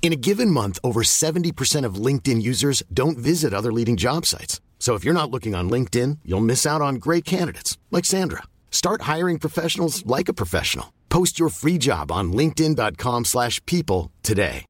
In 0.00 0.12
a 0.12 0.16
given 0.16 0.50
month, 0.50 0.78
over 0.82 1.02
70% 1.02 1.84
of 1.84 1.96
LinkedIn 2.06 2.40
users 2.40 2.82
don't 2.90 3.18
visit 3.18 3.52
other 3.52 3.70
leading 3.70 3.96
job 3.96 4.24
sites. 4.24 4.58
So 4.78 4.94
if 4.94 5.04
you're 5.04 5.12
not 5.12 5.30
looking 5.30 5.54
on 5.54 5.68
LinkedIn, 5.68 6.20
you'll 6.24 6.40
miss 6.40 6.64
out 6.64 6.80
on 6.80 6.94
great 6.94 7.26
candidates 7.26 7.76
like 7.90 8.06
Sandra. 8.06 8.44
Start 8.70 9.02
hiring 9.02 9.38
professionals 9.38 10.06
like 10.06 10.30
a 10.30 10.32
professional. 10.32 10.94
Post 11.10 11.38
your 11.38 11.50
free 11.50 11.78
job 11.78 12.10
on 12.10 12.32
linkedin.com/people 12.32 14.10
today. 14.22 14.64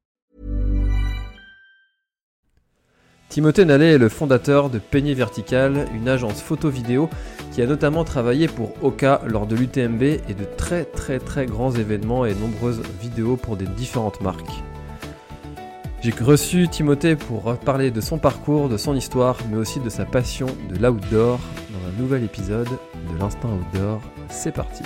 Timothée 3.29 3.63
Nallet 3.63 3.93
est 3.93 3.97
le 3.99 4.09
fondateur 4.09 4.71
de 4.71 4.79
Peigné 4.79 5.13
Vertical, 5.13 5.87
une 5.93 6.09
agence 6.09 6.41
photo-vidéo 6.41 7.11
qui 7.53 7.61
a 7.61 7.67
notamment 7.67 8.03
travaillé 8.03 8.47
pour 8.47 8.73
Oka 8.83 9.21
lors 9.27 9.45
de 9.45 9.55
l'UTMB 9.55 10.01
et 10.01 10.33
de 10.33 10.45
très 10.57 10.85
très 10.85 11.19
très 11.19 11.45
grands 11.45 11.71
événements 11.71 12.25
et 12.25 12.33
nombreuses 12.33 12.81
vidéos 12.99 13.35
pour 13.35 13.55
des 13.55 13.67
différentes 13.67 14.19
marques. 14.21 14.63
J'ai 16.01 16.11
reçu 16.11 16.69
Timothée 16.69 17.17
pour 17.17 17.57
parler 17.57 17.91
de 17.91 17.99
son 17.99 18.19
parcours, 18.19 18.69
de 18.69 18.77
son 18.77 18.95
histoire, 18.95 19.37
mais 19.51 19.57
aussi 19.57 19.81
de 19.81 19.89
sa 19.89 20.05
passion 20.05 20.47
de 20.69 20.77
l'outdoor 20.77 21.39
dans 21.71 21.89
un 21.89 22.01
nouvel 22.01 22.23
épisode 22.23 22.69
de 22.69 23.19
l'Instinct 23.19 23.49
Outdoor. 23.49 23.99
C'est 24.29 24.53
parti. 24.53 24.83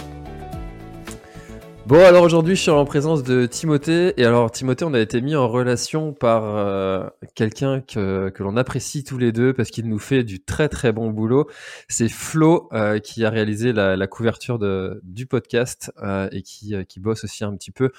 Bon, 1.86 2.04
alors 2.04 2.24
aujourd'hui, 2.24 2.56
je 2.56 2.62
suis 2.62 2.72
en 2.72 2.84
présence 2.86 3.22
de 3.22 3.46
Timothée. 3.46 4.20
Et 4.20 4.26
alors, 4.26 4.50
Timothée, 4.50 4.86
on 4.86 4.94
a 4.96 5.00
été 5.00 5.22
mis 5.22 5.36
en 5.36 5.48
relation 5.48 6.14
par 6.14 6.46
euh, 6.46 7.08
quelqu'un 7.36 7.82
que, 7.82 8.30
que 8.30 8.42
l'on 8.42 8.58
apprécie 8.58 9.04
tous 9.04 9.20
les 9.20 9.32
deux 9.32 9.54
parce 9.54 9.70
qu'il 9.70 9.88
nous 9.88 10.00
fait 10.00 10.24
du 10.24 10.44
très 10.44 10.68
très 10.68 10.92
bon 10.92 11.12
boulot. 11.12 11.48
C'est 11.90 12.10
Flo 12.10 12.70
euh, 12.74 12.98
qui 12.98 13.24
a 13.24 13.30
réalisé 13.30 13.72
la, 13.72 13.96
la 13.96 14.08
couverture 14.08 14.58
de, 14.58 15.00
du 15.04 15.28
podcast 15.28 15.92
euh, 16.02 16.28
et 16.32 16.42
qui, 16.42 16.74
qui 16.88 17.00
bosse 17.00 17.24
aussi 17.24 17.44
un 17.44 17.56
petit 17.56 17.72
peu 17.72 17.92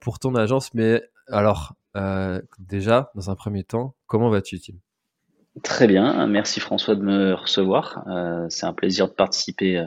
pour 0.00 0.18
ton 0.18 0.34
agence. 0.34 0.74
Mais 0.74 1.04
alors, 1.28 1.74
déjà, 2.58 3.10
dans 3.14 3.30
un 3.30 3.34
premier 3.34 3.64
temps, 3.64 3.94
comment 4.06 4.30
vas-tu, 4.30 4.60
Tim? 4.60 4.74
Très 5.62 5.86
bien, 5.86 6.26
merci 6.26 6.60
François 6.60 6.94
de 6.94 7.02
me 7.02 7.34
recevoir. 7.34 8.04
C'est 8.48 8.66
un 8.66 8.72
plaisir 8.72 9.08
de 9.08 9.12
participer 9.12 9.86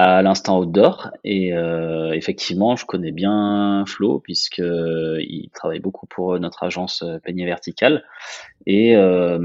à 0.00 0.22
l'instant 0.22 0.58
outdoor. 0.60 1.10
Et 1.24 1.52
euh, 1.52 2.12
effectivement, 2.12 2.74
je 2.76 2.86
connais 2.86 3.12
bien 3.12 3.84
Flo 3.86 4.20
puisque 4.20 4.60
euh, 4.60 5.18
il 5.20 5.50
travaille 5.52 5.80
beaucoup 5.80 6.06
pour 6.06 6.38
notre 6.38 6.62
agence 6.62 7.02
euh, 7.02 7.18
Peigné 7.18 7.44
Vertical. 7.44 8.04
Et 8.66 8.96
euh, 8.96 9.38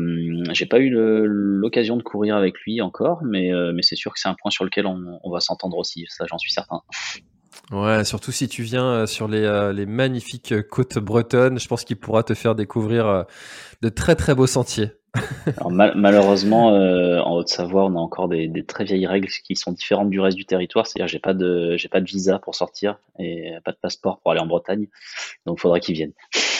j'ai 0.53 0.65
pas 0.65 0.79
eu 0.79 0.89
l'occasion 0.89 1.97
de 1.97 2.03
courir 2.03 2.37
avec 2.37 2.59
lui 2.61 2.81
encore, 2.81 3.21
mais, 3.23 3.51
mais 3.73 3.81
c'est 3.81 3.95
sûr 3.95 4.13
que 4.13 4.19
c'est 4.19 4.29
un 4.29 4.35
point 4.35 4.51
sur 4.51 4.63
lequel 4.63 4.85
on, 4.85 5.19
on 5.23 5.31
va 5.31 5.39
s'entendre 5.39 5.77
aussi. 5.77 6.05
Ça, 6.09 6.25
j'en 6.29 6.37
suis 6.37 6.51
certain. 6.51 6.81
Ouais, 7.71 8.03
surtout 8.05 8.31
si 8.31 8.47
tu 8.47 8.63
viens 8.63 9.05
sur 9.05 9.27
les, 9.27 9.71
les 9.73 9.85
magnifiques 9.85 10.53
côtes 10.69 10.99
bretonnes, 10.99 11.59
je 11.59 11.67
pense 11.67 11.83
qu'il 11.83 11.97
pourra 11.97 12.23
te 12.23 12.33
faire 12.33 12.55
découvrir 12.55 13.25
de 13.81 13.89
très 13.89 14.15
très 14.15 14.35
beaux 14.35 14.47
sentiers. 14.47 14.91
Malheureusement, 15.95 16.73
euh, 16.73 17.19
en 17.19 17.35
Haute-Savoie, 17.37 17.85
on 17.85 17.95
a 17.95 17.99
encore 17.99 18.27
des, 18.27 18.47
des, 18.47 18.63
très 18.63 18.83
vieilles 18.83 19.07
règles 19.07 19.27
qui 19.27 19.55
sont 19.55 19.71
différentes 19.71 20.09
du 20.09 20.19
reste 20.19 20.37
du 20.37 20.45
territoire. 20.45 20.87
C'est-à-dire, 20.87 21.07
j'ai 21.07 21.19
pas 21.19 21.33
de, 21.33 21.75
j'ai 21.77 21.87
pas 21.87 22.01
de 22.01 22.05
visa 22.05 22.39
pour 22.39 22.55
sortir 22.55 22.97
et 23.19 23.53
pas 23.63 23.71
de 23.71 23.77
passeport 23.77 24.19
pour 24.19 24.31
aller 24.31 24.41
en 24.41 24.47
Bretagne. 24.47 24.87
Donc, 25.45 25.59
faudra 25.59 25.79
qu'ils 25.79 25.95
viennent. 25.95 26.13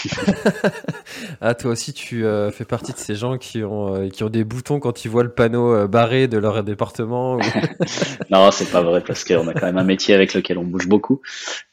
ah, 1.41 1.53
toi 1.53 1.71
aussi, 1.71 1.93
tu 1.93 2.25
euh, 2.25 2.51
fais 2.51 2.66
partie 2.66 2.93
de 2.93 2.97
ces 2.97 3.16
gens 3.16 3.38
qui 3.38 3.63
ont, 3.63 3.95
euh, 3.95 4.09
qui 4.09 4.23
ont 4.23 4.29
des 4.29 4.43
boutons 4.43 4.79
quand 4.79 5.05
ils 5.05 5.09
voient 5.09 5.23
le 5.23 5.33
panneau 5.33 5.73
euh, 5.73 5.88
barré 5.88 6.27
de 6.27 6.38
leur 6.38 6.63
département. 6.63 7.35
Ou... 7.35 7.41
non, 8.29 8.51
c'est 8.51 8.71
pas 8.71 8.81
vrai 8.81 9.01
parce 9.01 9.23
qu'on 9.23 9.47
a 9.47 9.53
quand 9.53 9.65
même 9.65 9.77
un 9.77 9.83
métier 9.83 10.13
avec 10.15 10.33
lequel 10.33 10.57
on 10.57 10.63
bouge 10.63 10.88
beaucoup. 10.88 11.21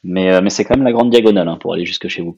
Mais, 0.03 0.41
mais 0.41 0.49
c'est 0.49 0.65
quand 0.65 0.75
même 0.75 0.85
la 0.85 0.93
grande 0.93 1.09
diagonale 1.09 1.47
hein, 1.47 1.57
pour 1.59 1.73
aller 1.73 1.85
jusque 1.85 2.07
chez 2.07 2.21
vous. 2.21 2.37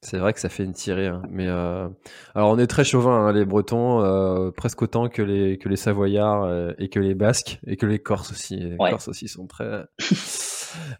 C'est 0.00 0.18
vrai 0.18 0.32
que 0.32 0.38
ça 0.38 0.48
fait 0.48 0.62
une 0.62 0.74
tirée, 0.74 1.08
hein. 1.08 1.22
mais 1.28 1.48
euh... 1.48 1.88
alors 2.36 2.50
on 2.50 2.58
est 2.58 2.68
très 2.68 2.84
chauvin, 2.84 3.26
hein, 3.26 3.32
les 3.32 3.44
Bretons, 3.44 4.00
euh, 4.04 4.52
presque 4.52 4.80
autant 4.80 5.08
que 5.08 5.22
les 5.22 5.58
que 5.58 5.68
les 5.68 5.74
Savoyards 5.74 6.44
euh, 6.44 6.72
et 6.78 6.88
que 6.88 7.00
les 7.00 7.14
Basques 7.14 7.58
et 7.66 7.76
que 7.76 7.84
les 7.84 7.98
Corses 7.98 8.30
aussi. 8.30 8.56
Les 8.56 8.76
Ouais. 8.76 8.90
Corses 8.90 9.08
aussi 9.08 9.26
sont 9.26 9.48
très. 9.48 9.86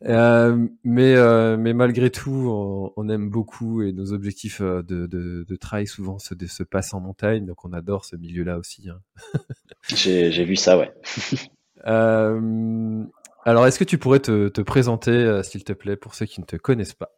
Euh, 0.05 0.67
mais 0.85 1.15
euh, 1.17 1.57
mais 1.57 1.73
malgré 1.73 2.11
tout, 2.11 2.49
on, 2.49 2.93
on 2.97 3.09
aime 3.09 3.31
beaucoup 3.31 3.83
et 3.83 3.93
nos 3.93 4.13
objectifs 4.13 4.61
euh, 4.61 4.83
de 4.83 5.07
de, 5.07 5.45
de 5.47 5.57
trail 5.57 5.87
souvent 5.87 6.19
se, 6.19 6.35
se 6.47 6.63
passent 6.63 6.95
en 6.95 7.01
montagne, 7.01 7.47
donc 7.47 7.65
on 7.65 7.73
adore 7.73 8.05
ce 8.05 8.17
milieu-là 8.17 8.59
aussi. 8.59 8.89
Hein. 8.89 9.01
J'ai 9.89 10.45
vu 10.45 10.57
ça, 10.57 10.79
ouais. 10.79 10.93
Euh, 11.87 13.05
alors, 13.45 13.65
est-ce 13.69 13.79
que 13.79 13.85
tu 13.85 13.99
pourrais 13.99 14.19
te, 14.19 14.49
te 14.49 14.61
présenter, 14.61 15.41
s'il 15.45 15.63
te 15.63 15.73
plaît, 15.73 15.95
pour 15.95 16.17
ceux 16.17 16.27
qui 16.27 16.41
ne 16.41 16.45
te 16.45 16.57
connaissent 16.57 16.93
pas? 16.93 17.15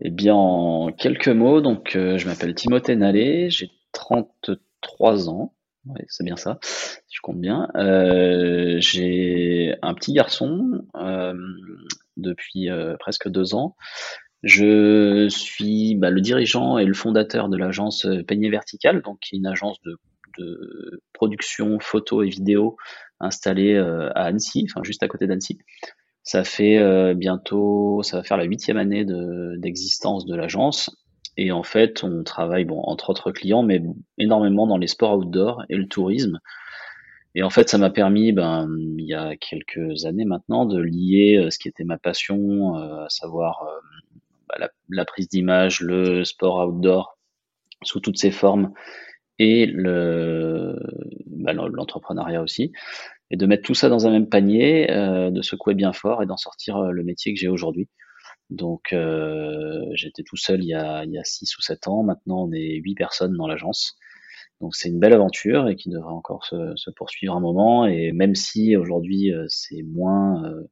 Eh 0.00 0.10
bien, 0.10 0.36
en 0.36 0.92
quelques 0.92 1.26
mots, 1.26 1.60
donc 1.60 1.90
je 1.94 2.26
m'appelle 2.28 2.54
Timothée 2.54 2.94
Nallet, 2.94 3.50
j'ai 3.50 3.72
33 3.90 5.28
ans, 5.28 5.52
ouais, 5.88 6.04
c'est 6.08 6.24
bien 6.24 6.36
ça, 6.36 6.58
si 6.62 7.16
je 7.16 7.20
compte 7.20 7.40
bien. 7.40 7.68
Euh, 7.76 8.76
j'ai 8.78 9.74
un 9.82 9.94
petit 9.94 10.12
garçon 10.12 10.84
euh, 10.94 11.34
depuis 12.16 12.70
euh, 12.70 12.96
presque 12.98 13.28
deux 13.28 13.54
ans. 13.54 13.76
Je 14.42 15.28
suis 15.28 15.94
bah, 15.96 16.10
le 16.10 16.20
dirigeant 16.20 16.78
et 16.78 16.84
le 16.84 16.94
fondateur 16.94 17.48
de 17.48 17.56
l'agence 17.56 18.06
Peigné 18.26 18.50
Vertical, 18.50 19.02
donc 19.02 19.18
qui 19.20 19.36
est 19.36 19.38
une 19.38 19.46
agence 19.46 19.78
de, 19.82 19.98
production 21.14 21.78
photo 21.80 22.22
et 22.22 22.28
vidéo 22.28 22.76
installée 23.20 23.74
à 23.78 24.24
Annecy, 24.24 24.66
enfin 24.68 24.82
juste 24.84 25.02
à 25.02 25.08
côté 25.08 25.26
d'Annecy. 25.26 25.56
Ça 26.24 26.44
fait 26.44 27.14
bientôt, 27.14 28.02
ça 28.02 28.18
va 28.18 28.22
faire 28.22 28.36
la 28.36 28.44
huitième 28.44 28.76
année 28.76 29.06
de- 29.06 29.54
d'existence 29.56 30.26
de 30.26 30.36
l'agence. 30.36 30.90
Et 31.36 31.52
en 31.52 31.62
fait, 31.62 32.02
on 32.02 32.22
travaille, 32.24 32.64
bon, 32.64 32.80
entre 32.82 33.10
autres 33.10 33.30
clients, 33.30 33.62
mais 33.62 33.82
énormément 34.18 34.66
dans 34.66 34.78
les 34.78 34.86
sports 34.86 35.18
outdoor 35.18 35.64
et 35.68 35.76
le 35.76 35.86
tourisme. 35.86 36.40
Et 37.34 37.42
en 37.42 37.50
fait, 37.50 37.68
ça 37.68 37.76
m'a 37.76 37.90
permis, 37.90 38.32
ben, 38.32 38.66
il 38.98 39.04
y 39.04 39.12
a 39.12 39.36
quelques 39.36 40.06
années 40.06 40.24
maintenant, 40.24 40.64
de 40.64 40.80
lier 40.80 41.36
euh, 41.36 41.50
ce 41.50 41.58
qui 41.58 41.68
était 41.68 41.84
ma 41.84 41.98
passion, 41.98 42.76
euh, 42.76 43.04
à 43.04 43.08
savoir 43.10 43.62
euh, 43.64 44.18
bah, 44.48 44.70
la, 44.88 45.04
prise 45.04 45.28
d'image, 45.28 45.82
le 45.82 46.24
sport 46.24 46.66
outdoor 46.66 47.18
sous 47.82 48.00
toutes 48.00 48.16
ses 48.16 48.30
formes, 48.30 48.72
et 49.38 49.66
le, 49.66 50.78
bah, 51.26 51.52
l'entrepreneuriat 51.52 52.40
aussi 52.42 52.72
et 53.30 53.36
de 53.36 53.44
mettre 53.44 53.64
tout 53.64 53.74
ça 53.74 53.90
dans 53.90 54.06
un 54.06 54.10
même 54.12 54.28
panier, 54.28 54.86
de 54.86 55.42
secouer 55.42 55.74
bien 55.74 55.92
fort 55.92 56.22
et 56.22 56.26
d'en 56.26 56.36
sortir 56.36 56.80
le 56.80 57.02
métier 57.02 57.34
que 57.34 57.40
j'ai 57.40 57.48
aujourd'hui. 57.48 57.88
Donc 58.50 58.92
euh, 58.92 59.84
j'étais 59.94 60.22
tout 60.22 60.36
seul 60.36 60.62
il 60.62 60.68
y 60.68 60.74
a 60.74 61.04
il 61.04 61.12
y 61.12 61.18
a 61.18 61.24
six 61.24 61.56
ou 61.58 61.62
sept 61.62 61.88
ans. 61.88 62.02
Maintenant 62.02 62.44
on 62.44 62.52
est 62.52 62.76
huit 62.76 62.94
personnes 62.94 63.36
dans 63.36 63.46
l'agence. 63.48 63.96
Donc 64.60 64.74
c'est 64.74 64.88
une 64.88 65.00
belle 65.00 65.12
aventure 65.12 65.68
et 65.68 65.76
qui 65.76 65.90
devrait 65.90 66.12
encore 66.12 66.44
se, 66.46 66.72
se 66.76 66.90
poursuivre 66.90 67.34
un 67.34 67.40
moment. 67.40 67.86
Et 67.86 68.12
même 68.12 68.34
si 68.34 68.76
aujourd'hui 68.76 69.32
euh, 69.32 69.44
c'est 69.48 69.82
moins 69.82 70.44
euh, 70.44 70.62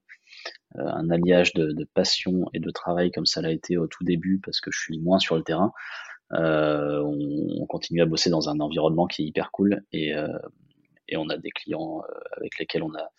euh, 0.76 0.86
un 0.86 1.10
alliage 1.10 1.52
de, 1.54 1.72
de 1.72 1.84
passion 1.94 2.46
et 2.54 2.60
de 2.60 2.70
travail 2.70 3.10
comme 3.10 3.26
ça 3.26 3.42
l'a 3.42 3.50
été 3.52 3.76
au 3.76 3.86
tout 3.86 4.04
début 4.04 4.40
parce 4.44 4.60
que 4.60 4.70
je 4.72 4.80
suis 4.80 4.98
moins 5.00 5.18
sur 5.18 5.36
le 5.36 5.42
terrain, 5.42 5.72
euh, 6.32 7.00
on, 7.04 7.62
on 7.62 7.66
continue 7.66 8.02
à 8.02 8.06
bosser 8.06 8.30
dans 8.30 8.48
un 8.48 8.58
environnement 8.60 9.06
qui 9.06 9.22
est 9.22 9.26
hyper 9.26 9.50
cool 9.52 9.82
et, 9.92 10.14
euh, 10.14 10.28
et 11.08 11.16
on 11.16 11.28
a 11.28 11.36
des 11.36 11.50
clients 11.50 12.02
avec 12.36 12.58
lesquels 12.58 12.82
on 12.82 12.94
a 12.94 13.10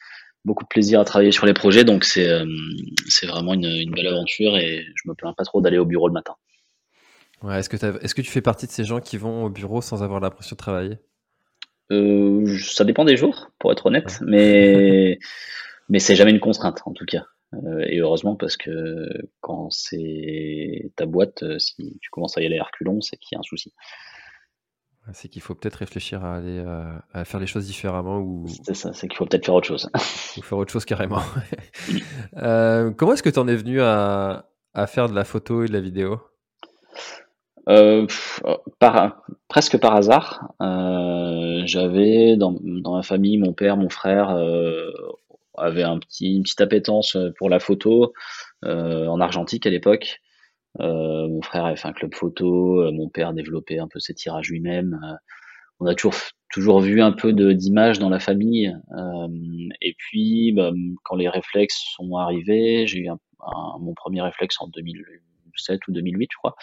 beaucoup 0.45 0.63
de 0.63 0.69
plaisir 0.69 0.99
à 0.99 1.05
travailler 1.05 1.31
sur 1.31 1.45
les 1.45 1.53
projets. 1.53 1.83
Donc 1.83 2.05
c'est 2.05 2.29
euh, 2.29 2.45
c'est 3.07 3.25
vraiment 3.25 3.53
une, 3.53 3.65
une 3.65 3.91
belle 3.91 4.07
aventure 4.07 4.55
et 4.55 4.85
je 4.95 5.09
me 5.09 5.15
plains 5.15 5.33
pas 5.33 5.43
trop 5.43 5.61
d'aller 5.61 5.77
au 5.77 5.85
bureau 5.85 6.07
le 6.07 6.13
matin. 6.13 6.35
Ouais, 7.41 7.59
est-ce 7.59 7.69
que, 7.69 7.75
est-ce 8.03 8.15
que 8.15 8.21
tu 8.21 8.31
fais 8.31 8.41
partie 8.41 8.65
de 8.65 8.71
ces 8.71 8.85
gens 8.85 9.01
qui 9.01 9.17
vont 9.17 9.45
au 9.45 9.49
bureau 9.49 9.81
sans 9.81 10.03
avoir 10.03 10.19
l'impression 10.21 10.55
de 10.55 10.57
travailler? 10.57 10.97
Euh, 11.91 12.57
ça 12.59 12.85
dépend 12.85 13.05
des 13.05 13.17
jours, 13.17 13.51
pour 13.59 13.71
être 13.71 13.85
honnête, 13.87 14.19
mais 14.21 15.19
mais 15.89 15.99
c'est 15.99 16.15
jamais 16.15 16.31
une 16.31 16.39
contrainte 16.39 16.81
en 16.85 16.93
tout 16.93 17.05
cas. 17.05 17.25
Euh, 17.53 17.85
et 17.87 17.99
heureusement 17.99 18.35
parce 18.35 18.57
que 18.57 19.07
quand 19.41 19.69
c'est 19.69 20.91
ta 20.95 21.05
boîte, 21.05 21.43
si 21.59 21.97
tu 22.01 22.09
commences 22.09 22.37
à 22.37 22.41
y 22.41 22.45
aller 22.45 22.57
à 22.57 22.63
reculons, 22.63 23.01
c'est 23.01 23.17
qu'il 23.17 23.35
y 23.35 23.37
a 23.37 23.39
un 23.39 23.43
souci. 23.43 23.73
C'est 25.13 25.29
qu'il 25.29 25.41
faut 25.41 25.53
peut-être 25.53 25.75
réfléchir 25.75 26.25
à 26.25 26.35
aller 26.35 26.59
euh, 26.59 26.91
à 27.13 27.25
faire 27.25 27.39
les 27.39 27.45
choses 27.45 27.67
différemment 27.67 28.19
ou, 28.19 28.47
C'est 28.63 28.73
ça, 28.73 28.91
c'est 28.93 29.07
qu'il 29.07 29.17
faut 29.17 29.25
peut-être 29.25 29.45
faire 29.45 29.53
autre 29.53 29.67
chose. 29.67 29.89
ou 30.37 30.41
faire 30.41 30.57
autre 30.57 30.71
chose 30.71 30.85
carrément. 30.85 31.21
Euh, 32.37 32.91
comment 32.91 33.13
est-ce 33.13 33.23
que 33.23 33.29
tu 33.29 33.39
en 33.39 33.47
es 33.47 33.55
venu 33.55 33.81
à, 33.81 34.49
à 34.73 34.87
faire 34.87 35.07
de 35.07 35.13
la 35.13 35.23
photo 35.23 35.63
et 35.63 35.67
de 35.67 35.73
la 35.73 35.79
vidéo? 35.79 36.19
Euh, 37.69 38.07
par, 38.79 39.23
presque 39.47 39.77
par 39.79 39.95
hasard, 39.95 40.53
j'avais 41.65 42.35
dans, 42.37 42.55
dans 42.61 42.95
ma 42.95 43.03
famille, 43.03 43.37
mon 43.37 43.53
père, 43.53 43.77
mon 43.77 43.89
frère 43.89 44.29
avait 45.57 45.83
un 45.83 45.99
petit, 45.99 46.35
une 46.35 46.43
petite 46.43 46.61
appétence 46.61 47.17
pour 47.37 47.49
la 47.49 47.59
photo 47.59 48.13
en 48.63 49.21
argentique 49.21 49.67
à 49.67 49.69
l'époque. 49.69 50.19
Euh, 50.79 51.27
mon 51.27 51.41
frère 51.41 51.65
avait 51.65 51.77
fait 51.77 51.87
un 51.87 51.93
club 51.93 52.13
photo, 52.13 52.91
mon 52.91 53.09
père 53.09 53.33
développait 53.33 53.79
un 53.79 53.87
peu 53.87 53.99
ses 53.99 54.13
tirages 54.13 54.49
lui-même. 54.49 54.99
on 55.79 55.85
a 55.87 55.95
toujours 55.95 56.15
toujours 56.53 56.79
vu 56.79 57.01
un 57.01 57.11
peu 57.11 57.33
d'images 57.33 57.99
dans 57.99 58.09
la 58.09 58.19
famille. 58.19 58.73
et 59.81 59.95
puis, 59.97 60.51
bah, 60.53 60.71
quand 61.03 61.15
les 61.15 61.29
réflexes 61.29 61.81
sont 61.95 62.15
arrivés, 62.17 62.87
j'ai 62.87 62.99
eu 62.99 63.09
mon 63.79 63.93
premier 63.93 64.21
réflexe 64.21 64.55
en 64.59 64.67
2007 64.67 65.87
ou 65.87 65.91
2008, 65.91 66.29
je 66.31 66.37
crois 66.37 66.55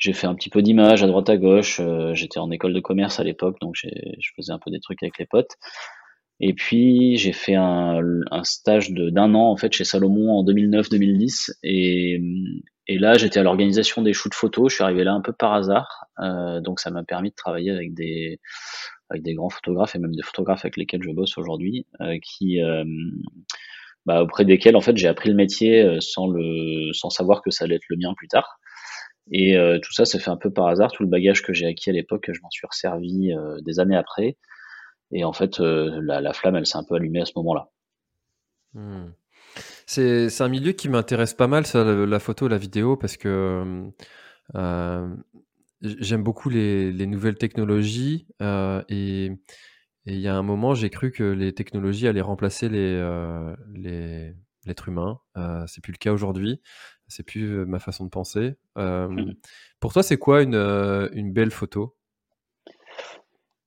j'ai 0.00 0.14
fait 0.14 0.26
un 0.26 0.34
petit 0.34 0.48
peu 0.48 0.62
d'images 0.62 1.02
à 1.02 1.06
droite 1.06 1.28
à 1.28 1.36
gauche. 1.36 1.78
Euh, 1.78 2.14
j'étais 2.14 2.38
en 2.38 2.50
école 2.50 2.72
de 2.72 2.80
commerce 2.80 3.20
à 3.20 3.24
l'époque, 3.24 3.60
donc 3.60 3.76
je 3.76 4.30
faisais 4.34 4.50
un 4.52 4.58
peu 4.58 4.70
des 4.70 4.80
trucs 4.80 5.02
avec 5.02 5.18
les 5.18 5.26
potes. 5.26 5.56
Et 6.40 6.54
puis 6.54 7.18
j'ai 7.18 7.32
fait 7.32 7.54
un, 7.54 8.00
un 8.30 8.44
stage 8.44 8.90
d'un 8.90 9.34
an 9.34 9.50
en 9.50 9.56
fait 9.56 9.72
chez 9.74 9.84
Salomon 9.84 10.32
en 10.32 10.44
2009-2010 10.44 11.52
et, 11.62 12.18
et 12.90 12.98
là 12.98 13.16
j'étais 13.16 13.38
à 13.38 13.44
l'organisation 13.44 14.02
des 14.02 14.12
shoots 14.12 14.34
photos. 14.34 14.72
Je 14.72 14.74
suis 14.74 14.82
arrivé 14.82 15.04
là 15.04 15.12
un 15.12 15.20
peu 15.20 15.32
par 15.32 15.54
hasard, 15.54 16.06
euh, 16.18 16.60
donc 16.60 16.80
ça 16.80 16.90
m'a 16.90 17.04
permis 17.04 17.30
de 17.30 17.36
travailler 17.36 17.70
avec 17.70 17.94
des 17.94 18.40
grands 19.34 19.48
photographes 19.48 19.94
et 19.94 20.00
même 20.00 20.14
des 20.14 20.24
photographes 20.24 20.64
avec 20.64 20.76
lesquels 20.76 21.00
je 21.04 21.10
bosse 21.12 21.38
aujourd'hui, 21.38 21.86
euh, 22.00 22.18
euh, 22.42 22.84
bah, 24.06 24.22
auprès 24.24 24.44
desquels 24.44 24.74
en 24.74 24.80
fait 24.80 24.96
j'ai 24.96 25.06
appris 25.06 25.28
le 25.28 25.36
métier 25.36 26.00
sans 26.00 27.10
savoir 27.10 27.42
que 27.42 27.52
ça 27.52 27.64
allait 27.64 27.76
être 27.76 27.88
le 27.88 27.96
mien 27.96 28.12
plus 28.16 28.28
tard. 28.28 28.58
Et 29.30 29.54
tout 29.84 29.92
ça, 29.92 30.04
s'est 30.04 30.18
fait 30.18 30.30
un 30.30 30.36
peu 30.36 30.52
par 30.52 30.66
hasard. 30.66 30.90
Tout 30.90 31.04
le 31.04 31.08
bagage 31.08 31.42
que 31.42 31.52
j'ai 31.52 31.66
acquis 31.66 31.90
à 31.90 31.92
l'époque, 31.92 32.28
je 32.32 32.40
m'en 32.42 32.50
suis 32.50 32.66
resservi 32.66 33.32
des 33.62 33.78
années 33.78 33.96
après. 33.96 34.36
Et 35.12 35.22
en 35.22 35.32
fait, 35.32 35.60
la, 35.60 36.32
flamme, 36.32 36.56
elle 36.56 36.66
s'est 36.66 36.78
un 36.78 36.82
peu 36.82 36.96
allumée 36.96 37.20
à 37.20 37.26
ce 37.26 37.34
moment-là. 37.36 37.68
Hmm. 38.74 39.10
C'est 39.92 40.40
un 40.40 40.48
milieu 40.48 40.70
qui 40.70 40.88
m'intéresse 40.88 41.34
pas 41.34 41.48
mal, 41.48 41.66
ça, 41.66 41.82
la, 41.82 42.20
photo, 42.20 42.46
la 42.46 42.58
vidéo, 42.58 42.96
parce 42.96 43.16
que 43.16 43.90
j'aime 45.82 46.22
beaucoup 46.22 46.48
les, 46.48 47.06
nouvelles 47.06 47.36
technologies. 47.36 48.28
et 48.40 49.32
il 50.06 50.18
y 50.18 50.28
a 50.28 50.36
un 50.36 50.42
moment, 50.42 50.74
j'ai 50.74 50.90
cru 50.90 51.10
que 51.10 51.24
les 51.24 51.52
technologies 51.52 52.06
allaient 52.06 52.20
remplacer 52.20 52.68
les, 52.68 53.02
l'être 54.64 54.88
humain. 54.88 55.18
c'est 55.66 55.82
plus 55.82 55.92
le 55.92 55.98
cas 55.98 56.12
aujourd'hui 56.12 56.60
c'est 57.08 57.24
plus 57.24 57.66
ma 57.66 57.80
façon 57.80 58.04
de 58.04 58.10
penser. 58.10 58.54
Mmh. 58.76 59.32
Pour 59.80 59.92
toi, 59.92 60.04
c'est 60.04 60.16
quoi 60.16 60.42
une, 60.42 60.54
une 60.54 61.32
belle 61.32 61.50
photo? 61.50 61.96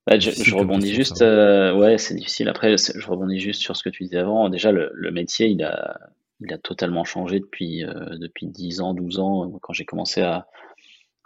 Bah, 0.07 0.19
je, 0.19 0.55
rebondis 0.55 0.93
juste, 0.93 1.21
ouais, 1.21 1.97
c'est 1.97 2.15
difficile. 2.15 2.49
Après, 2.49 2.75
je 2.77 3.07
rebondis 3.07 3.39
juste 3.39 3.61
sur 3.61 3.75
ce 3.75 3.83
que 3.83 3.89
tu 3.89 4.03
disais 4.03 4.17
avant. 4.17 4.49
Déjà, 4.49 4.71
le, 4.71 5.11
métier, 5.11 5.47
il 5.47 5.63
a, 5.63 5.99
il 6.41 6.51
a 6.53 6.57
totalement 6.57 7.03
changé 7.03 7.39
depuis, 7.39 7.83
depuis 8.19 8.47
10 8.47 8.81
ans, 8.81 8.93
12 8.93 9.19
ans. 9.19 9.51
Quand 9.61 9.73
j'ai 9.73 9.85
commencé 9.85 10.21
à, 10.21 10.47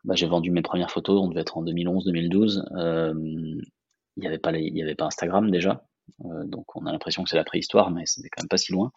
bah, 0.03 0.15
j'ai 0.15 0.27
vendu 0.27 0.51
mes 0.51 0.62
premières 0.62 0.91
photos, 0.91 1.21
on 1.21 1.27
devait 1.27 1.41
être 1.41 1.57
en 1.57 1.63
2011, 1.63 2.06
2012. 2.06 2.65
il 2.75 3.62
n'y 4.18 4.27
avait 4.27 4.38
pas 4.38 4.51
il 4.51 4.77
y 4.77 4.83
avait 4.83 4.95
pas 4.95 5.06
Instagram 5.06 5.50
déjà. 5.50 5.83
donc, 6.19 6.75
on 6.75 6.85
a 6.85 6.91
l'impression 6.91 7.24
que 7.24 7.29
c'est 7.29 7.35
la 7.35 7.44
préhistoire, 7.44 7.89
mais 7.89 8.06
c'était 8.06 8.29
quand 8.29 8.44
même 8.44 8.50
pas 8.50 8.57
si 8.57 8.71
loin. 8.71 8.91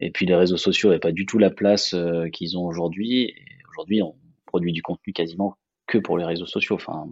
Et 0.00 0.10
puis 0.10 0.26
les 0.26 0.34
réseaux 0.34 0.56
sociaux 0.56 0.88
n'avaient 0.88 1.00
pas 1.00 1.12
du 1.12 1.26
tout 1.26 1.38
la 1.38 1.50
place 1.50 1.94
euh, 1.94 2.28
qu'ils 2.28 2.58
ont 2.58 2.64
aujourd'hui. 2.64 3.34
Aujourd'hui, 3.70 4.02
on 4.02 4.16
produit 4.46 4.72
du 4.72 4.82
contenu 4.82 5.12
quasiment 5.12 5.56
que 5.86 5.98
pour 5.98 6.18
les 6.18 6.24
réseaux 6.24 6.46
sociaux. 6.46 6.76
Enfin, 6.76 7.08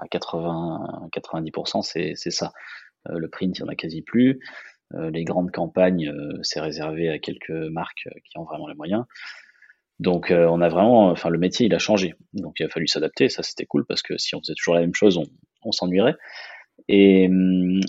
à 0.00 0.08
80, 0.08 1.08
90%, 1.12 1.82
c'est, 1.82 2.30
ça. 2.30 2.52
Euh, 3.08 3.18
le 3.18 3.28
print, 3.28 3.58
il 3.58 3.62
n'y 3.62 3.68
en 3.68 3.72
a 3.72 3.74
quasi 3.74 4.02
plus. 4.02 4.40
Euh, 4.94 5.10
les 5.10 5.24
grandes 5.24 5.50
campagnes, 5.50 6.12
c'est 6.42 6.60
réservé 6.60 7.08
à 7.08 7.18
quelques 7.18 7.50
marques 7.50 8.08
qui 8.24 8.38
ont 8.38 8.44
vraiment 8.44 8.68
les 8.68 8.74
moyens. 8.74 9.04
Donc, 9.98 10.32
on 10.32 10.60
a 10.60 10.68
vraiment, 10.68 11.10
enfin, 11.10 11.28
le 11.28 11.38
métier, 11.38 11.66
il 11.66 11.74
a 11.74 11.78
changé. 11.78 12.14
Donc, 12.32 12.58
il 12.58 12.66
a 12.66 12.68
fallu 12.68 12.88
s'adapter. 12.88 13.28
Ça, 13.28 13.42
c'était 13.42 13.66
cool 13.66 13.84
parce 13.86 14.02
que 14.02 14.18
si 14.18 14.34
on 14.34 14.40
faisait 14.40 14.54
toujours 14.54 14.74
la 14.74 14.80
même 14.80 14.94
chose, 14.94 15.20
on, 15.62 15.70
s'ennuierait. 15.70 16.16
Et 16.88 17.28
hum, 17.28 17.80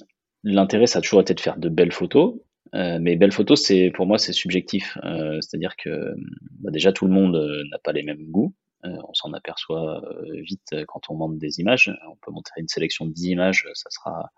l'intérêt, 0.43 0.85
ça 0.85 0.99
a 0.99 1.01
toujours 1.01 1.21
été 1.21 1.33
de 1.33 1.39
faire 1.39 1.57
de 1.57 1.69
belles 1.69 1.91
photos, 1.91 2.35
euh, 2.75 2.97
mais 2.99 3.15
belle 3.15 3.31
photo, 3.31 3.55
c'est 3.55 3.91
pour 3.93 4.05
moi 4.05 4.17
c'est 4.17 4.33
subjectif. 4.33 4.97
Euh, 5.03 5.39
c'est-à-dire 5.41 5.75
que 5.77 6.13
bah, 6.59 6.71
déjà 6.71 6.91
tout 6.91 7.05
le 7.05 7.13
monde 7.13 7.35
euh, 7.35 7.63
n'a 7.71 7.77
pas 7.77 7.91
les 7.91 8.03
mêmes 8.03 8.25
goûts. 8.29 8.53
On 8.83 9.13
s'en 9.13 9.33
aperçoit 9.33 10.01
vite 10.41 10.75
quand 10.87 11.09
on 11.09 11.15
monte 11.15 11.37
des 11.37 11.59
images. 11.59 11.91
On 12.09 12.15
peut 12.17 12.31
montrer 12.31 12.61
une 12.61 12.67
sélection 12.67 13.05
de 13.05 13.11
10 13.11 13.29
images, 13.29 13.67
ça 13.73 13.89
sera 13.89 14.29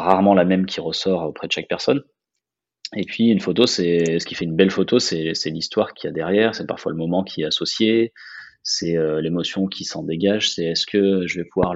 rarement 0.00 0.34
la 0.34 0.44
même 0.44 0.66
qui 0.66 0.80
ressort 0.80 1.24
auprès 1.24 1.46
de 1.46 1.52
chaque 1.52 1.68
personne. 1.68 2.02
Et 2.94 3.04
puis 3.04 3.28
une 3.28 3.40
photo, 3.40 3.66
c'est 3.66 4.18
ce 4.18 4.26
qui 4.26 4.34
fait 4.34 4.44
une 4.44 4.56
belle 4.56 4.70
photo, 4.70 4.98
c'est 4.98 5.32
l'histoire 5.46 5.94
qu'il 5.94 6.08
y 6.08 6.10
a 6.10 6.12
derrière, 6.12 6.54
c'est 6.54 6.66
parfois 6.66 6.92
le 6.92 6.98
moment 6.98 7.24
qui 7.24 7.42
est 7.42 7.46
associé, 7.46 8.12
c'est 8.62 8.96
l'émotion 9.20 9.66
qui 9.66 9.84
s'en 9.84 10.02
dégage, 10.02 10.50
c'est 10.50 10.64
est-ce 10.64 10.86
que 10.86 11.26
je 11.26 11.40
vais 11.40 11.46
pouvoir 11.46 11.74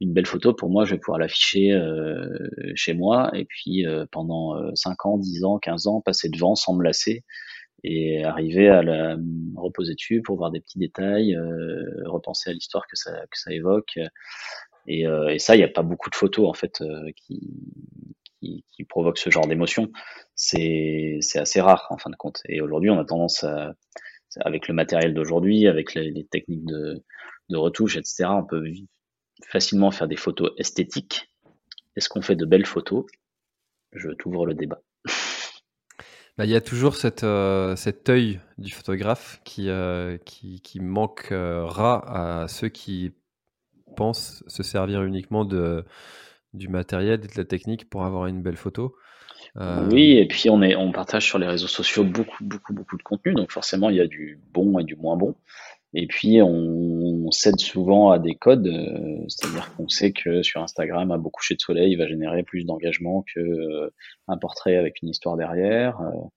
une 0.00 0.12
belle 0.12 0.26
photo, 0.26 0.52
pour 0.52 0.70
moi, 0.70 0.84
je 0.84 0.94
vais 0.94 1.00
pouvoir 1.00 1.18
l'afficher 1.18 1.72
euh, 1.72 2.48
chez 2.74 2.92
moi 2.92 3.30
et 3.34 3.46
puis 3.46 3.86
euh, 3.86 4.04
pendant 4.10 4.54
5 4.74 4.90
euh, 4.90 5.08
ans, 5.08 5.18
10 5.18 5.44
ans, 5.44 5.58
15 5.58 5.86
ans, 5.86 6.00
passer 6.00 6.28
devant 6.28 6.54
sans 6.54 6.74
me 6.74 6.84
lasser 6.84 7.24
et 7.86 8.24
arriver 8.24 8.68
à 8.68 8.82
la 8.82 9.16
reposer 9.54 9.94
dessus 9.94 10.22
pour 10.22 10.36
voir 10.36 10.50
des 10.50 10.60
petits 10.60 10.78
détails, 10.78 11.36
repenser 12.04 12.50
à 12.50 12.52
l'histoire 12.52 12.86
que 12.86 12.96
ça, 12.96 13.12
que 13.30 13.38
ça 13.38 13.52
évoque. 13.52 13.98
Et, 14.86 15.04
et 15.04 15.38
ça, 15.38 15.54
il 15.54 15.58
n'y 15.58 15.64
a 15.64 15.68
pas 15.68 15.82
beaucoup 15.82 16.10
de 16.10 16.16
photos 16.16 16.48
en 16.48 16.54
fait 16.54 16.82
qui, 17.16 17.40
qui, 18.40 18.84
provoquent 18.84 19.18
ce 19.18 19.30
genre 19.30 19.46
d'émotion. 19.46 19.90
C'est 20.34 21.20
assez 21.36 21.60
rare 21.60 21.86
en 21.90 21.98
fin 21.98 22.10
de 22.10 22.16
compte. 22.16 22.42
Et 22.48 22.60
aujourd'hui, 22.60 22.90
on 22.90 22.98
a 22.98 23.04
tendance 23.04 23.44
avec 24.40 24.68
le 24.68 24.74
matériel 24.74 25.14
d'aujourd'hui, 25.14 25.66
avec 25.66 25.94
les, 25.94 26.10
les, 26.10 26.24
techniques 26.24 26.64
de, 26.64 27.02
de 27.48 27.56
retouche, 27.56 27.96
etc., 27.96 28.26
on 28.30 28.44
peut 28.44 28.64
facilement 29.44 29.90
faire 29.90 30.08
des 30.08 30.16
photos 30.16 30.50
esthétiques. 30.58 31.30
Est-ce 31.96 32.08
qu'on 32.08 32.22
fait 32.22 32.36
de 32.36 32.44
belles 32.44 32.66
photos? 32.66 33.06
Je 33.92 34.10
t'ouvre 34.10 34.46
le 34.46 34.54
débat. 34.54 34.80
Bah, 36.38 36.44
il 36.44 36.50
y 36.50 36.56
a 36.56 36.60
toujours 36.60 36.96
cette, 36.96 37.24
euh, 37.24 37.76
cet 37.76 38.10
œil 38.10 38.40
du 38.58 38.70
photographe 38.72 39.40
qui, 39.44 39.70
euh, 39.70 40.18
qui, 40.18 40.80
manquera 40.80 42.42
à 42.42 42.48
ceux 42.48 42.68
qui 42.68 43.12
pensent 43.96 44.44
se 44.46 44.62
servir 44.62 45.02
uniquement 45.02 45.46
du 45.46 46.68
matériel 46.68 47.24
et 47.24 47.28
de 47.28 47.36
la 47.38 47.44
technique 47.44 47.88
pour 47.88 48.04
avoir 48.04 48.26
une 48.26 48.42
belle 48.42 48.56
photo. 48.56 48.96
Euh, 49.56 49.88
oui, 49.90 50.18
et 50.18 50.26
puis 50.26 50.50
on, 50.50 50.60
on 50.60 50.92
partage 50.92 51.24
sur 51.24 51.38
les 51.38 51.46
réseaux 51.46 51.68
sociaux 51.68 52.04
beaucoup, 52.04 52.44
beaucoup, 52.44 52.74
beaucoup 52.74 52.98
de 52.98 53.02
contenu, 53.02 53.32
donc 53.32 53.50
forcément 53.50 53.88
il 53.88 53.96
y 53.96 54.00
a 54.00 54.06
du 54.06 54.38
bon 54.52 54.78
et 54.78 54.84
du 54.84 54.96
moins 54.96 55.16
bon. 55.16 55.34
Et 55.98 56.06
puis, 56.06 56.42
on, 56.42 57.30
cède 57.30 57.58
souvent 57.58 58.10
à 58.10 58.18
des 58.18 58.34
codes, 58.34 58.68
euh, 58.68 59.24
c'est-à-dire 59.28 59.74
qu'on 59.74 59.88
sait 59.88 60.12
que 60.12 60.42
sur 60.42 60.62
Instagram, 60.62 61.10
un 61.10 61.18
beau 61.18 61.30
coucher 61.30 61.54
de 61.54 61.60
soleil 61.60 61.96
va 61.96 62.06
générer 62.06 62.42
plus 62.42 62.64
d'engagement 62.64 63.24
que 63.34 63.40
euh, 63.40 63.90
un 64.28 64.36
portrait 64.36 64.76
avec 64.76 65.00
une 65.02 65.08
histoire 65.08 65.36
derrière. 65.36 65.98
Euh. 66.02 66.28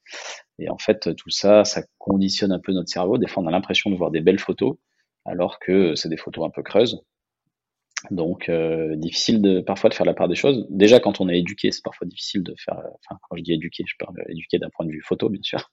et 0.60 0.70
en 0.70 0.78
fait, 0.78 1.14
tout 1.16 1.30
ça, 1.30 1.66
ça 1.66 1.84
conditionne 1.98 2.54
un 2.54 2.60
peu 2.60 2.72
notre 2.72 2.90
cerveau. 2.90 3.18
Des 3.18 3.28
fois, 3.28 3.44
on 3.44 3.48
a 3.48 3.52
l'impression 3.52 3.90
de 3.92 3.98
voir 3.98 4.12
des 4.12 4.22
belles 4.22 4.40
photos, 4.40 4.78
alors 5.26 5.60
que 5.60 5.94
c'est 5.94 6.10
des 6.10 6.18
photos 6.18 6.46
un 6.46 6.52
peu 6.52 6.64
creuses. 6.64 7.04
Donc, 8.12 8.48
euh, 8.48 8.96
difficile 8.96 9.42
de, 9.42 9.60
parfois 9.60 9.90
de 9.90 9.94
faire 9.94 10.06
la 10.06 10.14
part 10.14 10.28
des 10.30 10.36
choses. 10.36 10.66
Déjà, 10.70 11.00
quand 11.00 11.20
on 11.20 11.28
est 11.28 11.40
éduqué, 11.40 11.72
c'est 11.72 11.84
parfois 11.84 12.08
difficile 12.08 12.44
de 12.44 12.56
faire. 12.58 12.78
Enfin, 12.78 13.20
quand 13.30 13.36
je 13.36 13.44
dis 13.44 13.54
éduqué, 13.54 13.84
je 13.86 13.96
parle 14.00 14.16
éduqué 14.30 14.58
d'un 14.58 14.70
point 14.70 14.86
de 14.86 14.92
vue 14.92 15.02
photo, 15.02 15.30
bien 15.30 15.42
sûr. 15.44 15.70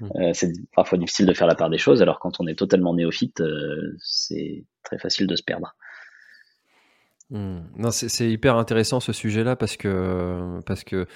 Mmh. 0.00 0.08
Euh, 0.16 0.30
c'est 0.34 0.52
parfois 0.74 0.98
difficile 0.98 1.26
de 1.26 1.32
faire 1.32 1.46
la 1.46 1.54
part 1.54 1.70
des 1.70 1.78
choses. 1.78 2.02
Alors, 2.02 2.18
quand 2.18 2.40
on 2.40 2.46
est 2.46 2.54
totalement 2.54 2.94
néophyte, 2.94 3.40
euh, 3.40 3.96
c'est 4.00 4.64
très 4.82 4.98
facile 4.98 5.26
de 5.26 5.34
se 5.34 5.42
perdre. 5.42 5.74
Mmh. 7.30 7.60
Non, 7.78 7.90
c'est 7.90 8.28
hyper 8.28 8.56
intéressant 8.56 9.00
ce 9.00 9.14
sujet-là 9.14 9.56
parce 9.56 9.78
que 9.78 10.60
parce 10.66 10.84
que 10.84 11.06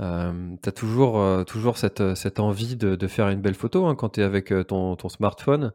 euh, 0.00 0.56
tu 0.62 0.68
as 0.68 0.72
toujours, 0.72 1.44
toujours 1.46 1.78
cette, 1.78 2.14
cette 2.14 2.40
envie 2.40 2.76
de, 2.76 2.96
de, 2.96 3.06
faire 3.06 3.28
une 3.28 3.40
belle 3.40 3.54
photo 3.54 3.86
hein, 3.86 3.94
quand 3.94 4.10
tu 4.10 4.20
es 4.20 4.22
avec 4.22 4.52
ton, 4.66 4.96
ton 4.96 5.08
smartphone. 5.08 5.72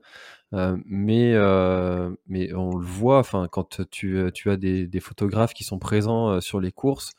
Euh, 0.54 0.78
mais, 0.86 1.34
euh, 1.34 2.14
mais 2.28 2.54
on 2.54 2.76
le 2.76 2.86
voit, 2.86 3.24
quand 3.52 3.82
tu, 3.90 4.18
euh, 4.18 4.32
tu 4.32 4.50
as 4.50 4.58
des, 4.58 4.86
des, 4.86 5.00
photographes 5.00 5.54
qui 5.54 5.64
sont 5.64 5.80
présents 5.80 6.42
sur 6.42 6.60
les 6.60 6.72
courses, 6.72 7.14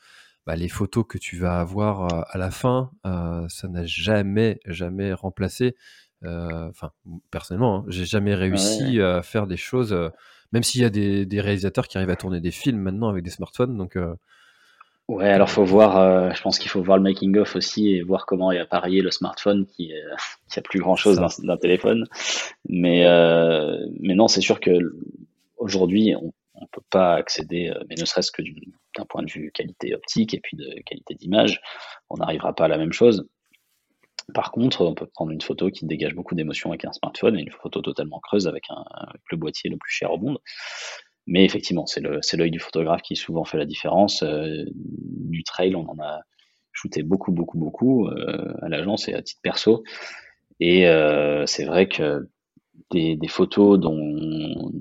bah, 0.45 0.55
les 0.55 0.69
photos 0.69 1.05
que 1.07 1.17
tu 1.17 1.37
vas 1.37 1.59
avoir 1.59 2.27
à 2.29 2.37
la 2.37 2.51
fin, 2.51 2.91
ça 3.03 3.67
n'a 3.67 3.85
jamais, 3.85 4.59
jamais 4.65 5.13
remplacé. 5.13 5.75
Enfin, 6.23 6.91
personnellement, 7.31 7.79
hein, 7.79 7.85
j'ai 7.87 8.05
jamais 8.05 8.35
réussi 8.35 9.01
à 9.01 9.21
faire 9.23 9.47
des 9.47 9.57
choses, 9.57 9.95
même 10.51 10.63
s'il 10.63 10.81
y 10.81 10.85
a 10.85 10.89
des, 10.89 11.25
des, 11.25 11.41
réalisateurs 11.41 11.87
qui 11.87 11.97
arrivent 11.97 12.09
à 12.09 12.15
tourner 12.15 12.39
des 12.39 12.51
films 12.51 12.79
maintenant 12.79 13.09
avec 13.09 13.23
des 13.23 13.29
smartphones. 13.29 13.77
Donc, 13.77 13.97
Ouais, 15.09 15.27
alors 15.27 15.49
faut 15.49 15.65
voir, 15.65 15.97
euh, 15.97 16.31
je 16.33 16.41
pense 16.41 16.57
qu'il 16.57 16.69
faut 16.69 16.81
voir 16.81 16.97
le 16.97 17.03
making 17.03 17.37
of 17.37 17.57
aussi 17.57 17.89
et 17.89 18.03
voir 18.03 18.25
comment 18.25 18.53
est 18.53 18.59
appareillé 18.59 19.01
le 19.01 19.11
smartphone 19.11 19.65
qui, 19.65 19.91
qui 20.49 20.59
a 20.59 20.61
plus 20.61 20.79
grand 20.79 20.95
chose 20.95 21.19
d'un 21.39 21.57
téléphone. 21.57 22.05
Mais, 22.69 23.05
euh, 23.05 23.77
mais 23.99 24.15
non, 24.15 24.27
c'est 24.27 24.41
sûr 24.41 24.59
que 24.61 24.71
aujourd'hui, 25.57 26.15
on 26.15 26.31
ne 26.61 26.67
peut 26.71 26.83
pas 26.89 27.15
accéder, 27.15 27.69
euh, 27.69 27.83
mais 27.89 27.95
ne 27.95 28.05
serait-ce 28.05 28.31
que 28.31 28.41
d'un 28.97 29.05
point 29.05 29.23
de 29.23 29.31
vue 29.31 29.51
qualité 29.51 29.93
optique 29.93 30.33
et 30.33 30.39
puis 30.39 30.55
de 30.55 30.81
qualité 30.85 31.15
d'image, 31.15 31.61
on 32.09 32.17
n'arrivera 32.17 32.53
pas 32.55 32.65
à 32.65 32.67
la 32.69 32.77
même 32.77 32.93
chose. 32.93 33.27
Par 34.33 34.51
contre, 34.51 34.85
on 34.85 34.93
peut 34.93 35.07
prendre 35.07 35.31
une 35.31 35.41
photo 35.41 35.69
qui 35.69 35.85
dégage 35.85 36.15
beaucoup 36.15 36.33
d'émotions 36.35 36.69
avec 36.69 36.85
un 36.85 36.93
smartphone 36.93 37.37
et 37.37 37.41
une 37.41 37.51
photo 37.51 37.81
totalement 37.81 38.19
creuse 38.19 38.47
avec, 38.47 38.63
un, 38.69 38.83
avec 38.91 39.21
le 39.29 39.37
boîtier 39.37 39.69
le 39.69 39.77
plus 39.77 39.91
cher 39.91 40.11
au 40.11 40.17
monde. 40.17 40.39
Mais 41.25 41.45
effectivement, 41.45 41.85
c'est 41.85 42.01
l'œil 42.01 42.51
du 42.51 42.59
photographe 42.59 43.01
qui 43.01 43.15
souvent 43.15 43.45
fait 43.45 43.57
la 43.57 43.65
différence. 43.65 44.23
Euh, 44.23 44.65
du 44.75 45.43
trail, 45.43 45.75
on 45.75 45.87
en 45.89 45.99
a 45.99 46.21
shooté 46.73 47.03
beaucoup, 47.03 47.31
beaucoup, 47.31 47.57
beaucoup 47.57 48.07
euh, 48.07 48.53
à 48.61 48.69
l'agence 48.69 49.07
et 49.07 49.13
à 49.13 49.21
titre 49.21 49.41
perso. 49.41 49.83
Et 50.59 50.87
euh, 50.87 51.45
c'est 51.45 51.65
vrai 51.65 51.87
que 51.87 52.27
des, 52.91 53.17
photos 53.27 53.79
dont 53.79 54.71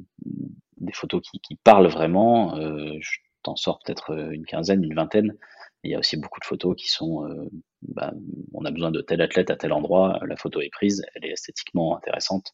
des 0.78 0.92
photos 0.92 1.22
qui, 1.22 1.56
parlent 1.56 1.86
vraiment, 1.86 2.56
je 2.56 3.10
t'en 3.42 3.56
sors 3.56 3.78
peut-être 3.84 4.12
une 4.32 4.44
quinzaine, 4.44 4.84
une 4.84 4.94
vingtaine. 4.94 5.34
Il 5.84 5.90
y 5.90 5.94
a 5.94 5.98
aussi 5.98 6.16
beaucoup 6.16 6.38
de 6.40 6.44
photos 6.44 6.76
qui 6.76 6.88
sont, 6.88 7.26
bah, 7.82 8.12
on 8.52 8.64
a 8.66 8.70
besoin 8.70 8.90
de 8.90 9.00
tel 9.00 9.22
athlète 9.22 9.50
à 9.50 9.56
tel 9.56 9.72
endroit, 9.72 10.20
la 10.26 10.36
photo 10.36 10.60
est 10.60 10.70
prise, 10.70 11.02
elle 11.14 11.24
est 11.24 11.32
esthétiquement 11.32 11.96
intéressante. 11.96 12.52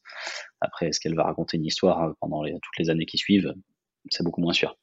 Après, 0.60 0.88
est-ce 0.88 1.00
qu'elle 1.00 1.16
va 1.16 1.24
raconter 1.24 1.56
une 1.56 1.66
histoire 1.66 2.14
pendant 2.20 2.42
les, 2.44 2.52
toutes 2.52 2.78
les 2.78 2.90
années 2.90 3.06
qui 3.06 3.18
suivent? 3.18 3.52
C'est 4.10 4.24
beaucoup 4.24 4.40
moins 4.40 4.52
sûr. 4.52 4.76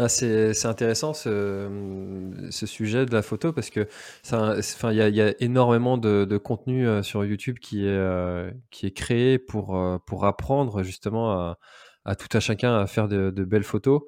Ah, 0.00 0.08
c'est 0.08 0.64
intéressant 0.64 1.12
ce, 1.12 2.48
sujet 2.50 3.04
de 3.04 3.12
la 3.12 3.20
photo 3.20 3.52
parce 3.52 3.68
que 3.68 3.88
il 4.30 4.94
y, 4.94 5.20
a 5.20 5.34
énormément 5.42 5.98
de, 5.98 6.36
contenu 6.38 6.86
euh, 6.86 7.02
sur 7.02 7.24
YouTube 7.24 7.58
qui 7.58 7.84
est, 7.84 7.88
euh, 7.88 8.48
créé 8.94 9.40
pour, 9.40 9.76
euh, 9.76 9.98
pour 10.06 10.24
apprendre 10.24 10.84
justement 10.84 11.56
à, 12.04 12.14
tout 12.14 12.28
à 12.32 12.38
chacun 12.38 12.78
à 12.78 12.86
faire 12.86 13.08
de, 13.08 13.30
belles 13.44 13.64
photos. 13.64 14.02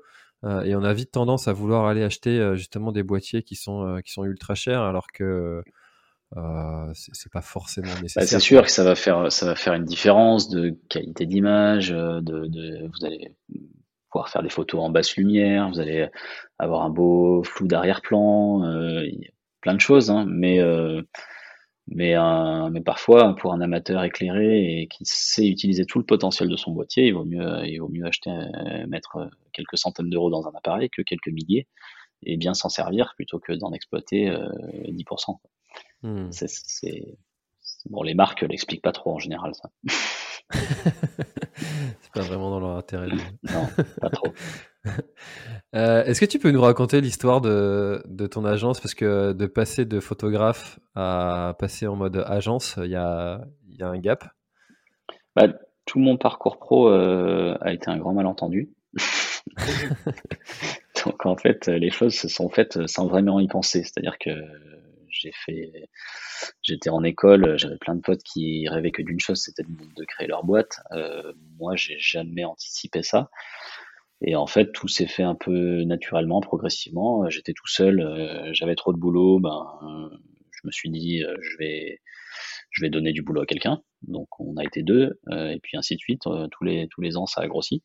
et 0.45 0.77
on 0.77 0.85
a 0.85 0.93
vite 0.93 1.11
tendance 1.11 1.49
à 1.49 1.53
vouloir 1.53 1.87
aller 1.87 2.05
acheter 2.05 2.53
justement 2.55 2.93
des 2.93 3.03
boîtiers 3.03 3.43
qui 3.43 3.57
sont 3.57 4.01
ultra 4.19 4.55
chers 4.55 4.83
alors 4.83 5.09
que 5.13 5.65
euh, 6.37 6.91
c'est 6.95 7.33
pas 7.33 7.43
forcément 7.43 7.93
bah, 7.95 8.03
nécessaire. 8.03 8.29
c'est 8.29 8.41
sûr 8.41 8.63
que 8.63 8.71
ça 8.71 8.85
va 8.85 8.95
faire 8.95 9.33
ça 9.33 9.47
va 9.47 9.57
faire 9.57 9.75
une 9.75 9.85
différence 9.85 10.49
de 10.49 10.77
qualité 10.89 11.27
d'image, 11.27 11.91
euh, 11.91 12.21
de, 12.21 12.47
de, 12.47 12.87
vous 12.87 13.05
allez 13.05 13.35
pouvoir 14.11 14.29
faire 14.29 14.43
des 14.43 14.49
photos 14.49 14.81
en 14.81 14.91
basse 14.91 15.17
lumière, 15.17 15.69
vous 15.69 15.81
allez 15.81 16.09
avoir 16.59 16.83
un 16.83 16.91
beau 16.91 17.43
flou 17.43 17.67
d'arrière-plan, 17.67 18.65
euh, 18.65 19.05
plein 19.61 19.75
de 19.75 19.81
choses, 19.81 20.11
hein, 20.11 20.25
mais 20.29 20.61
euh, 20.61 21.03
mais, 21.89 22.15
mais 22.71 22.81
parfois 22.83 23.35
pour 23.35 23.53
un 23.53 23.61
amateur 23.61 24.05
éclairé 24.05 24.83
et 24.83 24.87
qui 24.87 25.05
sait 25.05 25.49
utiliser 25.49 25.85
tout 25.87 25.99
le 25.99 26.05
potentiel 26.05 26.49
de 26.49 26.57
son 26.57 26.71
boîtier, 26.71 27.09
il 27.09 27.15
vaut 27.15 27.25
mieux 27.25 27.67
il 27.67 27.79
vaut 27.79 27.89
mieux 27.89 28.07
acheter 28.07 28.31
mettre 28.87 29.29
quelques 29.53 29.77
centaines 29.77 30.09
d'euros 30.09 30.31
dans 30.31 30.47
un 30.47 30.53
appareil 30.57 30.89
que 30.91 31.03
quelques 31.03 31.31
milliers 31.31 31.67
et 32.23 32.37
bien 32.37 32.55
s'en 32.55 32.69
servir 32.69 33.15
plutôt 33.17 33.41
que 33.41 33.53
d'en 33.53 33.73
exploiter 33.73 34.31
10%. 34.31 35.39
Hmm. 36.03 36.31
C'est, 36.31 37.19
Bon, 37.89 38.03
les 38.03 38.15
marques 38.15 38.43
l'expliquent 38.43 38.83
pas 38.83 38.93
trop 38.93 39.15
en 39.15 39.19
général, 39.19 39.53
ça. 39.55 39.71
c'est 42.01 42.13
pas 42.13 42.23
vraiment 42.23 42.51
dans 42.51 42.61
leur 42.61 42.77
intérêt. 42.77 43.09
non, 43.09 43.69
pas 44.01 44.11
trop. 44.11 44.33
Euh, 45.77 46.03
est-ce 46.05 46.21
que 46.21 46.27
tu 46.27 46.39
peux 46.39 46.51
nous 46.51 46.63
raconter 46.63 47.03
l'histoire 47.03 47.43
de, 47.43 48.03
de, 48.09 48.27
ton 48.27 48.47
agence? 48.47 48.81
Parce 48.81 48.95
que 48.95 49.33
de 49.33 49.47
passer 49.47 49.85
de 49.85 50.01
photographe 50.01 50.81
à 50.97 51.55
passer 51.59 51.87
en 51.87 51.95
mode 51.95 52.25
agence, 52.27 52.77
il 52.79 52.91
y 52.91 52.97
a, 52.97 53.43
y 53.69 53.83
a, 53.83 53.89
un 53.89 53.99
gap 53.99 54.25
bah, 55.37 55.49
Tout 55.85 55.99
mon 56.01 56.17
parcours 56.17 56.59
pro 56.59 56.89
euh, 56.89 57.57
a 57.61 57.73
été 57.73 57.89
un 57.91 57.99
grand 57.99 58.15
malentendu. 58.15 58.71
Donc 61.05 61.27
en 61.27 61.37
fait, 61.37 61.67
les 61.69 61.91
choses 61.91 62.15
se 62.15 62.29
sont 62.29 62.49
faites 62.49 62.87
sans 62.89 63.07
vraiment 63.07 63.39
y 63.39 63.47
penser. 63.47 63.83
C'est-à-dire 63.85 64.17
que 64.19 64.31
j'ai 65.21 65.33
fait, 65.33 65.71
j'étais 66.63 66.91
en 66.91 67.03
école, 67.05 67.59
j'avais 67.59 67.77
plein 67.77 67.95
de 67.95 68.01
potes 68.01 68.23
qui 68.23 68.69
rêvaient 68.69 68.91
que 68.91 69.03
d'une 69.03 69.21
chose, 69.21 69.41
c'était 69.41 69.63
de, 69.63 70.05
créer 70.05 70.27
leur 70.27 70.45
boîte. 70.45 70.81
Euh, 70.93 71.33
moi, 71.59 71.77
j'ai 71.77 71.99
jamais 71.99 72.45
anticipé 72.45 73.03
ça. 73.03 73.31
Et 74.23 74.37
en 74.37 74.47
fait, 74.47 74.73
tout 74.73 74.89
s'est 74.89 75.07
fait 75.07 75.23
un 75.23 75.35
peu 75.35 75.83
naturellement, 75.85 76.41
progressivement. 76.41 77.29
J'étais 77.31 77.53
tout 77.55 77.67
seul, 77.67 78.01
euh, 78.01 78.51
j'avais 78.53 78.75
trop 78.75 78.93
de 78.93 78.99
boulot. 78.99 79.41
Ben, 79.41 80.11
je 80.53 80.61
me 80.65 80.71
suis 80.73 80.91
dit, 80.91 81.23
euh, 81.23 81.37
je 81.41 81.57
vais, 81.59 82.01
je 82.71 82.83
vais 82.83 82.91
donner 82.91 83.13
du 83.13 83.23
boulot 83.23 83.43
à 83.43 83.47
quelqu'un. 83.47 83.83
Donc, 84.03 84.29
on 84.41 84.57
a 84.57 84.65
été 84.65 84.83
deux, 84.83 85.21
et 85.31 85.59
puis 85.63 85.77
ainsi 85.77 85.95
de 85.97 86.01
suite. 86.01 86.23
tous 86.51 86.65
les 86.65 86.89
tous 86.89 87.03
les 87.03 87.17
ans, 87.19 87.27
ça 87.27 87.43
a 87.43 87.49
grossi. 87.49 87.83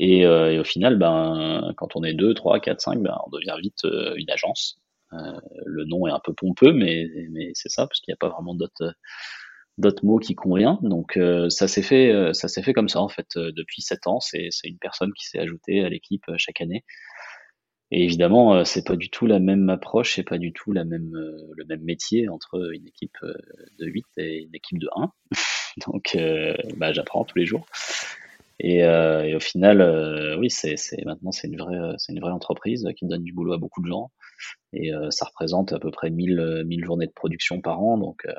Et, 0.00 0.26
au 0.26 0.64
final, 0.64 0.98
ben, 0.98 1.72
quand 1.76 1.96
on 1.96 2.02
est 2.02 2.14
deux, 2.14 2.34
trois, 2.34 2.60
quatre, 2.60 2.80
cinq, 2.80 3.00
ben, 3.00 3.16
on 3.26 3.30
devient 3.30 3.56
vite 3.62 3.84
une 4.16 4.30
agence. 4.30 4.83
Euh, 5.14 5.40
le 5.66 5.84
nom 5.84 6.06
est 6.06 6.10
un 6.10 6.20
peu 6.22 6.32
pompeux, 6.32 6.72
mais, 6.72 7.06
c'est 7.54 7.68
ça, 7.68 7.86
parce 7.86 8.00
qu'il 8.00 8.12
n'y 8.12 8.14
a 8.14 8.18
pas 8.18 8.28
vraiment 8.28 8.54
d'autres 8.54 8.94
d'autres 9.76 10.04
mots 10.04 10.18
qui 10.18 10.36
conviennent. 10.36 10.78
Donc 10.82 11.16
euh, 11.16 11.50
ça 11.50 11.66
s'est 11.66 11.82
fait, 11.82 12.12
euh, 12.12 12.32
ça 12.32 12.46
s'est 12.46 12.62
fait 12.62 12.72
comme 12.72 12.88
ça 12.88 13.00
en 13.00 13.08
fait 13.08 13.26
depuis 13.36 13.82
sept 13.82 14.06
ans. 14.06 14.20
C'est 14.20 14.50
une 14.62 14.78
personne 14.78 15.12
qui 15.12 15.26
s'est 15.26 15.40
ajoutée 15.40 15.84
à 15.84 15.88
l'équipe 15.88 16.24
chaque 16.36 16.60
année. 16.60 16.84
Et 17.90 18.04
évidemment, 18.04 18.64
c'est 18.64 18.86
pas 18.86 18.96
du 18.96 19.10
tout 19.10 19.26
la 19.26 19.40
même 19.40 19.68
approche, 19.68 20.14
c'est 20.14 20.22
pas 20.24 20.38
du 20.38 20.52
tout 20.52 20.72
le 20.72 20.84
même 20.84 21.82
métier 21.82 22.28
entre 22.28 22.72
une 22.72 22.86
équipe 22.86 23.18
de 23.78 23.86
8 23.86 24.04
et 24.16 24.42
une 24.42 24.54
équipe 24.54 24.78
de 24.78 24.88
1. 24.96 25.12
Donc 25.86 26.16
bah, 26.76 26.92
j'apprends 26.92 27.24
tous 27.24 27.38
les 27.38 27.46
jours. 27.46 27.66
Et, 28.60 28.84
au 28.84 29.40
final, 29.40 30.36
oui, 30.38 30.48
maintenant 31.04 31.32
c'est 31.32 31.48
une 31.48 32.20
vraie 32.20 32.30
entreprise 32.30 32.88
qui 32.96 33.06
donne 33.06 33.22
du 33.22 33.32
boulot 33.32 33.52
à 33.52 33.58
beaucoup 33.58 33.82
de 33.82 33.88
gens 33.88 34.10
et 34.72 34.92
euh, 34.92 35.10
ça 35.10 35.26
représente 35.26 35.72
à 35.72 35.78
peu 35.78 35.90
près 35.90 36.10
1000, 36.10 36.64
1000 36.66 36.82
euh, 36.82 36.86
journées 36.86 37.06
de 37.06 37.12
production 37.12 37.60
par 37.60 37.80
an, 37.80 37.98
donc 37.98 38.26
euh, 38.26 38.34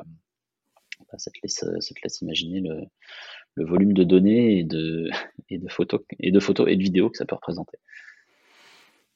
bah, 1.11 1.17
ça, 1.17 1.31
te 1.31 1.37
laisse, 1.43 1.63
ça 1.79 1.93
te 1.93 1.99
laisse 2.03 2.21
imaginer 2.21 2.61
le, 2.61 3.65
volume 3.65 3.93
de 3.93 4.03
données 4.03 4.59
et 4.59 4.63
de, 4.63 5.09
et 5.49 5.57
de 5.57 5.69
photos 5.69 6.01
et 6.19 6.31
de 6.31 6.39
photos 6.39 6.67
et 6.69 6.75
de 6.75 6.83
vidéos 6.83 7.09
que 7.09 7.17
ça 7.17 7.25
peut 7.25 7.35
représenter. 7.35 7.77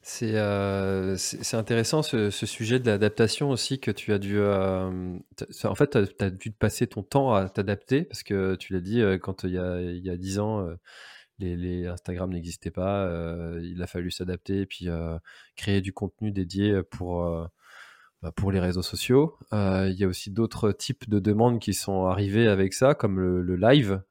C'est 0.01 0.35
euh, 0.35 1.17
intéressant 1.51 2.01
ce, 2.01 2.29
sujet 2.31 2.79
de 2.79 2.85
l'adaptation 2.85 3.49
aussi 3.49 3.79
que 3.79 3.91
tu 3.91 4.13
as 4.13 4.17
dû. 4.17 4.41
En 4.41 5.75
fait, 5.75 5.97
tu 6.17 6.23
as, 6.23 6.29
dû 6.29 6.51
passer 6.51 6.87
ton 6.87 7.03
temps 7.03 7.33
à 7.33 7.49
t'adapter 7.49 8.03
parce 8.03 8.23
que 8.23 8.55
tu 8.55 8.71
l'as 8.71 8.79
dit 8.79 9.03
quand 9.21 9.43
il 9.43 9.51
y 9.51 9.57
a, 9.57 9.81
il 9.81 10.03
y 10.03 10.09
a 10.09 10.15
10 10.15 10.39
ans, 10.39 10.69
les, 11.39 11.87
Instagram 11.87 12.31
n'existaient 12.31 12.71
pas, 12.71 13.05
euh, 13.05 13.59
il 13.63 13.81
a 13.81 13.87
fallu 13.87 14.11
s'adapter 14.11 14.61
et 14.61 14.65
puis 14.65 14.89
euh, 14.89 15.17
créer 15.55 15.81
du 15.81 15.93
contenu 15.93 16.31
dédié 16.31 16.83
pour, 16.83 17.25
euh, 17.25 17.45
bah, 18.21 18.31
pour 18.31 18.51
les 18.51 18.59
réseaux 18.59 18.81
sociaux. 18.81 19.37
il 19.51 19.95
y 19.97 20.03
a 20.03 20.07
aussi 20.07 20.31
d'autres 20.31 20.71
types 20.71 21.09
de 21.09 21.19
demandes 21.19 21.59
qui 21.59 21.73
sont 21.73 22.05
arrivées 22.05 22.47
avec 22.47 22.73
ça, 22.73 22.93
comme 22.93 23.19
le, 23.19 23.55
live. 23.55 24.01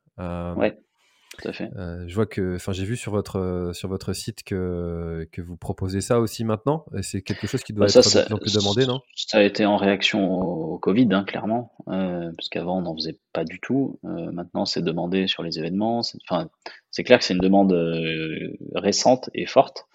Tout 1.41 1.49
à 1.49 1.53
fait. 1.53 1.71
je 2.07 2.15
vois 2.15 2.27
que, 2.27 2.57
enfin, 2.57 2.73
j'ai 2.73 2.85
vu 2.85 2.97
sur 2.97 3.13
votre 3.13 3.71
sur 3.73 3.89
votre 3.89 4.13
site 4.13 4.43
que 4.43 5.29
que 5.31 5.41
vous 5.41 5.57
proposez 5.57 6.01
ça 6.01 6.19
aussi 6.19 6.45
maintenant. 6.45 6.85
C'est 7.03 7.23
quelque 7.23 7.47
chose 7.47 7.63
qui 7.63 7.73
doit 7.73 7.87
bah, 7.87 8.01
être 8.01 8.41
plus 8.41 8.55
demandé, 8.55 8.87
non? 8.87 9.01
Ça 9.15 9.39
a 9.39 9.43
été 9.43 9.65
en 9.65 9.77
réaction 9.77 10.33
au, 10.33 10.79
Covid, 10.79 11.09
hein, 11.13 11.25
clairement, 11.25 11.73
parce 11.87 12.49
qu'avant 12.51 12.79
on 12.79 12.83
n'en 12.83 12.95
faisait 12.95 13.19
pas 13.33 13.45
du 13.45 13.61
tout. 13.61 13.99
maintenant, 14.03 14.65
c'est 14.65 14.83
demandé 14.83 15.27
sur 15.27 15.43
les 15.43 15.59
événements. 15.59 16.03
Enfin, 16.29 16.49
c'est 16.91 17.05
clair 17.05 17.19
que 17.19 17.25
c'est 17.25 17.35
une 17.35 17.41
demande 17.41 17.73
euh, 17.73 18.57
récente 18.75 19.31
et 19.35 19.47
forte. 19.47 19.87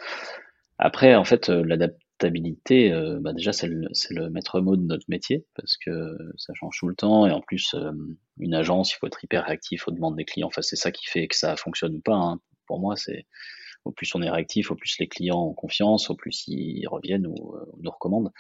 Après, 0.78 1.16
en 1.16 1.24
fait, 1.24 1.50
euh, 1.50 1.64
l'adaptabilité, 2.22 2.92
euh, 2.92 3.20
bah 3.20 3.34
déjà, 3.34 3.54
c'est 3.54 3.68
le, 3.68 4.30
maître 4.30 4.60
mot 4.62 4.76
de 4.76 4.84
notre 4.84 5.06
métier 5.08 5.46
parce 5.56 5.78
que 5.78 6.18
ça 6.38 6.54
change 6.54 6.78
tout 6.80 6.88
le 6.88 6.96
temps 6.96 7.28
et 7.28 7.32
en 7.32 7.42
plus, 7.42 7.76
une 8.40 8.54
agence, 8.54 8.94
il 8.94 8.96
faut 8.96 9.08
être 9.08 9.24
hyper 9.24 9.46
réactif 9.46 9.88
aux 9.88 9.92
demandes 9.92 10.16
des 10.16 10.26
clients. 10.26 10.48
Enfin, 10.48 10.62
c'est 10.62 10.76
ça 10.76 10.92
qui 10.92 11.06
fait 11.06 11.28
que 11.28 11.36
ça 11.36 11.56
fonctionne 11.56 11.96
ou 11.96 12.02
pas. 12.02 12.16
Hein. 12.16 12.40
Pour 12.68 12.80
moi, 12.80 12.96
c'est 12.96 13.26
au 13.86 13.92
plus 13.92 14.14
on 14.16 14.22
est 14.22 14.30
réactif, 14.30 14.72
au 14.72 14.76
plus 14.76 14.98
les 15.00 15.08
clients 15.08 15.44
ont 15.44 15.54
confiance, 15.54 16.10
au 16.10 16.16
plus 16.16 16.48
ils 16.48 16.88
reviennent 16.88 17.28
ou, 17.28 17.56
nous 17.82 17.92
recommandent. 17.92 18.32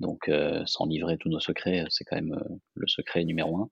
Donc, 0.00 0.30
sans 0.66 0.86
livrer 0.86 1.18
tous 1.18 1.28
nos 1.28 1.40
secrets, 1.40 1.84
c'est 1.88 2.04
quand 2.04 2.16
même 2.16 2.38
le 2.74 2.86
secret 2.86 3.24
numéro 3.24 3.56
un. 3.56 3.70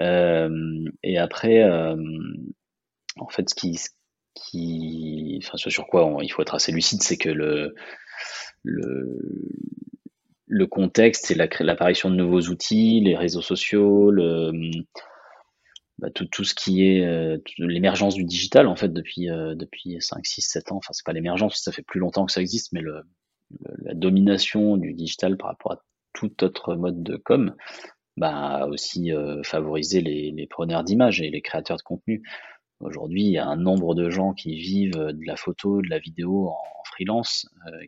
Euh, 0.00 0.84
et 1.02 1.18
après, 1.18 1.64
en 1.64 3.28
fait, 3.28 3.48
ce 3.48 3.54
qui, 3.54 3.78
qui, 4.34 5.40
enfin, 5.42 5.56
ce 5.56 5.70
sur 5.70 5.86
quoi 5.86 6.18
il 6.22 6.28
faut 6.28 6.42
être 6.42 6.54
assez 6.54 6.72
lucide, 6.72 7.02
c'est 7.02 7.16
que 7.16 7.28
le, 7.28 7.74
le, 8.62 9.18
le 10.46 10.66
contexte, 10.66 11.26
c'est 11.26 11.34
l'apparition 11.60 12.10
de 12.10 12.16
nouveaux 12.16 12.42
outils, 12.42 13.00
les 13.00 13.16
réseaux 13.16 13.42
sociaux, 13.42 14.12
bah, 15.98 16.10
tout, 16.10 16.26
tout, 16.26 16.44
ce 16.44 16.54
qui 16.54 16.86
est 16.86 17.04
euh, 17.04 17.38
l'émergence 17.58 18.14
du 18.14 18.24
digital 18.24 18.66
en 18.66 18.74
fait 18.74 18.92
depuis 18.92 19.30
euh, 19.30 19.54
depuis 19.54 19.96
5 20.00 20.26
6 20.26 20.42
7 20.42 20.72
ans. 20.72 20.76
Enfin 20.76 20.92
c'est 20.92 21.04
pas 21.06 21.12
l'émergence 21.12 21.62
ça 21.62 21.70
fait 21.70 21.82
plus 21.82 22.00
longtemps 22.00 22.26
que 22.26 22.32
ça 22.32 22.40
existe 22.40 22.72
mais 22.72 22.82
la 22.82 23.94
domination 23.94 24.76
du 24.76 24.92
digital 24.92 25.36
par 25.36 25.50
rapport 25.50 25.72
à 25.72 25.82
tout 26.12 26.42
autre 26.42 26.74
mode 26.74 27.02
de 27.04 27.16
com 27.16 27.54
bah 28.16 28.66
aussi 28.66 29.12
euh, 29.12 29.42
favorisé 29.44 30.00
les, 30.00 30.32
les 30.32 30.46
preneurs 30.48 30.82
d'images 30.82 31.20
et 31.20 31.30
les 31.30 31.42
créateurs 31.42 31.76
de 31.76 31.82
contenu 31.82 32.22
aujourd'hui 32.84 33.22
il 33.22 33.32
y 33.32 33.38
a 33.38 33.46
un 33.46 33.56
nombre 33.56 33.94
de 33.94 34.10
gens 34.10 34.32
qui 34.32 34.54
vivent 34.56 34.92
de 34.92 35.26
la 35.26 35.36
photo 35.36 35.80
de 35.82 35.88
la 35.88 35.98
vidéo 35.98 36.48
en, 36.48 36.56
freelance 36.84 37.46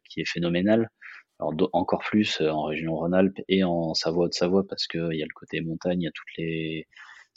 qui 0.09 0.21
est 0.21 0.25
phénoménal. 0.25 0.91
Encore 1.38 2.00
plus 2.00 2.41
en 2.41 2.62
région 2.62 2.97
Rhône-Alpes 2.97 3.41
et 3.49 3.62
en 3.62 3.93
Savoie-de-Savoie 3.93 4.67
parce 4.67 4.87
qu'il 4.87 5.12
y 5.12 5.23
a 5.23 5.26
le 5.26 5.35
côté 5.35 5.61
montagne, 5.61 6.00
il 6.00 6.05
y 6.07 6.09
a 6.09 6.12
toutes 6.12 6.37
les 6.38 6.88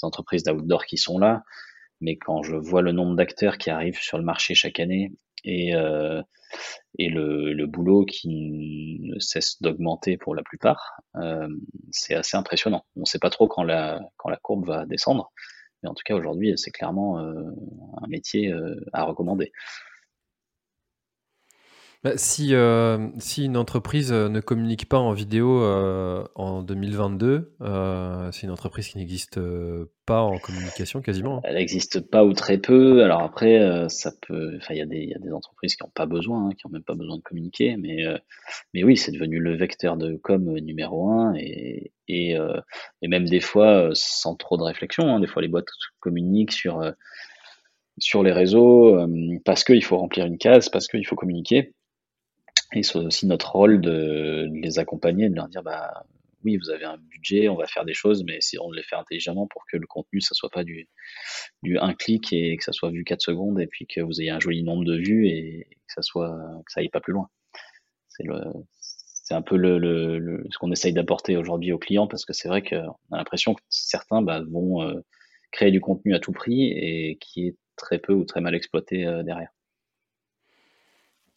entreprises 0.01 0.43
d'outdoor 0.43 0.85
qui 0.85 0.97
sont 0.97 1.19
là, 1.19 1.43
mais 1.99 2.15
quand 2.15 2.41
je 2.41 2.55
vois 2.55 2.81
le 2.81 2.93
nombre 2.93 3.15
d'acteurs 3.15 3.57
qui 3.57 3.69
arrivent 3.69 3.99
sur 3.99 4.17
le 4.17 4.23
marché 4.23 4.55
chaque 4.55 4.79
année 4.79 5.11
et, 5.43 5.75
euh, 5.75 6.21
le, 6.97 7.65
boulot 7.65 8.05
qui 8.05 8.99
ne 9.01 9.19
cesse 9.19 9.61
d'augmenter 9.61 10.17
pour 10.17 10.33
la 10.33 10.43
plupart, 10.43 11.01
euh, 11.17 11.49
c'est 11.91 12.15
assez 12.15 12.37
impressionnant. 12.37 12.85
On 12.95 13.01
ne 13.01 13.05
sait 13.05 13.19
pas 13.19 13.29
trop 13.29 13.47
quand 13.47 13.63
la 13.63 13.99
courbe 14.41 14.65
va 14.65 14.85
descendre, 14.85 15.31
mais 15.83 15.89
en 15.89 15.93
tout 15.93 16.03
cas 16.05 16.15
aujourd'hui, 16.15 16.53
c'est 16.57 16.71
clairement 16.71 17.19
euh, 17.19 17.51
un 18.01 18.07
métier 18.07 18.51
euh, 18.51 18.75
à 18.93 19.03
recommander. 19.03 19.51
Bah, 22.01 22.13
si, 22.15 22.55
euh, 22.55 23.09
si 23.17 23.43
une 23.43 23.57
entreprise 23.57 24.13
euh, 24.13 24.29
ne 24.29 24.39
communique 24.39 24.87
pas 24.87 24.99
en 24.99 25.11
vidéo 25.11 25.61
euh, 25.61 26.23
en 26.35 26.63
2022, 26.63 27.57
c'est 28.31 28.43
une 28.43 28.51
entreprise 28.51 28.87
qui 28.87 28.97
n'existe 28.97 29.37
pas 30.05 30.21
en 30.21 30.37
communication 30.37 31.01
quasiment. 31.01 31.41
Elle 31.43 31.55
n'existe 31.55 31.99
pas 31.99 32.23
ou 32.23 32.31
très 32.31 32.57
peu. 32.57 33.03
Alors 33.03 33.21
après, 33.21 33.59
ça 33.89 34.13
peut. 34.25 34.55
Enfin, 34.57 34.75
il 34.75 34.77
y, 34.77 35.07
y 35.09 35.13
a 35.13 35.19
des 35.19 35.33
entreprises 35.33 35.75
qui 35.75 35.83
n'ont 35.83 35.91
pas 35.93 36.05
besoin, 36.05 36.47
hein, 36.47 36.49
qui 36.57 36.65
n'ont 36.65 36.71
même 36.71 36.83
pas 36.83 36.95
besoin 36.95 37.17
de 37.17 37.21
communiquer. 37.21 37.75
Mais, 37.75 38.05
mais 38.73 38.85
oui, 38.85 38.95
c'est 38.95 39.11
devenu 39.11 39.39
le 39.39 39.57
vecteur 39.57 39.97
de 39.97 40.15
com 40.15 40.57
numéro 40.59 41.09
un. 41.09 41.33
Et, 41.35 41.91
et, 42.07 42.37
et 43.01 43.07
même 43.09 43.25
des 43.25 43.41
fois, 43.41 43.89
sans 43.91 44.35
trop 44.35 44.55
de 44.55 44.63
réflexion, 44.63 45.13
hein, 45.13 45.19
des 45.19 45.27
fois 45.27 45.41
les 45.41 45.49
boîtes 45.49 45.67
communiquent 45.99 46.53
sur, 46.53 46.81
sur 47.97 48.23
les 48.23 48.31
réseaux 48.31 49.05
parce 49.43 49.65
qu'il 49.65 49.83
faut 49.83 49.97
remplir 49.97 50.25
une 50.25 50.37
case, 50.37 50.69
parce 50.69 50.87
qu'il 50.87 51.05
faut 51.05 51.17
communiquer. 51.17 51.73
Et 52.73 52.83
c'est 52.83 52.97
aussi 52.97 53.25
notre 53.25 53.51
rôle 53.51 53.81
de, 53.81 54.47
les 54.53 54.79
accompagner, 54.79 55.29
de 55.29 55.35
leur 55.35 55.47
dire 55.47 55.63
bah 55.63 56.05
oui, 56.43 56.57
vous 56.57 56.69
avez 56.69 56.85
un 56.85 56.97
budget, 56.97 57.49
on 57.49 57.55
va 57.55 57.67
faire 57.67 57.83
des 57.83 57.93
choses, 57.93 58.23
mais 58.23 58.39
si 58.39 58.57
on 58.59 58.71
les 58.71 58.83
fait 58.83 58.95
intelligemment 58.95 59.47
pour 59.47 59.65
que 59.69 59.75
le 59.75 59.87
contenu, 59.87 60.21
ça 60.21 60.35
soit 60.35 60.49
pas 60.49 60.63
du, 60.63 60.87
du 61.63 61.77
un 61.77 61.93
clic 61.93 62.31
et 62.31 62.55
que 62.57 62.63
ça 62.63 62.71
soit 62.71 62.91
vu 62.91 63.03
4 63.03 63.21
secondes 63.21 63.59
et 63.59 63.67
puis 63.67 63.87
que 63.87 64.01
vous 64.01 64.21
ayez 64.21 64.29
un 64.29 64.39
joli 64.39 64.63
nombre 64.63 64.85
de 64.85 64.95
vues 64.95 65.27
et 65.27 65.67
que 65.69 65.93
ça 65.93 66.01
soit 66.01 66.37
que 66.65 66.71
ça 66.71 66.79
aille 66.81 66.89
pas 66.89 67.01
plus 67.01 67.13
loin. 67.13 67.29
C'est 68.07 68.23
le 68.23 68.41
c'est 69.29 69.35
un 69.35 69.43
peu 69.43 69.57
le, 69.57 69.77
le, 69.77 70.43
ce 70.49 70.57
qu'on 70.57 70.71
essaye 70.71 70.91
d'apporter 70.91 71.37
aujourd'hui 71.37 71.71
aux 71.71 71.77
clients 71.77 72.07
parce 72.07 72.25
que 72.25 72.33
c'est 72.33 72.47
vrai 72.47 72.63
qu'on 72.63 72.97
a 73.11 73.17
l'impression 73.17 73.53
que 73.53 73.61
certains 73.69 74.23
bah, 74.23 74.41
vont 74.49 74.81
euh, 74.81 75.01
créer 75.51 75.69
du 75.69 75.79
contenu 75.79 76.15
à 76.15 76.19
tout 76.19 76.31
prix 76.31 76.63
et 76.63 77.19
qui 77.21 77.45
est 77.47 77.55
très 77.75 77.99
peu 77.99 78.13
ou 78.13 78.25
très 78.25 78.41
mal 78.41 78.55
exploité 78.55 79.05
euh, 79.05 79.21
derrière. 79.21 79.49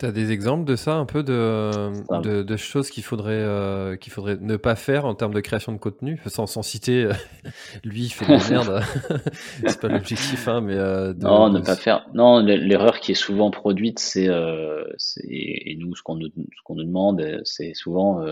Tu 0.02 0.08
as 0.08 0.10
des 0.10 0.32
exemples 0.32 0.64
de 0.64 0.74
ça, 0.74 0.94
un 0.94 1.06
peu 1.06 1.22
de, 1.22 2.42
de, 2.42 2.56
choses 2.56 2.90
qu'il 2.90 3.04
faudrait, 3.04 3.34
euh, 3.34 3.94
qu'il 3.94 4.12
faudrait 4.12 4.36
ne 4.40 4.56
pas 4.56 4.74
faire 4.74 5.04
en 5.04 5.14
termes 5.14 5.32
de 5.32 5.38
création 5.38 5.70
de 5.70 5.78
contenu, 5.78 6.20
sans, 6.26 6.48
sans 6.48 6.62
citer 6.62 7.04
euh, 7.04 7.12
lui, 7.84 8.06
il 8.06 8.08
fait 8.08 8.26
de 8.26 8.32
la 8.32 8.50
merde. 8.50 8.82
c'est 9.64 9.80
pas 9.80 9.86
l'objectif, 9.86 10.48
hein, 10.48 10.60
mais. 10.60 10.74
Euh, 10.74 11.14
non, 11.14 11.50
ne 11.50 11.60
pas 11.60 11.76
faire. 11.76 12.04
Non, 12.14 12.40
l'erreur 12.40 12.98
qui 12.98 13.12
est 13.12 13.14
souvent 13.14 13.52
produite, 13.52 14.00
c'est. 14.00 14.26
et 14.26 15.76
nous, 15.78 15.94
ce 15.94 16.02
qu'on 16.02 16.16
nous, 16.16 16.30
ce 16.30 16.62
qu'on 16.64 16.74
nous 16.74 16.84
demande, 16.84 17.40
c'est 17.44 17.72
souvent 17.72 18.26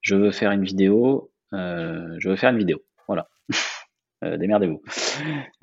je 0.00 0.16
veux 0.16 0.30
faire 0.30 0.50
une 0.50 0.64
vidéo, 0.64 1.30
je 1.52 2.26
veux 2.26 2.36
faire 2.36 2.52
une 2.52 2.58
vidéo. 2.58 2.82
Voilà. 3.06 3.28
Euh, 4.22 4.36
démerdez-vous. 4.36 4.82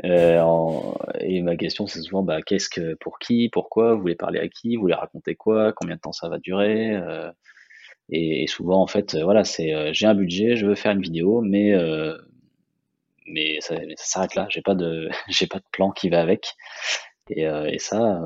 Euh, 0.06 0.94
et 1.20 1.42
ma 1.42 1.56
question, 1.56 1.88
c'est 1.88 2.02
souvent, 2.02 2.24
bah, 2.24 2.42
qu'est-ce 2.42 2.70
que, 2.70 2.96
pour 2.96 3.20
qui, 3.20 3.50
pourquoi, 3.50 3.94
vous 3.94 4.02
voulez 4.02 4.16
parler 4.16 4.40
à 4.40 4.48
qui, 4.48 4.76
vous 4.76 4.82
voulez 4.82 4.94
raconter 4.94 5.36
quoi, 5.36 5.74
combien 5.74 5.96
de 5.96 6.02
temps 6.02 6.12
ça 6.12 6.30
va 6.30 6.40
durer. 6.40 6.96
Euh, 6.96 7.32
et, 8.10 8.48
souvent, 8.48 8.82
en 8.82 8.88
fait, 8.88 9.16
voilà, 9.16 9.44
c'est, 9.44 9.94
j'ai 9.94 10.08
un 10.08 10.16
budget, 10.16 10.56
je 10.56 10.66
veux 10.66 10.76
faire 10.76 10.92
une 10.92 11.02
vidéo, 11.02 11.42
mais 11.42 11.74
mais 13.28 13.60
ça, 13.62 13.76
s'arrête 13.98 14.34
là. 14.36 14.48
J'ai 14.50 14.62
pas 14.64 14.74
de, 14.74 15.10
j'ai 15.30 15.48
pas 15.48 15.60
de 15.60 15.66
plan 15.72 15.92
qui 15.92 16.10
va 16.10 16.22
avec. 16.22 16.56
Et, 17.30 17.44
et 17.44 17.78
ça, 17.78 18.24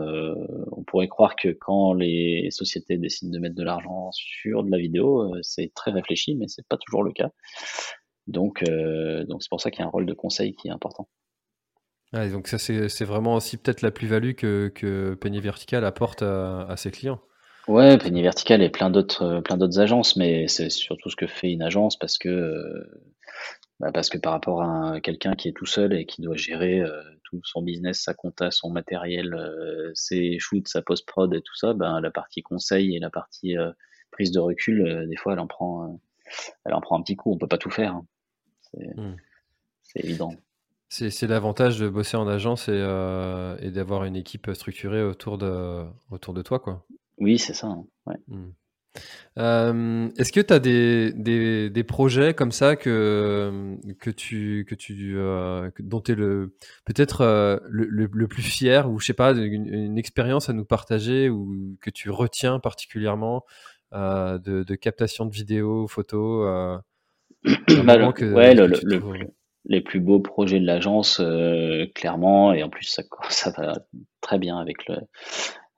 on 0.72 0.84
pourrait 0.84 1.10
croire 1.10 1.36
que 1.36 1.50
quand 1.50 1.94
les 1.94 2.48
sociétés 2.52 2.98
décident 2.98 3.32
de 3.32 3.40
mettre 3.40 3.56
de 3.56 3.64
l'argent 3.64 4.12
sur 4.14 4.64
de 4.64 4.72
la 4.72 4.78
vidéo, 4.78 5.34
c'est 5.42 5.74
très 5.74 5.92
réfléchi, 5.92 6.36
mais 6.36 6.48
c'est 6.48 6.66
pas 6.66 6.78
toujours 6.78 7.04
le 7.04 7.12
cas. 7.12 7.30
Donc, 8.28 8.64
euh, 8.64 9.26
donc 9.26 9.44
c'est 9.44 9.50
pour 9.50 9.62
ça 9.62 9.72
qu'il 9.72 9.82
y 9.82 9.84
a 9.84 9.88
un 9.88 9.92
rôle 9.92 10.06
de 10.06 10.14
conseil 10.14 10.56
qui 10.56 10.68
est 10.68 10.72
important. 10.72 11.08
donc 12.14 12.48
ça 12.48 12.58
c'est 12.58 13.06
vraiment 13.06 13.36
aussi 13.36 13.58
peut-être 13.58 13.82
la 13.82 13.92
plus-value 13.92 14.34
que, 14.34 14.72
que 14.74 15.16
Peigné 15.16 15.40
Vertical 15.40 15.84
apporte 15.86 16.22
à, 16.22 16.74
ses 16.78 16.92
clients. 16.92 17.20
Ouais, 17.68 17.98
Peigné 17.98 18.22
Vertical 18.22 18.62
et 18.62 18.70
plein 18.70 18.90
d'autres 18.90 19.42
plein 19.42 19.58
d'autres 19.58 19.80
agences, 19.80 20.16
mais 20.16 20.48
c'est 20.48 20.70
surtout 20.70 21.10
ce 21.10 21.16
que 21.16 21.28
fait 21.28 21.52
une 21.52 21.62
agence 21.62 21.98
parce 21.98 22.18
que 22.18 22.86
bah 23.80 23.92
parce 23.92 24.10
que 24.10 24.18
par 24.18 24.34
rapport 24.34 24.62
à 24.62 25.00
quelqu'un 25.02 25.36
qui 25.36 25.50
est 25.50 25.54
tout 25.54 25.66
seul 25.66 25.94
et 25.94 26.06
qui 26.06 26.22
doit 26.22 26.36
gérer 26.36 26.82
euh, 26.82 27.02
tout 27.24 27.42
son 27.44 27.62
business, 27.62 28.02
sa 28.02 28.14
compta, 28.14 28.52
son 28.52 28.70
matériel, 28.70 29.34
euh, 29.34 29.92
ses 29.96 30.38
shoots, 30.40 30.68
sa 30.68 30.82
post 30.82 31.06
prod 31.08 31.34
et 31.34 31.42
tout 31.42 31.56
ça, 31.56 31.74
ben 31.74 32.00
la 32.00 32.12
partie 32.12 32.42
conseil 32.42 32.96
et 32.96 33.00
la 33.00 33.10
partie 33.10 33.56
prise 34.12 34.32
de 34.32 34.40
recul, 34.40 35.08
des 35.10 35.18
fois 35.18 35.34
elle 35.34 35.40
en 35.40 35.48
prend 35.48 36.00
elle 36.66 36.74
en 36.74 36.82
prend 36.82 36.98
un 36.98 37.02
petit 37.02 37.16
coup. 37.16 37.32
On 37.34 37.38
peut 37.38 37.48
pas 37.48 37.58
tout 37.58 37.70
faire. 37.70 37.96
Hein. 37.96 38.06
Hmm. 38.74 39.16
C'est 39.84 40.04
évident. 40.04 40.34
C'est 40.90 41.26
l'avantage 41.28 41.80
de 41.80 41.90
bosser 41.90 42.18
en 42.18 42.28
agence 42.28 42.68
et, 42.68 42.74
euh, 42.74 43.58
et 43.60 43.72
d'avoir 43.72 44.04
une 44.04 44.16
équipe 44.16 44.52
structurée 44.54 45.04
autour 45.04 45.40
de, 45.40 45.86
autour 46.12 46.36
de 46.36 46.44
toi. 46.44 46.60
Quoi. 46.60 46.86
Oui, 47.18 47.40
c'est 47.40 47.54
ça. 47.54 47.66
Hein. 47.66 47.86
Ouais. 48.06 48.18
Hmm. 48.28 48.52
Euh, 49.40 50.10
est-ce 50.20 50.32
que 50.32 50.40
tu 50.40 50.54
as 50.54 50.60
des, 50.60 51.12
des, 51.14 51.72
des, 51.72 51.84
projets 51.84 52.36
comme 52.36 52.52
ça 52.52 52.76
que, 52.76 53.76
que 54.00 54.12
tu, 54.12 54.68
que 54.70 54.76
tu, 54.76 55.18
euh, 55.18 55.72
dont 55.80 56.00
tu 56.00 56.12
es 56.12 56.16
peut-être 56.16 57.24
le, 57.68 57.86
le, 57.90 58.28
plus 58.28 58.44
fier 58.44 58.88
ou 58.88 59.00
je 59.00 59.08
sais 59.08 59.14
pas, 59.14 59.32
une, 59.32 59.98
expérience 59.98 60.50
à 60.50 60.54
nous 60.54 60.66
partager 60.66 61.28
ou 61.28 61.76
que 61.82 61.90
tu 61.90 62.12
retiens 62.12 62.60
particulièrement 62.60 63.44
de, 63.94 64.38
de, 64.64 64.76
captation 64.76 65.26
de 65.26 65.34
vidéos, 65.34 65.88
photos 65.88 66.80
bah, 67.86 68.14
ouais, 68.22 68.56
le, 68.56 68.72
les 69.66 69.82
plus 69.82 70.00
beaux 70.00 70.20
projets 70.20 70.60
de 70.60 70.66
l'agence, 70.66 71.20
euh, 71.20 71.86
clairement, 71.96 72.54
et 72.54 72.64
en 72.64 72.70
plus 72.70 72.86
ça, 72.86 73.04
ça 73.30 73.52
va 73.52 73.74
très 74.22 74.40
bien 74.40 74.58
avec 74.58 74.88
le, 74.88 74.96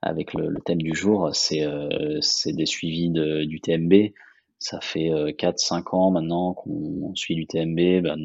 avec 0.02 0.34
le, 0.34 0.54
thème 0.64 0.82
du 0.82 0.94
jour, 0.94 1.30
c'est 1.32 1.64
euh, 1.64 2.20
des 2.46 2.66
suivis 2.66 3.10
de, 3.10 3.44
du 3.44 3.60
TMB. 3.60 4.12
Ça 4.58 4.80
fait 4.80 5.10
euh, 5.10 5.32
4-5 5.32 5.94
ans 5.94 6.10
maintenant 6.10 6.54
qu'on 6.54 7.14
suit 7.14 7.34
du 7.34 7.46
TMB 7.46 8.02
ben, 8.02 8.18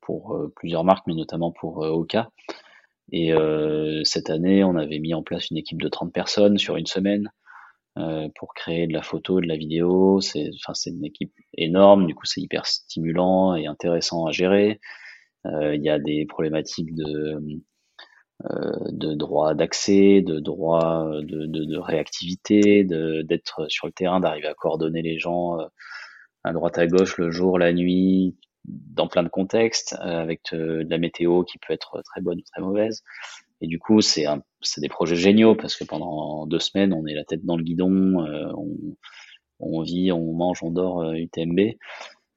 pour 0.00 0.34
euh, 0.34 0.52
plusieurs 0.54 0.84
marques, 0.84 1.06
mais 1.06 1.14
notamment 1.14 1.50
pour 1.50 1.84
euh, 1.84 1.90
Oka. 1.90 2.30
Et 3.14 3.34
cette 4.04 4.30
année, 4.30 4.64
on 4.64 4.74
avait 4.74 4.98
mis 4.98 5.12
en 5.12 5.22
place 5.22 5.50
une 5.50 5.58
équipe 5.58 5.82
de 5.82 5.88
30 5.88 6.14
personnes 6.14 6.56
sur 6.56 6.76
une 6.76 6.86
semaine 6.86 7.30
pour 8.36 8.54
créer 8.54 8.86
de 8.86 8.92
la 8.92 9.02
photo, 9.02 9.40
de 9.40 9.46
la 9.46 9.56
vidéo. 9.56 10.20
C'est 10.20 10.50
enfin, 10.62 10.74
c'est 10.74 10.90
une 10.90 11.04
équipe 11.04 11.32
énorme, 11.56 12.06
du 12.06 12.14
coup 12.14 12.26
c'est 12.26 12.40
hyper 12.40 12.66
stimulant 12.66 13.54
et 13.54 13.66
intéressant 13.66 14.26
à 14.26 14.32
gérer. 14.32 14.80
Euh, 15.46 15.74
il 15.74 15.82
y 15.82 15.90
a 15.90 15.98
des 15.98 16.24
problématiques 16.26 16.94
de, 16.94 17.40
euh, 18.50 18.72
de 18.90 19.14
droit 19.14 19.54
d'accès, 19.54 20.22
de 20.22 20.38
droit 20.40 21.06
de, 21.22 21.46
de, 21.46 21.64
de 21.64 21.78
réactivité, 21.78 22.84
d'être 22.84 23.66
sur 23.68 23.86
le 23.86 23.92
terrain, 23.92 24.20
d'arriver 24.20 24.48
à 24.48 24.54
coordonner 24.54 25.02
les 25.02 25.18
gens 25.18 25.58
à 26.44 26.52
droite 26.52 26.78
à 26.78 26.86
gauche, 26.86 27.18
le 27.18 27.30
jour, 27.30 27.58
la 27.58 27.72
nuit, 27.72 28.36
dans 28.64 29.08
plein 29.08 29.22
de 29.22 29.28
contextes, 29.28 29.96
avec 30.00 30.42
de 30.52 30.86
la 30.88 30.98
météo 30.98 31.44
qui 31.44 31.58
peut 31.58 31.72
être 31.72 32.02
très 32.04 32.20
bonne 32.20 32.38
ou 32.38 32.42
très 32.52 32.62
mauvaise. 32.62 33.02
Et 33.62 33.68
du 33.68 33.78
coup, 33.78 34.00
c'est 34.00 34.26
des 34.78 34.88
projets 34.88 35.16
géniaux 35.16 35.54
parce 35.54 35.76
que 35.76 35.84
pendant 35.84 36.46
deux 36.46 36.58
semaines, 36.58 36.92
on 36.92 37.06
est 37.06 37.14
la 37.14 37.24
tête 37.24 37.44
dans 37.44 37.56
le 37.56 37.62
guidon, 37.62 38.26
euh, 38.26 38.52
on, 39.60 39.82
vit, 39.82 40.10
on 40.10 40.32
mange, 40.32 40.62
on 40.64 40.70
dort 40.70 41.02
euh, 41.02 41.14
UTMB. 41.14 41.60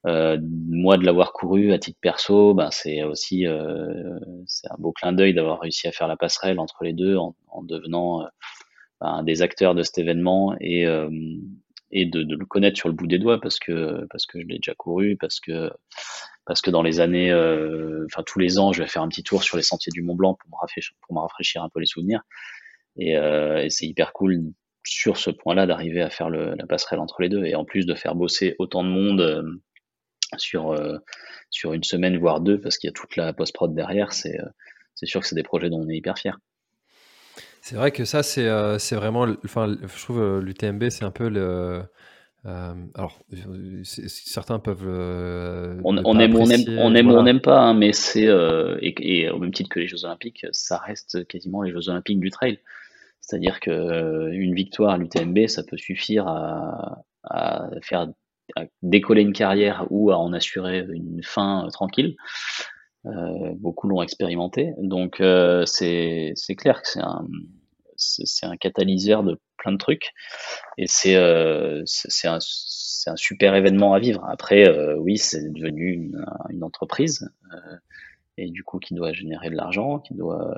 Euh, 0.05 0.37
moi, 0.69 0.97
de 0.97 1.03
l'avoir 1.03 1.33
couru 1.33 1.73
à 1.73 1.79
titre 1.79 1.97
perso, 1.99 2.53
ben, 2.53 2.69
c'est 2.69 3.01
aussi 3.01 3.47
euh, 3.47 4.19
c'est 4.45 4.71
un 4.71 4.75
beau 4.77 4.91
clin 4.91 5.13
d'œil 5.13 5.33
d'avoir 5.33 5.59
réussi 5.59 5.87
à 5.87 5.91
faire 5.91 6.07
la 6.07 6.15
passerelle 6.15 6.59
entre 6.59 6.83
les 6.83 6.93
deux 6.93 7.17
en, 7.17 7.35
en 7.47 7.63
devenant 7.63 8.21
euh, 8.21 8.27
ben, 9.01 9.23
des 9.23 9.41
acteurs 9.41 9.73
de 9.73 9.81
cet 9.81 9.97
événement 9.97 10.55
et, 10.61 10.85
euh, 10.85 11.09
et 11.91 12.05
de, 12.05 12.21
de, 12.21 12.35
le 12.35 12.45
connaître 12.45 12.77
sur 12.77 12.87
le 12.87 12.93
bout 12.93 13.07
des 13.07 13.17
doigts 13.17 13.41
parce 13.41 13.57
que 13.57 14.05
parce 14.11 14.27
que 14.27 14.39
je 14.39 14.45
l'ai 14.45 14.57
déjà 14.57 14.75
couru, 14.75 15.17
parce 15.19 15.39
que 15.39 15.71
parce 16.45 16.61
que 16.61 16.69
dans 16.69 16.81
les 16.81 16.99
années, 16.99 17.33
enfin 18.05 18.23
tous 18.25 18.39
les 18.39 18.59
ans, 18.59 18.73
je 18.73 18.81
vais 18.81 18.87
faire 18.87 19.01
un 19.01 19.09
petit 19.09 19.23
tour 19.23 19.43
sur 19.43 19.57
les 19.57 19.63
sentiers 19.63 19.91
du 19.91 20.01
Mont 20.01 20.15
Blanc 20.15 20.35
pour 20.35 20.49
me 20.49 21.19
rafraîchir, 21.19 21.63
un 21.63 21.69
peu 21.69 21.79
les 21.79 21.85
souvenirs. 21.85 22.21
Et, 22.97 23.13
et 23.13 23.69
c'est 23.69 23.85
hyper 23.85 24.13
cool 24.13 24.53
sur 24.85 25.17
ce 25.17 25.31
point-là 25.31 25.65
d'arriver 25.65 26.01
à 26.01 26.09
faire 26.09 26.29
la 26.29 26.65
passerelle 26.67 26.99
entre 26.99 27.21
les 27.21 27.29
deux 27.29 27.43
et 27.45 27.55
en 27.55 27.65
plus 27.65 27.85
de 27.85 27.95
faire 27.95 28.15
bosser 28.15 28.55
autant 28.59 28.83
de 28.83 28.89
monde 28.89 29.21
euh, 29.21 29.43
sur 30.37 30.71
euh, 30.71 30.97
sur 31.49 31.73
une 31.73 31.83
semaine 31.83 32.17
voire 32.17 32.39
deux 32.39 32.59
parce 32.59 32.77
qu'il 32.77 32.87
y 32.87 32.91
a 32.91 32.93
toute 32.93 33.15
la 33.15 33.33
post 33.33 33.53
prod 33.53 33.73
derrière 33.73 34.13
c'est 34.13 34.39
euh, 34.39 34.45
c'est 34.93 35.07
sûr 35.07 35.21
que 35.21 35.27
c'est 35.27 35.35
des 35.35 35.43
projets 35.43 35.69
dont 35.69 35.81
on 35.81 35.89
est 35.89 35.97
hyper 35.97 36.17
fier 36.17 36.37
c'est 37.61 37.75
vrai 37.75 37.91
que 37.91 38.05
ça 38.05 38.21
c'est 38.21 38.47
c'est 38.77 38.95
vraiment 38.95 39.25
enfin 39.43 39.75
je 39.81 40.03
trouve 40.03 40.39
l'UTMB 40.39 40.89
c'est 40.89 41.03
un 41.03 41.11
peu 41.11 41.29
le 41.29 41.83
alors, 42.45 43.19
certains 43.83 44.59
peuvent. 44.59 44.87
on, 45.83 45.97
on, 45.97 46.19
aime, 46.19 46.35
on, 46.35 46.49
aime, 46.49 46.79
on 46.79 46.95
aime, 46.95 47.09
on 47.09 47.23
n'aime 47.23 47.41
pas, 47.41 47.59
hein, 47.59 47.73
mais 47.73 47.91
c'est 47.91 48.27
et, 48.81 49.23
et, 49.23 49.29
au 49.29 49.39
même 49.39 49.51
titre 49.51 49.69
que 49.69 49.79
les 49.79 49.87
Jeux 49.87 50.05
Olympiques, 50.05 50.45
ça 50.51 50.77
reste 50.77 51.27
quasiment 51.27 51.61
les 51.63 51.71
Jeux 51.71 51.89
Olympiques 51.89 52.19
du 52.19 52.29
trail. 52.29 52.59
C'est-à-dire 53.25 53.59
que 53.59 53.71
euh, 53.71 54.29
une 54.31 54.53
victoire 54.53 54.93
à 54.93 54.97
l'UTMB, 54.97 55.47
ça 55.47 55.63
peut 55.63 55.77
suffire 55.77 56.27
à, 56.27 57.69
faire 57.81 58.07
décoller 58.83 59.23
une 59.23 59.33
carrière 59.33 59.87
ou 59.89 60.11
à 60.11 60.19
en 60.19 60.31
assurer 60.31 60.85
une 60.87 61.23
fin 61.23 61.65
euh, 61.65 61.69
tranquille. 61.69 62.15
Euh, 63.07 63.53
beaucoup 63.57 63.87
l'ont 63.87 64.03
expérimenté, 64.03 64.73
donc 64.77 65.21
c'est 65.65 66.33
clair 66.57 66.81
que 66.81 66.87
c'est 66.87 67.01
un 67.01 67.27
c'est 67.95 68.45
un 68.45 68.57
catalyseur 68.57 69.23
de 69.23 69.39
plein 69.57 69.71
de 69.71 69.77
trucs 69.77 70.11
et 70.77 70.87
c'est 70.87 71.15
c'est 71.85 72.27
un, 72.27 72.39
super 73.15 73.55
événement 73.55 73.93
à 73.93 73.99
vivre. 73.99 74.25
Après, 74.27 74.67
oui, 74.97 75.17
c'est 75.17 75.51
devenu 75.51 75.91
une, 76.49 76.63
entreprise 76.63 77.29
et 78.37 78.49
du 78.49 78.63
coup 78.63 78.79
qui 78.79 78.93
doit 78.93 79.13
générer 79.13 79.49
de 79.49 79.55
l'argent, 79.55 79.99
qui 79.99 80.13
doit, 80.13 80.57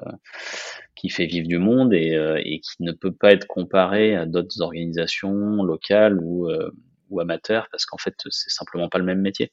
qui 0.97 1.09
fait 1.09 1.25
vivre 1.25 1.47
du 1.47 1.59
monde 1.59 1.93
et, 1.93 2.15
euh, 2.15 2.41
qui 2.41 2.83
ne 2.83 2.91
peut 2.91 3.13
pas 3.13 3.31
être 3.31 3.47
comparé 3.47 4.15
à 4.15 4.25
d'autres 4.25 4.61
organisations 4.61 5.63
locales 5.63 6.19
ou, 6.21 6.49
euh, 6.49 6.71
ou 7.09 7.19
amateurs 7.19 7.67
parce 7.71 7.85
qu'en 7.85 7.97
fait 7.97 8.15
c'est 8.29 8.49
simplement 8.49 8.89
pas 8.89 8.97
le 8.97 9.05
même 9.05 9.21
métier. 9.21 9.51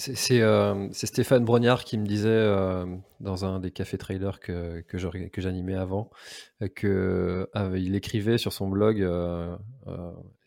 C'est 0.00 0.40
euh, 0.40 0.88
Stéphane 0.92 1.44
Brognard 1.44 1.84
qui 1.84 1.98
me 1.98 2.06
disait 2.06 2.28
euh, 2.30 2.86
dans 3.20 3.44
un 3.44 3.60
des 3.60 3.70
cafés 3.70 3.98
trailers 3.98 4.40
que, 4.40 4.80
que 4.80 5.40
j'animais 5.40 5.74
avant 5.74 6.10
qu'il 6.74 7.46
il 7.76 7.94
écrivait 7.94 8.38
sur 8.38 8.52
son 8.54 8.68
blog 8.68 9.06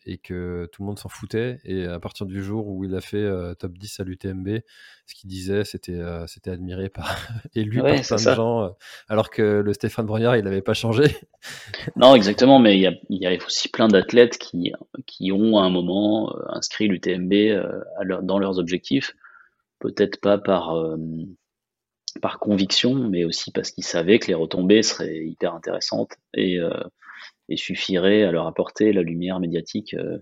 et 0.06 0.18
que 0.18 0.68
tout 0.72 0.82
le 0.82 0.86
monde 0.86 0.98
s'en 0.98 1.08
foutait. 1.08 1.58
Et 1.64 1.86
à 1.86 1.98
partir 1.98 2.26
du 2.26 2.42
jour 2.42 2.68
où 2.68 2.84
il 2.84 2.94
a 2.94 3.00
fait 3.00 3.16
euh, 3.16 3.54
top 3.54 3.72
10 3.72 4.00
à 4.00 4.04
l'UTMB, 4.04 4.48
ce 5.06 5.14
qu'il 5.14 5.28
disait, 5.28 5.64
c'était 5.64 5.92
euh, 5.92 6.26
c'était 6.26 6.50
admiré 6.50 6.88
par 6.88 7.16
élu 7.54 7.80
par 7.80 8.00
plein 8.00 8.16
de 8.16 8.34
gens, 8.34 8.64
euh, 8.64 8.68
alors 9.08 9.30
que 9.30 9.42
le 9.42 9.72
Stéphane 9.72 10.06
Brognard, 10.06 10.36
il 10.36 10.44
n'avait 10.44 10.62
pas 10.62 10.74
changé. 10.74 11.04
non, 11.96 12.14
exactement, 12.14 12.58
mais 12.58 12.76
il 12.76 12.82
y 12.82 12.86
a, 12.86 12.92
y 13.08 13.26
a, 13.26 13.36
aussi 13.44 13.68
plein 13.68 13.88
d'athlètes 13.88 14.38
qui, 14.38 14.72
qui 15.06 15.32
ont 15.32 15.58
à 15.58 15.62
un 15.62 15.70
moment 15.70 16.34
inscrit 16.48 16.88
l'UTMB 16.88 17.32
dans 18.22 18.38
leurs 18.38 18.58
objectifs, 18.58 19.14
peut-être 19.84 20.20
pas 20.20 20.38
par 20.38 20.74
par 22.22 22.38
conviction, 22.38 22.94
mais 22.94 23.24
aussi 23.24 23.50
parce 23.52 23.70
qu'ils 23.70 23.84
savaient 23.84 24.18
que 24.18 24.28
les 24.28 24.34
retombées 24.34 24.82
seraient 24.82 25.26
hyper 25.26 25.54
intéressantes 25.54 26.12
et 26.34 26.58
et 27.48 27.56
suffirait 27.56 28.22
à 28.22 28.32
leur 28.32 28.46
apporter 28.46 28.92
la 28.92 29.02
lumière 29.02 29.40
médiatique 29.40 29.94
euh, 29.94 30.18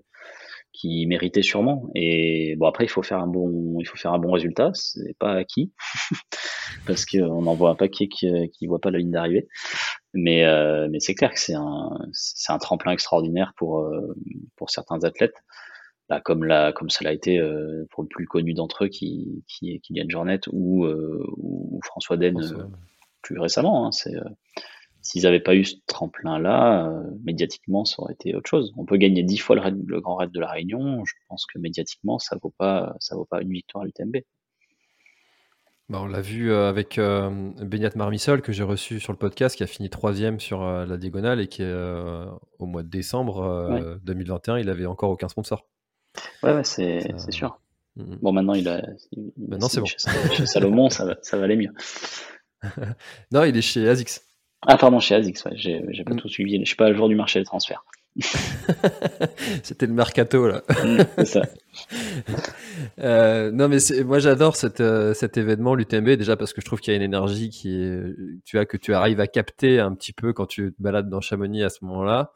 qui 0.72 1.06
méritait 1.06 1.42
sûrement. 1.42 1.88
Et 1.94 2.56
bon 2.56 2.66
après 2.66 2.84
il 2.84 2.88
faut 2.88 3.02
faire 3.02 3.18
un 3.18 3.26
bon 3.26 3.78
il 3.80 3.86
faut 3.86 3.96
faire 3.96 4.12
un 4.12 4.18
bon 4.18 4.32
résultat, 4.32 4.70
c'est 4.74 5.16
pas 5.18 5.34
acquis 5.34 5.72
parce 6.86 7.04
qu'on 7.06 7.46
en 7.46 7.54
voit 7.54 7.70
un 7.70 7.74
paquet 7.74 8.08
qui, 8.08 8.28
qui 8.50 8.66
voit 8.66 8.80
pas 8.80 8.90
la 8.90 8.98
ligne 8.98 9.10
d'arrivée. 9.10 9.48
Mais 10.14 10.44
euh, 10.44 10.88
mais 10.90 11.00
c'est 11.00 11.14
clair 11.14 11.32
que 11.32 11.40
c'est 11.40 11.54
un 11.54 11.90
un 12.48 12.58
tremplin 12.58 12.92
extraordinaire 12.92 13.52
pour 13.56 13.80
euh, 13.80 14.14
pour 14.56 14.70
certains 14.70 15.04
athlètes. 15.04 15.36
Bah, 16.12 16.20
comme 16.20 16.44
la 16.44 16.72
comme 16.72 16.90
ça 16.90 17.04
l'a 17.04 17.12
été 17.12 17.40
pour 17.90 18.02
le 18.02 18.08
plus 18.08 18.26
connu 18.26 18.52
d'entre 18.52 18.84
eux 18.84 18.88
qui 18.88 19.44
qui 19.48 19.72
est 19.72 19.78
Kylian 19.78 20.08
Jornet 20.08 20.40
ou, 20.52 20.86
ou 20.86 21.80
François 21.84 22.16
Den 22.16 22.38
plus 23.22 23.38
récemment. 23.38 23.86
Hein, 23.86 23.92
c'est 23.92 24.14
S'ils 25.02 25.24
n'avaient 25.24 25.40
pas 25.40 25.56
eu 25.56 25.64
ce 25.64 25.74
tremplin-là, 25.88 26.86
euh, 26.86 27.02
médiatiquement, 27.24 27.84
ça 27.84 28.00
aurait 28.00 28.14
été 28.14 28.36
autre 28.36 28.48
chose. 28.48 28.72
On 28.76 28.84
peut 28.84 28.96
gagner 28.96 29.24
dix 29.24 29.36
fois 29.36 29.56
le, 29.56 30.00
Grand 30.00 30.14
Raid 30.14 30.30
de 30.30 30.38
la 30.38 30.48
Réunion. 30.48 31.04
Je 31.04 31.14
pense 31.28 31.44
que 31.44 31.58
médiatiquement, 31.58 32.20
ça 32.20 32.36
vaut 32.40 32.54
pas, 32.56 32.94
ça 33.00 33.16
vaut 33.16 33.24
pas 33.24 33.42
une 33.42 33.50
victoire 33.50 33.82
à 33.82 33.86
l'UTMB. 33.86 34.18
Bah, 35.88 35.98
on 36.00 36.06
l'a 36.06 36.20
vu 36.20 36.52
euh, 36.52 36.68
avec 36.68 36.98
euh, 36.98 37.50
Benyat 37.60 37.90
Marmissol 37.96 38.42
que 38.42 38.52
j'ai 38.52 38.62
reçu 38.62 39.00
sur 39.00 39.12
le 39.12 39.18
podcast, 39.18 39.56
qui 39.56 39.64
a 39.64 39.66
fini 39.66 39.90
troisième 39.90 40.38
sur 40.38 40.64
la 40.64 40.96
diagonale 40.96 41.40
et 41.40 41.48
qui 41.48 41.64
au 41.64 42.66
mois 42.66 42.84
de 42.84 42.88
décembre 42.88 43.98
2021, 44.04 44.58
il 44.58 44.70
avait 44.70 44.86
encore 44.86 45.10
aucun 45.10 45.28
sponsor. 45.28 45.66
Ouais, 46.42 46.64
c'est 46.64 47.02
sûr. 47.30 47.58
Mm, 47.96 48.02
mm. 48.02 48.18
Bon, 48.22 48.32
maintenant 48.32 48.54
il 48.54 48.68
a. 48.68 48.82
maintenant 49.36 49.68
c'est 49.68 49.80
bon. 49.80 49.86
Chez, 49.86 50.46
Salomon, 50.46 50.88
ça 50.88 51.04
va, 51.04 51.16
ça 51.22 51.36
va 51.36 51.44
aller 51.44 51.56
mieux. 51.56 51.72
non, 53.32 53.44
il 53.44 53.56
est 53.56 53.62
chez 53.62 53.88
Azix. 53.88 54.22
Ah 54.64 54.76
pardon, 54.76 55.00
chez 55.00 55.16
ASICS, 55.16 55.44
ouais, 55.44 55.52
j'ai, 55.56 56.04
pas 56.04 56.14
mm. 56.14 56.20
tout 56.20 56.28
suivi. 56.28 56.58
Je 56.60 56.64
suis 56.64 56.76
pas 56.76 56.86
à 56.86 56.92
jour 56.92 57.08
du 57.08 57.16
marché 57.16 57.40
des 57.40 57.44
transferts. 57.44 57.84
C'était 59.62 59.86
le 59.86 59.94
mercato 59.94 60.46
là. 60.46 60.62
Ça. 61.24 61.42
Euh, 62.98 63.50
non 63.50 63.68
mais 63.68 63.78
moi 64.04 64.18
j'adore 64.18 64.54
euh, 64.80 65.14
cet 65.14 65.36
événement 65.36 65.74
l'UTMB 65.74 66.10
déjà 66.10 66.36
parce 66.36 66.52
que 66.52 66.60
je 66.60 66.66
trouve 66.66 66.80
qu'il 66.80 66.92
y 66.92 66.94
a 66.94 66.96
une 66.96 67.02
énergie 67.02 67.48
qui 67.48 67.74
est, 67.74 68.02
tu 68.44 68.58
as 68.58 68.66
que 68.66 68.76
tu 68.76 68.92
arrives 68.92 69.20
à 69.20 69.26
capter 69.26 69.80
un 69.80 69.94
petit 69.94 70.12
peu 70.12 70.32
quand 70.32 70.46
tu 70.46 70.74
te 70.76 70.82
balades 70.82 71.08
dans 71.08 71.20
Chamonix 71.20 71.62
à 71.62 71.70
ce 71.70 71.84
moment-là. 71.84 72.32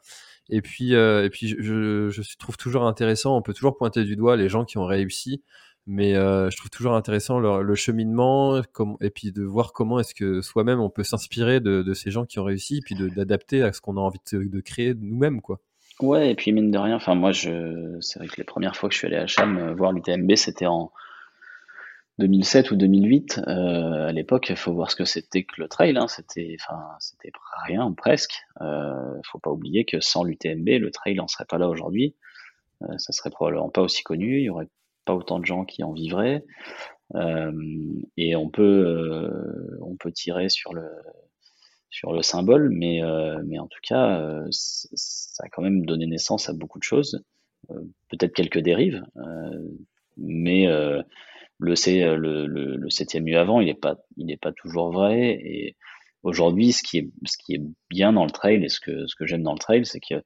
Et 0.49 0.61
puis 0.61 0.95
euh, 0.95 1.25
et 1.25 1.29
puis 1.29 1.55
je, 1.59 2.37
trouve 2.37 2.57
toujours 2.57 2.83
intéressant. 2.83 3.37
On 3.37 3.41
peut 3.41 3.53
toujours 3.53 3.77
pointer 3.77 4.03
du 4.03 4.15
doigt 4.15 4.35
les 4.35 4.49
gens 4.49 4.65
qui 4.65 4.77
ont 4.77 4.85
réussi 4.85 5.41
mais 5.87 6.15
euh, 6.15 6.49
je 6.49 6.57
trouve 6.57 6.69
toujours 6.69 6.93
intéressant 6.93 7.39
le, 7.39 7.75
cheminement 7.75 8.61
et 8.99 9.09
puis 9.09 9.31
de 9.31 9.43
voir 9.43 9.71
comment 9.71 9.99
est-ce 9.99 10.13
que 10.13 10.41
soi-même 10.41 10.81
on 10.81 10.89
peut 10.89 11.03
s'inspirer 11.03 11.61
de, 11.61 11.93
ces 11.93 12.11
gens 12.11 12.25
qui 12.25 12.39
ont 12.39 12.43
réussi 12.43 12.77
et 12.77 12.81
puis 12.81 12.95
d'adapter 12.95 13.63
à 13.63 13.71
ce 13.71 13.79
qu'on 13.79 13.95
a 13.95 14.01
envie 14.01 14.19
de, 14.33 14.59
créer 14.59 14.93
nous-mêmes 14.93 15.41
quoi. 15.41 15.59
Ouais 16.01 16.31
et 16.31 16.35
puis 16.35 16.51
mine 16.51 16.71
de 16.71 16.77
rien, 16.77 16.97
enfin 16.97 17.15
moi 17.15 17.31
c'est 17.33 18.19
vrai 18.19 18.27
que 18.27 18.35
les 18.37 18.43
premières 18.43 18.75
fois 18.75 18.89
que 18.89 18.93
je 18.93 18.99
suis 18.99 19.07
allé 19.07 19.15
à 19.15 19.27
Cham 19.27 19.57
euh, 19.57 19.73
voir 19.73 19.93
l'UTMB 19.93 20.35
c'était 20.35 20.67
en 20.67 20.91
2007 22.19 22.71
ou 22.71 22.75
2008 22.75 23.41
euh, 23.47 24.07
à 24.07 24.11
l'époque 24.11 24.49
il 24.49 24.55
faut 24.55 24.73
voir 24.73 24.89
ce 24.89 24.95
que 24.95 25.05
c'était 25.05 25.43
que 25.43 25.61
le 25.61 25.67
trail 25.67 25.95
hein. 25.97 26.07
c'était 26.07 26.57
enfin 26.59 26.81
c'était 26.99 27.31
rien 27.67 27.91
presque 27.91 28.43
euh, 28.61 29.19
faut 29.23 29.39
pas 29.39 29.51
oublier 29.51 29.85
que 29.85 29.99
sans 29.99 30.23
l'UTMB 30.23 30.67
le 30.67 30.89
trail 30.91 31.15
n'en 31.15 31.27
serait 31.27 31.45
pas 31.45 31.57
là 31.57 31.69
aujourd'hui 31.69 32.15
euh, 32.83 32.97
ça 32.97 33.13
serait 33.13 33.29
probablement 33.29 33.69
pas 33.69 33.81
aussi 33.81 34.03
connu 34.03 34.39
il 34.39 34.43
y 34.43 34.49
aurait 34.49 34.69
pas 35.05 35.15
autant 35.15 35.39
de 35.39 35.45
gens 35.45 35.65
qui 35.65 35.83
en 35.83 35.93
vivraient. 35.93 36.43
Euh, 37.15 37.51
et 38.17 38.35
on 38.35 38.49
peut, 38.49 38.63
euh, 38.85 39.79
on 39.81 39.95
peut 39.95 40.11
tirer 40.11 40.49
sur 40.49 40.73
le, 40.73 40.89
sur 41.89 42.11
le 42.11 42.21
symbole, 42.21 42.69
mais, 42.69 43.01
mais 43.45 43.57
en 43.59 43.67
tout 43.67 43.79
cas, 43.81 44.43
ça 44.51 45.43
a 45.45 45.49
quand 45.49 45.61
même 45.61 45.85
donné 45.85 46.05
naissance 46.05 46.49
à 46.49 46.53
beaucoup 46.53 46.79
de 46.79 46.83
choses. 46.83 47.23
Peut-être 48.09 48.33
quelques 48.33 48.59
dérives, 48.59 49.03
mais 50.17 50.67
le, 51.59 52.45
le, 52.45 52.89
septième 52.89 53.23
mieux 53.23 53.37
avant, 53.37 53.59
il 53.61 53.67
n'est 53.67 53.73
pas, 53.73 53.95
pas 54.41 54.51
toujours 54.51 54.91
vrai. 54.91 55.31
Et 55.43 55.75
aujourd'hui, 56.23 56.71
ce 56.71 56.83
qui 56.83 56.97
est, 56.99 57.09
ce 57.25 57.37
qui 57.37 57.55
est 57.55 57.61
bien 57.89 58.13
dans 58.13 58.25
le 58.25 58.31
trail 58.31 58.63
et 58.63 58.69
ce 58.69 58.79
que, 58.79 59.07
ce 59.07 59.15
que 59.15 59.25
j'aime 59.25 59.43
dans 59.43 59.53
le 59.53 59.59
trail, 59.59 59.85
c'est 59.85 59.99
que 59.99 60.21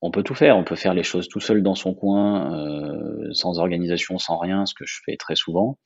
on 0.00 0.10
peut 0.10 0.24
tout 0.24 0.34
faire. 0.34 0.56
On 0.56 0.64
peut 0.64 0.76
faire 0.76 0.94
les 0.94 1.04
choses 1.04 1.28
tout 1.28 1.40
seul 1.40 1.62
dans 1.62 1.76
son 1.76 1.94
coin, 1.94 2.52
euh, 2.54 3.32
sans 3.32 3.60
organisation, 3.60 4.18
sans 4.18 4.36
rien, 4.36 4.66
ce 4.66 4.74
que 4.74 4.84
je 4.84 5.00
fais 5.04 5.16
très 5.16 5.36
souvent. 5.36 5.78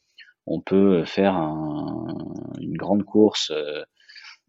On 0.46 0.60
peut 0.60 1.04
faire 1.04 1.34
une 1.34 2.76
grande 2.76 3.04
course 3.04 3.50
euh, 3.50 3.82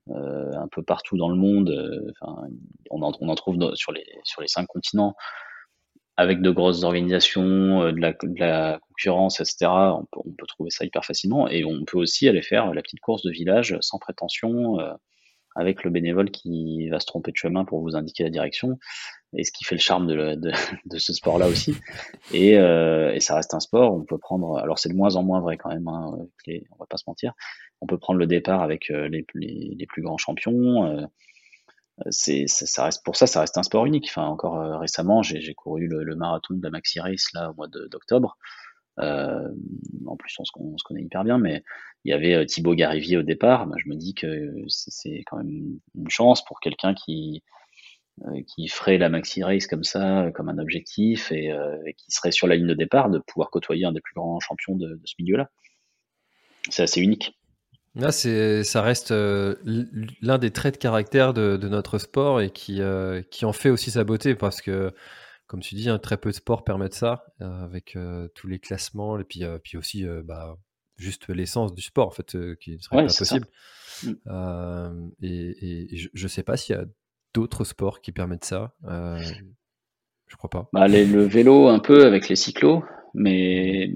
euh, 0.10 0.54
un 0.54 0.68
peu 0.70 0.84
partout 0.84 1.18
dans 1.18 1.28
le 1.28 1.36
monde. 1.36 2.14
on, 2.92 3.02
en, 3.02 3.36
trouve 3.36 3.76
sur, 3.76 3.92
les, 3.92 4.06
sur 4.24 4.42
les 4.42 4.48
cinq 4.48 4.68
continents 4.68 5.16
avec 6.18 6.42
de 6.42 6.50
grosses 6.52 6.84
organisations, 6.84 7.92
de 7.92 8.00
la, 8.00 8.80
concurrence, 8.80 9.40
etc. 9.40 9.68
On 9.70 10.06
peut, 10.12 10.20
on 10.26 10.32
peut, 10.32 10.48
trouver 10.48 10.72
ça 10.72 10.84
hyper 10.84 11.06
facilement. 11.06 11.48
Et 11.48 11.64
on 11.64 11.86
peut 11.86 11.98
aussi 11.98 12.28
aller 12.28 12.42
faire 12.42 12.74
la 12.74 12.82
petite 12.82 13.00
course 13.00 13.22
de 13.24 13.32
village 13.32 13.78
sans 13.82 14.00
prétention 14.00 14.78
avec 15.58 15.84
le 15.84 15.90
bénévole 15.90 16.30
qui 16.30 16.88
va 16.90 17.00
se 17.00 17.08
tromper 17.08 17.32
de 17.32 17.38
chemin 17.38 17.66
pour 17.66 17.82
vous 17.82 17.96
indiquer 17.96 18.24
la 18.24 18.30
direction, 18.30 18.78
et 19.36 19.44
ce 19.44 19.52
qui 19.52 19.66
fait 19.66 19.76
le 19.76 19.82
charme 19.82 20.08
de, 20.08 20.36
de, 20.36 20.52
de 20.86 20.98
ce 20.98 21.14
sport-là 21.14 21.48
aussi. 21.48 21.76
Et, 22.32 22.58
euh, 22.58 23.12
et, 23.14 23.20
ça 23.20 23.36
reste 23.36 23.54
un 23.54 23.60
sport, 23.60 23.94
on 23.94 24.06
peut 24.06 24.20
prendre, 24.20 24.58
alors 24.60 24.78
c'est 24.78 24.90
de 24.90 24.96
moins 24.96 25.16
en 25.16 25.24
moins 25.24 25.42
vrai 25.42 25.58
quand 25.58 25.70
même, 25.70 25.88
hein, 25.88 26.16
les, 26.46 26.64
on 26.72 26.78
va 26.78 26.86
pas 26.86 26.98
se 26.98 27.06
mentir, 27.08 27.34
on 27.82 27.88
peut 27.88 27.98
prendre 27.98 28.20
le 28.20 28.28
départ 28.28 28.62
avec 28.62 28.92
euh, 28.92 29.08
les, 29.10 29.26
les, 29.34 29.76
les 29.78 29.86
plus 29.88 30.04
grands 30.04 30.18
champions. 30.18 30.86
Euh, 30.86 31.06
c'est, 32.10 32.48
ça 32.48 32.86
reste 32.86 33.04
pour 33.04 33.16
ça, 33.16 33.28
ça 33.28 33.42
reste 33.42 33.58
un 33.58 33.64
sport 33.64 33.86
unique. 33.86 34.08
Enfin, 34.10 34.26
encore 34.26 34.60
euh, 34.62 34.78
récemment, 34.78 35.24
j'ai, 35.24 35.54
couru 35.54 35.88
le, 35.88 36.16
marathon 36.16 36.54
de 36.56 36.64
la 36.64 36.70
Maxi 36.70 37.00
Race 37.00 37.28
là 37.34 37.52
au 37.52 37.54
mois 37.56 37.68
d'octobre. 37.68 38.38
en 38.98 40.16
plus, 40.18 40.36
on 40.40 40.46
se, 40.78 40.84
connaît 40.84 41.04
hyper 41.04 41.24
bien, 41.24 41.38
mais 41.38 41.64
il 42.04 42.12
y 42.12 42.14
avait 42.14 42.46
Thibaut 42.46 42.76
Garivier 42.76 43.18
au 43.18 43.24
départ. 43.24 43.68
je 43.78 43.90
me 43.90 43.96
dis 43.96 44.14
que 44.14 44.64
c'est 44.68 45.24
quand 45.26 45.38
même 45.38 45.80
une 45.96 46.10
chance 46.10 46.44
pour 46.46 46.60
quelqu'un 46.60 46.94
qui 46.94 47.44
qui 48.48 48.68
ferait 48.68 48.98
la 48.98 49.10
maxi 49.10 49.44
race 49.44 49.68
comme 49.68 49.84
ça, 49.84 50.32
comme 50.34 50.50
un 50.50 50.58
objectif, 50.58 51.32
et, 51.32 51.54
qui 51.98 52.12
serait 52.12 52.32
sur 52.32 52.48
la 52.48 52.56
ligne 52.56 52.66
de 52.66 52.74
départ, 52.74 53.12
de 53.12 53.20
pouvoir 53.20 53.52
côtoyer 53.52 53.86
un 53.86 53.92
des 53.92 54.02
plus 54.02 54.16
grands 54.16 54.40
champions 54.40 54.76
de 54.76 55.00
ce 55.06 55.14
milieu-là. 55.20 55.52
C'est 56.70 56.84
assez 56.84 57.00
unique. 57.00 57.38
Là, 57.98 58.12
c'est, 58.12 58.64
ça 58.64 58.82
reste 58.82 59.12
euh, 59.12 59.56
l'un 60.22 60.38
des 60.38 60.52
traits 60.52 60.76
de 60.76 60.80
caractère 60.80 61.34
de, 61.34 61.58
notre 61.68 61.98
sport 61.98 62.42
et 62.42 62.52
qui, 62.52 62.82
euh, 62.82 63.22
qui 63.32 63.46
en 63.46 63.54
fait 63.54 63.70
aussi 63.70 63.92
sa 63.92 64.04
beauté 64.04 64.36
parce 64.36 64.62
que, 64.62 64.94
comme 65.48 65.62
tu 65.62 65.76
dis, 65.76 65.90
hein, 65.90 65.98
très 65.98 66.18
peu 66.18 66.30
de 66.30 66.36
sports 66.36 66.64
permettent 66.64 66.94
ça 66.94 67.26
euh, 67.42 67.64
avec 67.64 67.98
tous 68.36 68.48
les 68.48 68.60
classements 68.60 69.20
et 69.20 69.24
puis, 69.24 69.44
puis 69.64 69.78
aussi 69.78 70.06
bah, 70.24 70.58
juste 70.98 71.30
l'essence 71.30 71.74
du 71.74 71.82
sport 71.82 72.08
en 72.08 72.12
fait 72.12 72.38
qui 72.60 72.74
ne 72.74 72.78
serait 72.80 72.98
pas 72.98 73.14
possible. 73.14 73.48
Mm. 74.04 75.10
et, 75.24 75.98
je 76.14 76.24
ne 76.24 76.28
sais 76.28 76.44
pas 76.44 76.56
s'il 76.56 76.76
y 76.76 76.80
a 76.80 76.86
d'autres 77.34 77.64
sports 77.64 78.02
qui 78.02 78.12
permettent 78.12 78.46
ça. 78.46 78.76
je 78.84 80.36
crois 80.36 80.52
pas. 80.52 80.70
Bah, 80.72 80.88
le 80.88 81.24
vélo 81.24 81.68
un 81.68 81.80
peu 81.80 82.06
avec 82.06 82.30
les 82.30 82.36
cyclos. 82.36 82.84
Mais, 83.20 83.90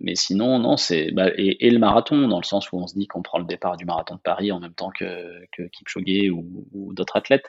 mais 0.00 0.16
sinon, 0.16 0.58
non, 0.58 0.76
c'est. 0.76 1.12
Bah, 1.12 1.30
et, 1.36 1.70
le 1.70 1.78
marathon, 1.78 2.26
dans 2.26 2.40
le 2.40 2.44
sens 2.44 2.72
où 2.72 2.76
on 2.76 2.88
se 2.88 2.98
dit 2.98 3.06
qu'on 3.06 3.22
prend 3.22 3.38
le 3.38 3.44
départ 3.44 3.76
du 3.76 3.84
marathon 3.84 4.16
de 4.16 4.20
Paris 4.20 4.50
en 4.50 4.58
même 4.58 4.74
temps 4.74 4.90
que, 4.90 5.46
que 5.56 5.62
Kipchoge 5.68 6.30
ou, 6.32 6.92
d'autres 6.92 7.16
athlètes. 7.16 7.48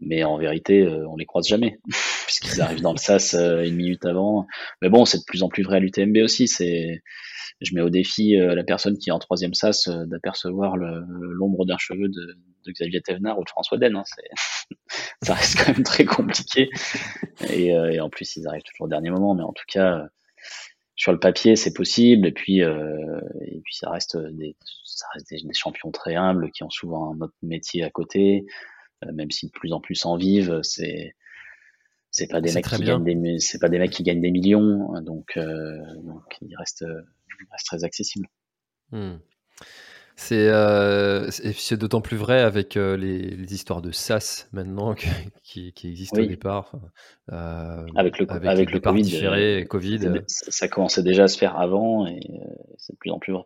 Mais 0.00 0.24
en 0.24 0.38
vérité, 0.38 0.82
euh, 0.82 1.06
on 1.08 1.16
les 1.16 1.24
croise 1.24 1.46
jamais, 1.46 1.78
puisqu'ils 2.26 2.60
arrivent 2.60 2.82
dans 2.82 2.90
le 2.92 2.98
SAS 2.98 3.34
euh, 3.34 3.64
une 3.64 3.76
minute 3.76 4.04
avant. 4.04 4.48
Mais 4.82 4.88
bon, 4.88 5.04
c'est 5.04 5.18
de 5.18 5.24
plus 5.24 5.44
en 5.44 5.48
plus 5.48 5.62
vrai 5.62 5.76
à 5.76 5.80
l'UTMB 5.80 6.16
aussi. 6.16 6.48
C'est, 6.48 7.00
je 7.60 7.74
mets 7.76 7.80
au 7.80 7.88
défi 7.88 8.36
euh, 8.36 8.56
la 8.56 8.64
personne 8.64 8.98
qui 8.98 9.10
est 9.10 9.12
en 9.12 9.20
troisième 9.20 9.54
SAS 9.54 9.88
d'apercevoir 9.88 10.76
l'ombre 10.76 11.64
d'un 11.64 11.78
cheveu 11.78 12.08
de, 12.08 12.36
de, 12.66 12.72
Xavier 12.72 13.00
Thévenard 13.02 13.38
ou 13.38 13.44
de 13.44 13.50
François 13.50 13.78
Den. 13.78 13.94
Hein. 13.94 14.02
ça 15.22 15.34
reste 15.34 15.64
quand 15.64 15.72
même 15.72 15.84
très 15.84 16.04
compliqué. 16.04 16.70
Et, 17.50 17.68
et, 17.68 18.00
en 18.00 18.10
plus, 18.10 18.34
ils 18.34 18.48
arrivent 18.48 18.64
toujours 18.64 18.86
au 18.86 18.90
dernier 18.90 19.10
moment. 19.10 19.36
Mais 19.36 19.44
en 19.44 19.52
tout 19.52 19.64
cas, 19.68 20.08
sur 20.96 21.12
le 21.12 21.18
papier, 21.18 21.56
c'est 21.56 21.74
possible. 21.74 22.26
Et 22.26 22.32
puis, 22.32 22.62
euh, 22.62 23.20
et 23.42 23.60
puis 23.60 23.74
ça 23.74 23.90
reste, 23.90 24.16
des, 24.16 24.56
ça 24.84 25.06
reste 25.12 25.28
des, 25.30 25.38
champions 25.52 25.90
très 25.90 26.14
humbles 26.14 26.50
qui 26.50 26.62
ont 26.64 26.70
souvent 26.70 27.12
un 27.14 27.20
autre 27.20 27.34
métier 27.42 27.84
à 27.84 27.90
côté, 27.90 28.46
euh, 29.04 29.12
même 29.12 29.30
si 29.30 29.46
de 29.46 29.52
plus 29.52 29.72
en 29.72 29.80
plus 29.80 30.04
en 30.06 30.16
vivent. 30.16 30.60
C'est 30.62 31.14
c'est 32.10 32.28
pas 32.28 32.40
des 32.40 32.52
mecs 32.54 32.66
qui 32.66 32.82
gagnent 32.82 33.04
des, 33.04 33.38
c'est 33.40 33.58
pas 33.58 33.68
des 33.68 33.78
mecs 33.78 33.90
qui 33.90 34.02
gagnent 34.02 34.22
des 34.22 34.30
millions. 34.30 35.00
Donc, 35.02 35.36
euh, 35.36 35.76
donc 36.02 36.24
il 36.40 36.56
reste, 36.56 36.82
il 36.82 37.46
reste 37.52 37.66
très 37.66 37.84
accessible. 37.84 38.26
Hmm. 38.90 39.16
C'est 40.18 40.48
euh, 40.48 41.28
d'autant 41.72 42.00
plus 42.00 42.16
vrai 42.16 42.40
avec 42.40 42.78
euh, 42.78 42.96
les, 42.96 43.52
histoires 43.52 43.82
de 43.82 43.92
SAS 43.92 44.48
maintenant 44.52 44.94
qui, 45.44 45.74
qui, 45.74 45.88
existent 45.90 46.22
au 46.22 46.26
départ. 46.26 46.72
Euh, 47.32 47.84
avec 47.94 48.18
le, 48.18 48.26
avec, 48.30 48.72
le 48.72 48.80
Covid, 48.80 49.66
COVID. 49.68 50.22
Ça 50.26 50.68
commençait 50.68 51.02
déjà 51.02 51.24
à 51.24 51.28
se 51.28 51.36
faire 51.36 51.58
avant 51.58 52.06
et 52.06 52.20
c'est 52.78 52.94
de 52.94 52.98
plus 52.98 53.10
en 53.10 53.18
plus 53.18 53.34
vrai. 53.34 53.44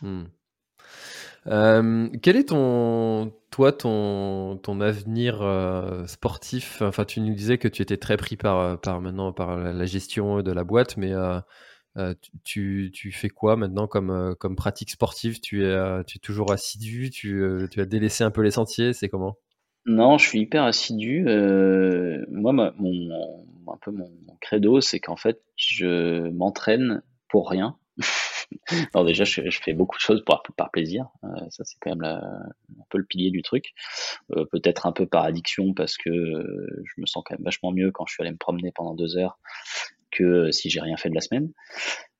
Hmm. 0.00 0.26
quel 2.22 2.36
est 2.36 2.50
ton, 2.50 3.32
toi, 3.50 3.72
ton, 3.72 4.58
ton 4.58 4.80
avenir 4.80 5.42
sportif? 6.06 6.82
Enfin, 6.82 7.04
tu 7.04 7.20
nous 7.20 7.34
disais 7.34 7.58
que 7.58 7.66
tu 7.66 7.82
étais 7.82 7.96
très 7.96 8.16
pris 8.16 8.36
par, 8.36 8.80
par 8.80 9.00
maintenant 9.00 9.32
par 9.32 9.56
la 9.56 9.86
gestion 9.86 10.40
de 10.40 10.52
la 10.52 10.62
boîte, 10.62 10.96
mais 10.96 11.12
euh, 11.96 12.14
tu, 12.44 12.92
fais 13.12 13.30
quoi 13.30 13.56
maintenant 13.56 13.86
comme, 13.86 14.10
euh, 14.10 14.54
pratique 14.56 14.90
sportive? 14.90 15.40
Tu 15.40 15.64
es, 15.64 15.66
euh, 15.66 16.02
toujours 16.22 16.52
assidu? 16.52 17.10
Tu, 17.10 17.68
as 17.76 17.84
délaissé 17.84 18.24
un 18.24 18.30
peu 18.30 18.42
les 18.42 18.50
sentiers? 18.50 18.92
C'est 18.92 19.08
comment? 19.08 19.36
Non, 19.86 20.18
je 20.18 20.26
suis 20.26 20.40
hyper 20.40 20.64
assidu. 20.64 21.22
moi, 22.30 22.52
mon, 22.52 23.44
un 23.68 23.78
peu 23.80 23.90
mon, 23.92 24.10
credo, 24.40 24.80
c'est 24.80 25.00
qu'en 25.00 25.16
fait, 25.16 25.40
je 25.56 26.28
m'entraîne 26.30 27.02
pour 27.28 27.48
rien. 27.48 27.76
Alors 28.94 29.06
déjà, 29.06 29.24
je, 29.24 29.40
fais 29.50 29.72
beaucoup 29.72 29.96
de 29.96 30.02
choses 30.02 30.22
par 30.24 30.70
plaisir. 30.70 31.08
ça, 31.50 31.64
c'est 31.64 31.78
quand 31.80 31.96
même 31.96 32.04
un 32.04 32.84
peu 32.90 32.98
le 32.98 33.04
pilier 33.04 33.30
du 33.30 33.42
truc. 33.42 33.72
Peut-être 34.28 34.86
un 34.86 34.92
peu 34.92 35.06
par 35.06 35.24
addiction 35.24 35.72
parce 35.72 35.96
que 35.96 36.10
je 36.10 37.00
me 37.00 37.06
sens 37.06 37.22
quand 37.24 37.34
même 37.36 37.44
vachement 37.44 37.72
mieux 37.72 37.90
quand 37.90 38.06
je 38.06 38.12
suis 38.12 38.22
allé 38.22 38.32
me 38.32 38.36
promener 38.36 38.72
pendant 38.72 38.94
deux 38.94 39.16
heures 39.16 39.38
que 40.16 40.24
euh, 40.24 40.52
si 40.52 40.70
j'ai 40.70 40.80
rien 40.80 40.96
fait 40.96 41.10
de 41.10 41.14
la 41.14 41.20
semaine. 41.20 41.50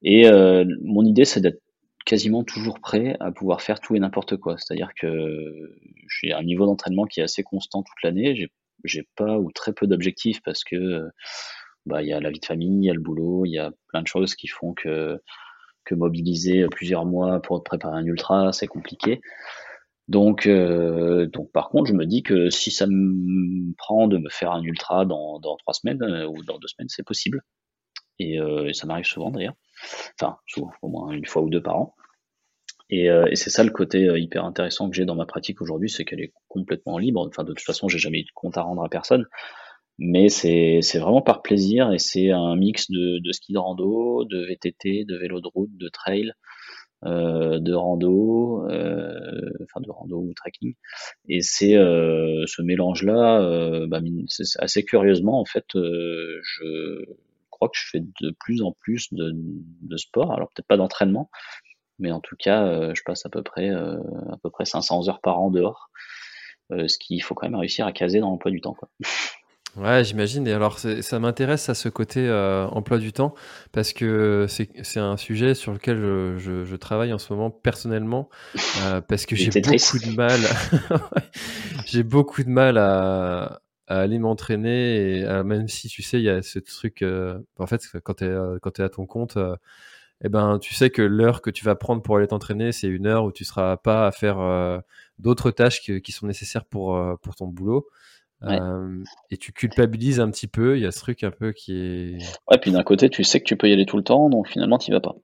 Et 0.02 0.26
euh, 0.28 0.64
mon 0.82 1.04
idée, 1.04 1.24
c'est 1.24 1.40
d'être 1.40 1.60
quasiment 2.04 2.44
toujours 2.44 2.80
prêt 2.80 3.16
à 3.20 3.32
pouvoir 3.32 3.62
faire 3.62 3.80
tout 3.80 3.96
et 3.96 4.00
n'importe 4.00 4.36
quoi. 4.36 4.56
C'est-à-dire 4.58 4.90
que 5.00 5.74
j'ai 6.08 6.32
un 6.32 6.42
niveau 6.42 6.66
d'entraînement 6.66 7.04
qui 7.04 7.20
est 7.20 7.24
assez 7.24 7.42
constant 7.42 7.82
toute 7.82 8.02
l'année. 8.04 8.48
J'ai, 8.84 9.08
pas 9.16 9.38
ou 9.38 9.50
très 9.50 9.72
peu 9.72 9.86
d'objectifs 9.88 10.40
parce 10.44 10.62
que 10.62 11.08
bah 11.86 12.02
il 12.02 12.08
y 12.08 12.12
a 12.12 12.20
la 12.20 12.30
vie 12.30 12.38
de 12.38 12.44
famille, 12.44 12.78
il 12.82 12.84
y 12.84 12.90
a 12.90 12.94
le 12.94 13.00
boulot, 13.00 13.44
il 13.44 13.50
y 13.50 13.58
a 13.58 13.72
plein 13.88 14.02
de 14.02 14.06
choses 14.06 14.34
qui 14.36 14.46
font 14.46 14.74
que 14.74 15.18
que 15.84 15.94
mobiliser 15.94 16.66
plusieurs 16.68 17.06
mois 17.06 17.40
pour 17.40 17.64
préparer 17.64 17.96
un 17.98 18.04
ultra, 18.04 18.52
c'est 18.52 18.66
compliqué. 18.66 19.20
Donc, 20.08 20.46
euh, 20.46 21.26
donc 21.26 21.50
par 21.52 21.68
contre, 21.68 21.88
je 21.88 21.94
me 21.94 22.06
dis 22.06 22.22
que 22.22 22.48
si 22.50 22.70
ça 22.70 22.86
me 22.86 23.74
prend 23.76 24.06
de 24.06 24.18
me 24.18 24.28
faire 24.28 24.52
un 24.52 24.62
ultra 24.62 25.04
dans, 25.04 25.40
dans 25.40 25.56
trois 25.56 25.74
semaines 25.74 26.02
ou 26.28 26.44
dans 26.44 26.58
deux 26.58 26.68
semaines, 26.68 26.88
c'est 26.88 27.04
possible. 27.04 27.42
Euh, 28.22 28.66
et, 28.66 28.74
ça 28.74 28.86
m'arrive 28.86 29.04
souvent 29.04 29.30
d'ailleurs. 29.30 29.54
Enfin, 30.20 30.38
souvent, 30.46 30.70
au 30.82 30.88
moins 30.88 31.12
une 31.12 31.26
fois 31.26 31.42
ou 31.42 31.50
deux 31.50 31.62
par 31.62 31.78
an. 31.78 31.94
Et, 32.90 33.10
euh, 33.10 33.26
c'est 33.34 33.50
ça 33.50 33.64
le 33.64 33.70
côté 33.70 34.08
euh, 34.08 34.18
hyper 34.18 34.44
intéressant 34.44 34.88
que 34.88 34.96
j'ai 34.96 35.04
dans 35.04 35.16
ma 35.16 35.26
pratique 35.26 35.60
aujourd'hui, 35.60 35.90
c'est 35.90 36.04
qu'elle 36.04 36.20
est 36.20 36.32
complètement 36.48 36.98
libre. 36.98 37.26
Enfin, 37.26 37.44
de 37.44 37.52
toute 37.52 37.66
façon, 37.66 37.88
j'ai 37.88 37.98
jamais 37.98 38.20
eu 38.20 38.24
de 38.24 38.32
compte 38.34 38.56
à 38.56 38.62
rendre 38.62 38.84
à 38.84 38.88
personne. 38.88 39.26
Mais 39.98 40.28
c'est 40.28 40.80
vraiment 40.98 41.22
par 41.22 41.40
plaisir 41.40 41.90
et 41.92 41.98
c'est 41.98 42.30
un 42.30 42.54
mix 42.54 42.90
de, 42.90 43.32
ski 43.32 43.54
de 43.54 43.58
rando, 43.58 44.24
de 44.26 44.44
VTT, 44.44 45.06
de 45.06 45.16
vélo 45.16 45.40
de 45.40 45.48
route, 45.48 45.74
de 45.74 45.88
trail, 45.88 46.32
de 47.02 47.72
rando, 47.72 48.66
enfin 48.66 49.80
de 49.80 49.90
rando 49.90 50.18
ou 50.18 50.34
trekking. 50.34 50.74
Et 51.30 51.40
c'est 51.40 51.72
ce 51.76 52.62
mélange-là, 52.62 53.86
bah, 53.86 54.00
assez 54.58 54.84
curieusement 54.84 55.40
en 55.40 55.46
fait, 55.46 55.64
je, 55.72 57.06
crois 57.56 57.68
que 57.68 57.78
je 57.78 57.88
fais 57.90 58.00
de 58.00 58.34
plus 58.38 58.62
en 58.62 58.72
plus 58.72 59.08
de, 59.12 59.96
sport. 59.96 60.32
Alors 60.32 60.48
peut-être 60.50 60.66
pas 60.66 60.76
d'entraînement, 60.76 61.30
mais 61.98 62.12
en 62.12 62.20
tout 62.20 62.36
cas, 62.38 62.64
euh, 62.66 62.92
je 62.94 63.02
passe 63.04 63.24
à 63.24 63.30
peu 63.30 63.42
près 63.42 63.70
euh, 63.70 63.96
à 64.30 64.36
peu 64.42 64.50
près 64.50 64.64
500 64.64 65.08
heures 65.08 65.20
par 65.20 65.40
an 65.40 65.50
dehors, 65.50 65.88
euh, 66.70 66.86
ce 66.86 66.98
qu'il 66.98 67.22
faut 67.22 67.34
quand 67.34 67.46
même 67.46 67.58
réussir 67.58 67.86
à 67.86 67.92
caser 67.92 68.20
dans 68.20 68.30
l'emploi 68.30 68.50
du 68.50 68.60
temps. 68.60 68.74
Quoi. 68.74 68.88
Ouais, 69.76 70.04
j'imagine. 70.04 70.48
Et 70.48 70.54
alors, 70.54 70.78
ça 70.78 71.18
m'intéresse 71.18 71.68
à 71.68 71.74
ce 71.74 71.90
côté 71.90 72.30
emploi 72.72 72.96
du 72.96 73.12
temps 73.12 73.34
parce 73.72 73.92
que 73.92 74.46
c'est 74.48 74.98
un 74.98 75.18
sujet 75.18 75.54
sur 75.54 75.74
lequel 75.74 75.98
je, 76.38 76.76
travaille 76.76 77.12
en 77.12 77.18
ce 77.18 77.30
moment 77.30 77.50
personnellement 77.50 78.30
parce 79.06 79.26
que 79.26 79.36
j'ai 79.36 79.50
beaucoup 79.50 79.98
de 79.98 80.16
mal. 80.16 80.40
j'ai 81.84 82.04
beaucoup 82.04 82.42
de 82.42 82.48
mal 82.48 82.78
à, 82.78 83.60
à 83.86 84.00
aller 84.00 84.18
m'entraîner 84.18 85.18
et 85.18 85.24
euh, 85.24 85.44
même 85.44 85.68
si 85.68 85.88
tu 85.88 86.02
sais 86.02 86.18
il 86.18 86.24
y 86.24 86.30
a 86.30 86.42
ce 86.42 86.58
truc 86.58 87.02
euh, 87.02 87.38
en 87.58 87.66
fait 87.66 87.82
quand 88.02 88.14
tu 88.14 88.24
es 88.24 88.28
euh, 88.28 88.58
quand 88.60 88.78
es 88.80 88.82
à 88.82 88.88
ton 88.88 89.06
compte 89.06 89.38
eh 90.24 90.28
ben 90.28 90.58
tu 90.58 90.74
sais 90.74 90.90
que 90.90 91.02
l'heure 91.02 91.42
que 91.42 91.50
tu 91.50 91.64
vas 91.64 91.74
prendre 91.74 92.02
pour 92.02 92.16
aller 92.16 92.26
t'entraîner 92.26 92.72
c'est 92.72 92.88
une 92.88 93.06
heure 93.06 93.24
où 93.24 93.32
tu 93.32 93.44
seras 93.44 93.76
pas 93.76 94.06
à 94.06 94.12
faire 94.12 94.82
d'autres 95.18 95.50
tâches 95.50 95.80
qui 95.80 96.12
sont 96.12 96.26
nécessaires 96.26 96.64
pour 96.64 96.98
pour 97.22 97.36
ton 97.36 97.46
boulot. 97.46 97.86
Et 99.30 99.36
tu 99.36 99.52
culpabilises 99.52 100.20
un 100.20 100.30
petit 100.30 100.46
peu 100.46 100.76
il 100.76 100.82
y 100.82 100.86
a 100.86 100.90
ce 100.90 101.00
truc 101.00 101.22
un 101.22 101.30
peu 101.30 101.52
qui 101.52 101.76
est 101.76 102.18
ouais 102.50 102.58
puis 102.58 102.72
d'un 102.72 102.82
côté 102.82 103.10
tu 103.10 103.24
sais 103.24 103.40
que 103.40 103.44
tu 103.44 103.56
peux 103.56 103.68
y 103.68 103.72
aller 103.72 103.86
tout 103.86 103.98
le 103.98 104.04
temps 104.04 104.30
donc 104.30 104.48
finalement 104.48 104.78
tu 104.78 104.90
vas 104.90 105.00
pas. 105.00 105.16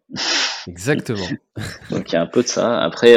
Exactement. 0.66 1.26
Donc 1.90 2.12
il 2.12 2.14
y 2.14 2.16
a 2.16 2.22
un 2.22 2.26
peu 2.26 2.42
de 2.42 2.46
ça. 2.46 2.80
Après 2.80 3.16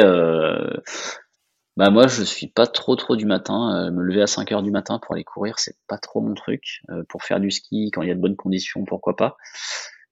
bah 1.76 1.90
moi 1.90 2.06
je 2.06 2.22
suis 2.22 2.46
pas 2.46 2.66
trop 2.66 2.96
trop 2.96 3.16
du 3.16 3.26
matin, 3.26 3.86
euh, 3.88 3.90
me 3.90 4.02
lever 4.02 4.22
à 4.22 4.26
5 4.26 4.50
heures 4.52 4.62
du 4.62 4.70
matin 4.70 4.98
pour 4.98 5.14
aller 5.14 5.24
courir, 5.24 5.58
c'est 5.58 5.76
pas 5.88 5.98
trop 5.98 6.20
mon 6.22 6.34
truc. 6.34 6.80
Euh, 6.90 7.02
pour 7.08 7.22
faire 7.22 7.38
du 7.38 7.50
ski 7.50 7.90
quand 7.92 8.02
il 8.02 8.08
y 8.08 8.10
a 8.10 8.14
de 8.14 8.20
bonnes 8.20 8.36
conditions, 8.36 8.84
pourquoi 8.84 9.14
pas. 9.16 9.36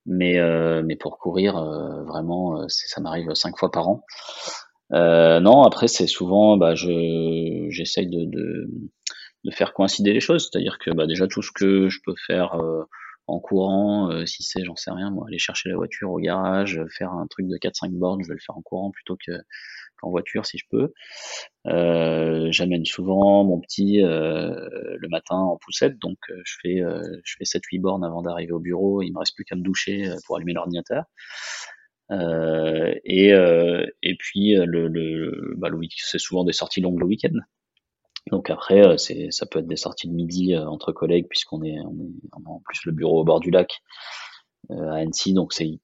Mais 0.06 0.38
euh, 0.38 0.82
mais 0.84 0.96
pour 0.96 1.18
courir 1.18 1.54
vraiment 2.06 2.68
ça 2.68 3.00
m'arrive 3.00 3.32
cinq 3.34 3.56
fois 3.58 3.70
par 3.70 3.88
an. 3.88 4.04
non, 4.90 5.62
après 5.62 5.88
c'est 5.88 6.06
souvent 6.06 6.56
bah 6.58 6.74
je 6.74 7.66
j'essaye 7.70 8.08
de, 8.08 8.24
de, 8.26 8.68
de 9.44 9.50
faire 9.50 9.72
coïncider 9.72 10.12
les 10.12 10.20
choses, 10.20 10.50
c'est-à-dire 10.50 10.78
que 10.78 10.90
bah 10.90 11.06
déjà 11.06 11.26
tout 11.26 11.42
ce 11.42 11.50
que 11.54 11.88
je 11.88 12.00
peux 12.04 12.14
faire 12.26 12.60
en 13.26 13.40
courant, 13.40 14.26
si 14.26 14.42
c'est 14.42 14.64
j'en 14.64 14.76
sais 14.76 14.90
rien 14.90 15.10
moi, 15.10 15.26
aller 15.28 15.38
chercher 15.38 15.70
la 15.70 15.76
voiture 15.76 16.10
au 16.10 16.18
garage, 16.18 16.82
faire 16.98 17.12
un 17.12 17.26
truc 17.26 17.46
de 17.48 17.56
4 17.56 17.76
5 17.76 17.92
bornes, 17.92 18.22
je 18.22 18.28
vais 18.28 18.34
le 18.34 18.40
faire 18.44 18.58
en 18.58 18.62
courant 18.62 18.90
plutôt 18.90 19.16
que 19.16 19.32
qu'en 20.00 20.10
voiture 20.10 20.46
si 20.46 20.58
je 20.58 20.64
peux. 20.70 20.92
J'amène 21.64 22.84
souvent 22.84 23.44
mon 23.44 23.60
petit 23.60 24.00
le 24.02 25.08
matin 25.08 25.36
en 25.36 25.56
poussette, 25.56 25.98
donc 25.98 26.18
je 26.28 26.54
fais 26.62 26.82
fais 27.24 27.44
7-8 27.44 27.80
bornes 27.80 28.04
avant 28.04 28.22
d'arriver 28.22 28.52
au 28.52 28.60
bureau. 28.60 29.02
Il 29.02 29.12
me 29.12 29.18
reste 29.18 29.34
plus 29.34 29.44
qu'à 29.44 29.56
me 29.56 29.62
doucher 29.62 30.08
pour 30.26 30.36
allumer 30.36 30.52
l'ordinateur. 30.52 31.04
et, 32.10 33.30
et 33.30 34.16
puis 34.18 34.54
le, 34.54 34.88
le, 34.88 35.54
bah, 35.56 35.68
le 35.68 35.78
c'est 35.96 36.18
souvent 36.18 36.44
des 36.44 36.52
sorties 36.52 36.80
longues 36.80 37.00
le 37.00 37.06
week-end. 37.06 37.38
Donc 38.30 38.50
après, 38.50 38.86
euh, 38.86 38.96
ça 38.96 39.46
peut 39.46 39.58
être 39.58 39.66
des 39.66 39.76
sorties 39.76 40.08
de 40.08 40.14
midi 40.14 40.54
euh, 40.54 40.66
entre 40.66 40.92
collègues, 40.92 41.26
puisqu'on 41.28 41.62
est, 41.62 41.74
est, 41.74 41.80
en 42.32 42.60
plus 42.64 42.80
le 42.86 42.92
bureau 42.92 43.20
au 43.20 43.24
bord 43.24 43.40
du 43.40 43.50
lac 43.50 43.82
euh, 44.70 44.90
à 44.90 44.96
Annecy, 44.96 45.34
donc 45.34 45.52
c'est 45.52 45.78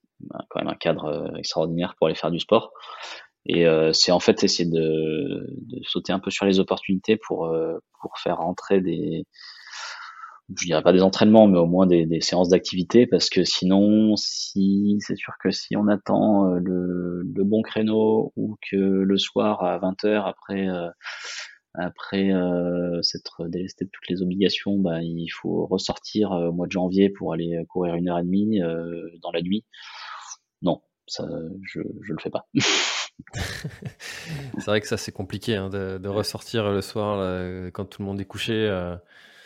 quand 0.49 0.61
même 0.61 0.69
un 0.69 0.75
cadre 0.75 1.35
extraordinaire 1.39 1.95
pour 1.97 2.07
aller 2.07 2.17
faire 2.17 2.31
du 2.31 2.41
sport. 2.41 2.73
Et 3.53 3.67
c'est 3.93 4.13
en 4.13 4.21
fait 4.21 4.45
essayer 4.45 4.69
de, 4.71 5.47
sauter 5.83 6.13
un 6.13 6.21
peu 6.21 6.31
sur 6.31 6.47
les 6.47 6.61
opportunités 6.61 7.17
pour, 7.17 7.53
pour 8.01 8.19
faire 8.19 8.37
rentrer 8.37 8.81
des, 8.81 9.25
je 10.57 10.67
dirais 10.67 10.83
pas 10.83 10.93
des 10.93 11.03
entraînements, 11.03 11.49
mais 11.49 11.59
au 11.59 11.67
moins 11.67 11.87
des, 11.87 12.21
séances 12.21 12.49
d'activité, 12.49 13.07
parce 13.07 13.29
que 13.29 13.43
sinon, 13.43 14.15
si 14.17 14.99
c'est 15.01 15.17
sûr 15.17 15.35
que 15.43 15.51
si 15.51 15.77
on 15.77 15.89
attend 15.89 16.45
le, 16.45 17.23
le, 17.23 17.45
bon 17.45 17.63
créneau 17.63 18.33
ou 18.37 18.57
que 18.71 18.77
le 18.77 19.19
soir 19.19 19.65
à 19.65 19.79
20h 19.79 20.23
après 20.25 20.69
après 21.75 22.33
euh, 22.33 23.01
s'être 23.03 23.47
délesté 23.49 23.85
de 23.85 23.91
toutes 23.91 24.09
les 24.09 24.23
obligations, 24.23 24.79
bah, 24.79 25.03
il 25.03 25.29
faut 25.29 25.67
ressortir 25.67 26.33
euh, 26.33 26.49
au 26.49 26.53
mois 26.53 26.67
de 26.67 26.73
janvier 26.73 27.11
pour 27.11 27.33
aller 27.33 27.63
courir 27.69 27.95
une 27.95 28.09
heure 28.09 28.19
et 28.19 28.25
demie 28.25 28.61
euh, 28.61 29.09
dans 29.23 29.31
la 29.31 29.43
nuit. 29.43 29.65
Non, 30.63 30.83
ça, 31.07 31.27
je 31.63 31.81
je 32.03 32.13
le 32.13 32.19
fais 32.21 32.31
pas. 32.31 32.47
c'est 34.59 34.67
vrai 34.67 34.81
que 34.81 34.87
ça 34.87 34.97
c'est 34.97 35.13
compliqué 35.13 35.57
hein, 35.57 35.69
de, 35.69 35.99
de, 35.99 36.09
ressortir 36.09 36.71
le 36.71 36.81
soir 36.81 37.17
là, 37.17 37.71
quand 37.73 37.85
tout 37.85 38.03
le 38.03 38.07
monde 38.07 38.21
est 38.21 38.25
couché. 38.27 38.55
Euh... 38.55 38.97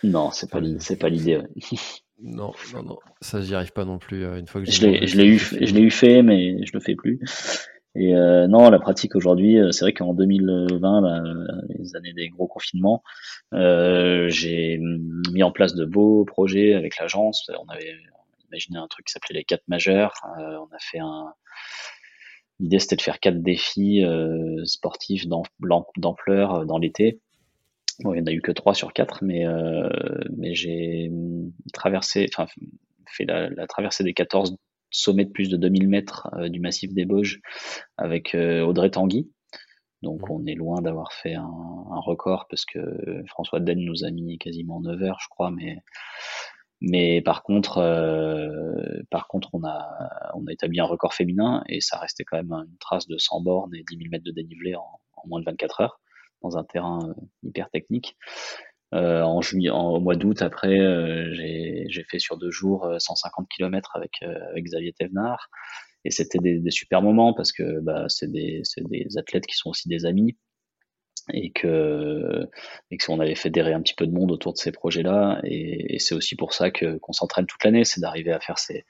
Non, 0.02 0.30
c'est 0.30 0.50
pas 0.50 0.60
c'est 0.78 0.98
pas 0.98 1.08
l'idée. 1.08 1.40
Non, 2.22 2.52
non, 2.72 2.82
non, 2.84 2.98
ça 3.20 3.42
j'y 3.42 3.56
arrive 3.56 3.72
pas 3.72 3.84
non 3.84 3.98
plus. 3.98 4.24
Une 4.38 4.46
fois 4.46 4.62
que 4.62 4.70
je 4.70 4.86
l'ai, 4.86 5.06
je 5.06 5.16
l'ai 5.18 5.26
eu, 5.26 5.38
je 5.38 5.74
l'ai 5.74 5.80
eu 5.80 5.90
fait, 5.90 6.22
mais 6.22 6.64
je 6.64 6.70
le 6.72 6.80
fais 6.80 6.94
plus. 6.94 7.20
Et 7.96 8.14
euh, 8.14 8.48
non, 8.48 8.70
la 8.70 8.80
pratique 8.80 9.14
aujourd'hui, 9.14 9.58
euh, 9.58 9.70
c'est 9.70 9.84
vrai 9.84 9.92
qu'en 9.92 10.14
2020, 10.14 11.02
bah, 11.02 11.22
les 11.68 11.94
années 11.94 12.12
des 12.12 12.28
gros 12.28 12.48
confinements, 12.48 13.02
euh, 13.52 14.28
j'ai 14.28 14.80
mis 15.32 15.42
en 15.42 15.52
place 15.52 15.74
de 15.74 15.84
beaux 15.84 16.24
projets 16.24 16.74
avec 16.74 16.98
l'agence. 16.98 17.48
On 17.50 17.70
avait 17.72 17.94
imaginé 18.50 18.78
un 18.78 18.88
truc 18.88 19.06
qui 19.06 19.12
s'appelait 19.12 19.38
les 19.38 19.44
quatre 19.44 19.66
majeurs. 19.68 20.14
Euh, 20.40 20.58
on 20.58 20.74
a 20.74 20.78
fait 20.80 20.98
un. 20.98 21.32
L'idée 22.60 22.78
c'était 22.78 22.96
de 22.96 23.02
faire 23.02 23.20
quatre 23.20 23.42
défis 23.42 24.04
euh, 24.04 24.64
sportifs 24.64 25.26
d'ampleur 25.26 26.66
dans 26.66 26.78
l'été. 26.78 27.20
Bon, 28.00 28.12
il 28.12 28.16
n'y 28.16 28.22
en 28.22 28.26
a 28.26 28.32
eu 28.32 28.40
que 28.40 28.52
trois 28.52 28.74
sur 28.74 28.92
quatre, 28.92 29.22
mais 29.22 29.44
mais 30.36 30.54
j'ai 30.54 31.10
traversé, 31.72 32.26
enfin 32.32 32.46
fait 33.06 33.24
la, 33.24 33.48
la 33.50 33.66
traversée 33.66 34.02
des 34.02 34.14
14 34.14 34.56
sommet 34.94 35.24
de 35.24 35.30
plus 35.30 35.48
de 35.48 35.56
2000 35.56 35.88
mètres 35.88 36.28
euh, 36.34 36.48
du 36.48 36.60
massif 36.60 36.92
des 36.94 37.04
Bauges 37.04 37.40
avec 37.96 38.34
euh, 38.34 38.62
Audrey 38.62 38.90
Tanguy. 38.90 39.30
Donc 40.02 40.28
mmh. 40.28 40.32
on 40.32 40.46
est 40.46 40.54
loin 40.54 40.82
d'avoir 40.82 41.12
fait 41.12 41.34
un, 41.34 41.50
record 42.06 42.46
parce 42.50 42.64
que 42.66 42.80
François 43.26 43.60
Den 43.60 43.78
nous 43.78 44.04
a 44.04 44.10
mis 44.10 44.36
quasiment 44.38 44.80
9 44.80 45.02
heures, 45.02 45.18
je 45.22 45.28
crois, 45.28 45.50
mais 45.50 45.78
mais 46.86 47.22
par 47.22 47.42
contre, 47.42 47.78
euh, 47.78 49.02
par 49.10 49.26
contre, 49.28 49.50
on 49.54 49.64
a 49.64 50.30
on 50.34 50.46
a 50.46 50.52
établi 50.52 50.80
un 50.80 50.84
record 50.84 51.14
féminin 51.14 51.62
et 51.68 51.80
ça 51.80 51.98
restait 51.98 52.24
quand 52.24 52.36
même 52.36 52.52
une 52.52 52.76
trace 52.78 53.06
de 53.06 53.16
100 53.18 53.40
bornes 53.42 53.74
et 53.74 53.84
10 53.88 53.96
000 53.96 54.10
mètres 54.10 54.24
de 54.24 54.32
dénivelé 54.32 54.74
en, 54.74 55.00
moins 55.26 55.40
de 55.40 55.46
24 55.46 55.80
heures 55.80 56.00
dans 56.42 56.58
un 56.58 56.64
terrain 56.64 57.14
hyper 57.42 57.70
technique. 57.70 58.16
Euh, 58.94 59.22
en 59.22 59.40
juillet, 59.40 59.70
au 59.70 59.98
mois 59.98 60.14
d'août, 60.14 60.42
après, 60.42 60.78
euh, 60.78 61.32
j'ai 61.34 62.04
fait 62.10 62.18
sur 62.18 62.36
deux 62.36 62.50
jours 62.50 62.86
150 62.98 63.44
euh, 63.44 63.46
km 63.50 63.96
avec, 63.96 64.22
avec 64.22 64.64
Xavier 64.64 64.92
Thévenard. 64.92 65.48
Et 66.04 66.10
c'était 66.10 66.38
des, 66.38 66.58
des, 66.58 66.70
super 66.70 67.00
moments 67.00 67.32
parce 67.32 67.50
que 67.50 67.80
bah, 67.80 68.04
c'est 68.08 68.30
des, 68.30 68.62
des 68.76 69.18
athlètes 69.18 69.46
qui 69.46 69.56
sont 69.56 69.70
aussi 69.70 69.88
des 69.88 70.04
amis 70.04 70.36
et 71.32 71.52
que, 71.52 72.48
et 72.90 72.96
que 72.96 73.10
on 73.10 73.20
avait 73.20 73.34
fédéré 73.34 73.72
un 73.72 73.80
petit 73.80 73.94
peu 73.94 74.06
de 74.06 74.12
monde 74.12 74.32
autour 74.32 74.52
de 74.52 74.58
ces 74.58 74.72
projets-là. 74.72 75.40
Et, 75.44 75.98
c'est 75.98 76.14
aussi 76.14 76.36
pour 76.36 76.52
ça 76.52 76.70
que 76.70 76.98
qu'on 76.98 77.12
s'entraîne 77.12 77.46
toute 77.46 77.62
l'année, 77.64 77.84
c'est 77.84 78.00
d'arriver 78.00 78.32
à 78.32 78.40
faire 78.40 78.58
ces, 78.58 78.84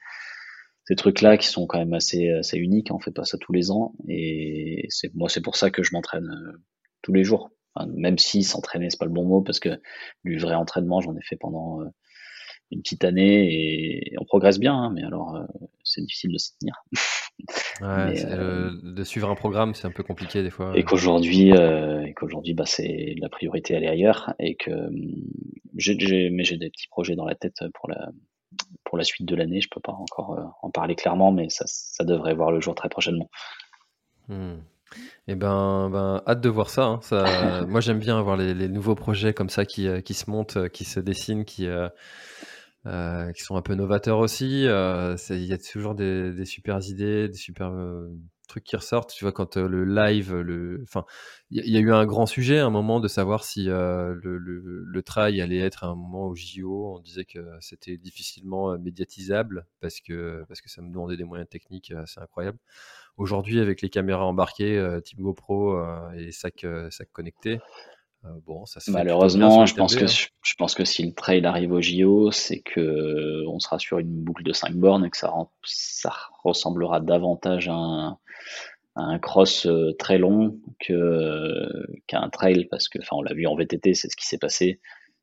ces 0.85 0.95
trucs-là 0.95 1.37
qui 1.37 1.47
sont 1.47 1.67
quand 1.67 1.79
même 1.79 1.93
assez, 1.93 2.29
assez 2.29 2.57
uniques. 2.57 2.91
On 2.91 2.99
fait 2.99 3.11
pas 3.11 3.25
ça 3.25 3.37
tous 3.37 3.53
les 3.53 3.71
ans. 3.71 3.93
Et 4.07 4.85
c'est 4.89 5.13
moi, 5.15 5.29
c'est 5.29 5.41
pour 5.41 5.55
ça 5.55 5.71
que 5.71 5.83
je 5.83 5.91
m'entraîne 5.93 6.29
tous 7.01 7.13
les 7.13 7.23
jours 7.23 7.51
même 7.87 8.17
si 8.17 8.43
s'entraîner 8.43 8.89
c'est 8.89 8.99
pas 8.99 9.05
le 9.05 9.11
bon 9.11 9.25
mot 9.25 9.41
parce 9.41 9.59
que 9.59 9.81
du 10.23 10.37
vrai 10.37 10.55
entraînement 10.55 11.01
j'en 11.01 11.15
ai 11.15 11.21
fait 11.21 11.35
pendant 11.35 11.81
euh, 11.81 11.85
une 12.71 12.81
petite 12.81 13.03
année 13.03 13.51
et 13.51 14.15
on 14.19 14.25
progresse 14.25 14.59
bien, 14.59 14.73
hein, 14.75 14.91
mais 14.93 15.03
alors 15.03 15.35
euh, 15.35 15.43
c'est 15.83 16.01
difficile 16.01 16.31
de 16.31 16.37
s'y 16.37 16.57
tenir. 16.57 16.83
Ouais, 17.81 18.25
euh, 18.25 18.71
de 18.81 19.03
suivre 19.03 19.29
un 19.29 19.35
programme, 19.35 19.75
c'est 19.75 19.85
un 19.85 19.91
peu 19.91 20.03
compliqué 20.03 20.41
des 20.41 20.49
fois. 20.49 20.71
Et 20.73 20.83
qu'aujourd'hui, 20.83 21.49
et 21.49 22.13
qu'aujourd'hui, 22.15 22.53
bah, 22.53 22.63
c'est 22.65 23.13
la 23.19 23.27
priorité, 23.27 23.73
elle 23.73 23.83
est 23.83 23.89
ailleurs, 23.89 24.33
et 24.39 24.55
que 24.55 24.71
j'ai, 25.75 26.29
mais 26.29 26.45
j'ai 26.45 26.55
des 26.55 26.69
petits 26.69 26.87
projets 26.87 27.17
dans 27.17 27.25
la 27.25 27.35
tête 27.35 27.59
pour 27.73 27.89
la 27.89 28.09
pour 28.85 28.97
la 28.97 29.03
suite 29.03 29.27
de 29.27 29.35
l'année. 29.35 29.59
Je 29.59 29.67
peux 29.69 29.81
pas 29.81 29.91
encore 29.91 30.55
en 30.61 30.69
parler 30.71 30.95
clairement, 30.95 31.33
mais 31.33 31.49
ça, 31.49 31.65
ça 31.67 32.05
devrait 32.05 32.35
voir 32.35 32.53
le 32.53 32.61
jour 32.61 32.73
très 32.73 32.87
prochainement. 32.87 33.29
Mmh. 34.29 34.55
Eh 35.27 35.35
ben, 35.35 35.89
ben, 35.89 36.21
hâte 36.27 36.41
de 36.41 36.49
voir 36.49 36.69
ça. 36.69 36.85
Hein. 36.85 36.99
ça 37.01 37.25
moi, 37.67 37.81
j'aime 37.81 37.99
bien 37.99 38.17
avoir 38.17 38.37
les, 38.37 38.53
les, 38.53 38.67
nouveaux 38.67 38.95
projets 38.95 39.33
comme 39.33 39.49
ça 39.49 39.65
qui, 39.65 39.87
euh, 39.87 40.01
qui 40.01 40.13
se 40.13 40.29
montent, 40.29 40.57
euh, 40.57 40.67
qui 40.67 40.85
se 40.85 40.99
dessinent, 40.99 41.45
qui, 41.45 41.67
euh, 42.85 43.27
euh, 43.27 43.31
qui 43.31 43.43
sont 43.43 43.55
un 43.55 43.61
peu 43.61 43.75
novateurs 43.75 44.19
aussi. 44.19 44.63
Il 44.63 45.45
y 45.45 45.53
a 45.53 45.57
toujours 45.57 45.95
des, 45.95 46.33
des 46.33 46.45
super 46.45 46.79
idées, 46.87 47.27
des 47.27 47.37
super 47.37 47.71
trucs 48.47 48.63
qui 48.63 48.75
ressortent. 48.75 49.13
Tu 49.13 49.23
vois, 49.23 49.31
quand 49.31 49.57
le 49.57 49.85
live, 49.85 50.35
le, 50.35 50.81
enfin, 50.83 51.05
il 51.49 51.67
y, 51.67 51.77
a 51.77 51.79
eu 51.79 51.91
un 51.91 52.05
grand 52.05 52.25
sujet 52.25 52.59
à 52.59 52.65
un 52.65 52.69
moment 52.69 52.99
de 52.99 53.07
savoir 53.07 53.43
si 53.43 53.65
le, 53.65 54.19
le, 54.37 55.03
trail 55.03 55.41
allait 55.41 55.59
être 55.59 55.83
à 55.83 55.87
un 55.87 55.95
moment 55.95 56.27
au 56.27 56.35
JO. 56.35 56.95
On 56.95 56.99
disait 56.99 57.25
que 57.25 57.39
c'était 57.59 57.97
difficilement 57.97 58.77
médiatisable 58.77 59.65
parce 59.81 59.99
que, 59.99 60.43
parce 60.47 60.61
que 60.61 60.69
ça 60.69 60.81
me 60.81 60.89
demandait 60.89 61.17
des 61.17 61.23
moyens 61.23 61.49
techniques 61.49 61.91
assez 61.91 62.19
incroyables. 62.19 62.59
Aujourd'hui, 63.17 63.61
avec 63.61 63.81
les 63.81 63.89
caméras 63.89 64.25
embarquées, 64.25 64.77
euh, 64.77 64.99
type 64.99 65.21
GoPro 65.21 65.77
euh, 65.77 66.11
et 66.17 66.33
sac, 66.33 66.65
euh, 66.65 66.89
sac 66.91 67.09
connecté, 67.13 67.59
bon, 68.45 68.65
ça 68.65 68.79
se 68.79 68.91
Malheureusement, 68.91 69.65
je 69.65 69.75
pense, 69.75 69.95
que, 69.95 70.05
hein. 70.05 70.27
je 70.41 70.53
pense 70.57 70.75
que 70.75 70.85
si 70.85 71.03
le 71.05 71.13
trail 71.13 71.45
arrive 71.45 71.71
au 71.71 71.81
JO, 71.81 72.31
c'est 72.31 72.59
que 72.59 73.45
on 73.47 73.59
sera 73.59 73.79
sur 73.79 73.99
une 73.99 74.23
boucle 74.23 74.43
de 74.43 74.53
5 74.53 74.73
bornes 74.75 75.05
et 75.05 75.09
que 75.09 75.17
ça, 75.17 75.33
ça 75.63 76.13
ressemblera 76.43 76.99
davantage 76.99 77.69
à 77.69 77.73
un, 77.73 78.17
un 78.95 79.19
cross 79.19 79.67
très 79.99 80.17
long 80.17 80.59
qu'à 80.79 82.19
un 82.19 82.29
trail 82.29 82.65
parce 82.65 82.87
que 82.87 82.99
enfin 82.99 83.17
on 83.17 83.21
l'a 83.21 83.33
vu 83.33 83.45
en 83.45 83.55
VTT 83.55 83.93
c'est 83.93 84.09
ce 84.09 84.15
qui 84.15 84.25
s'est 84.25 84.37
passé 84.37 84.79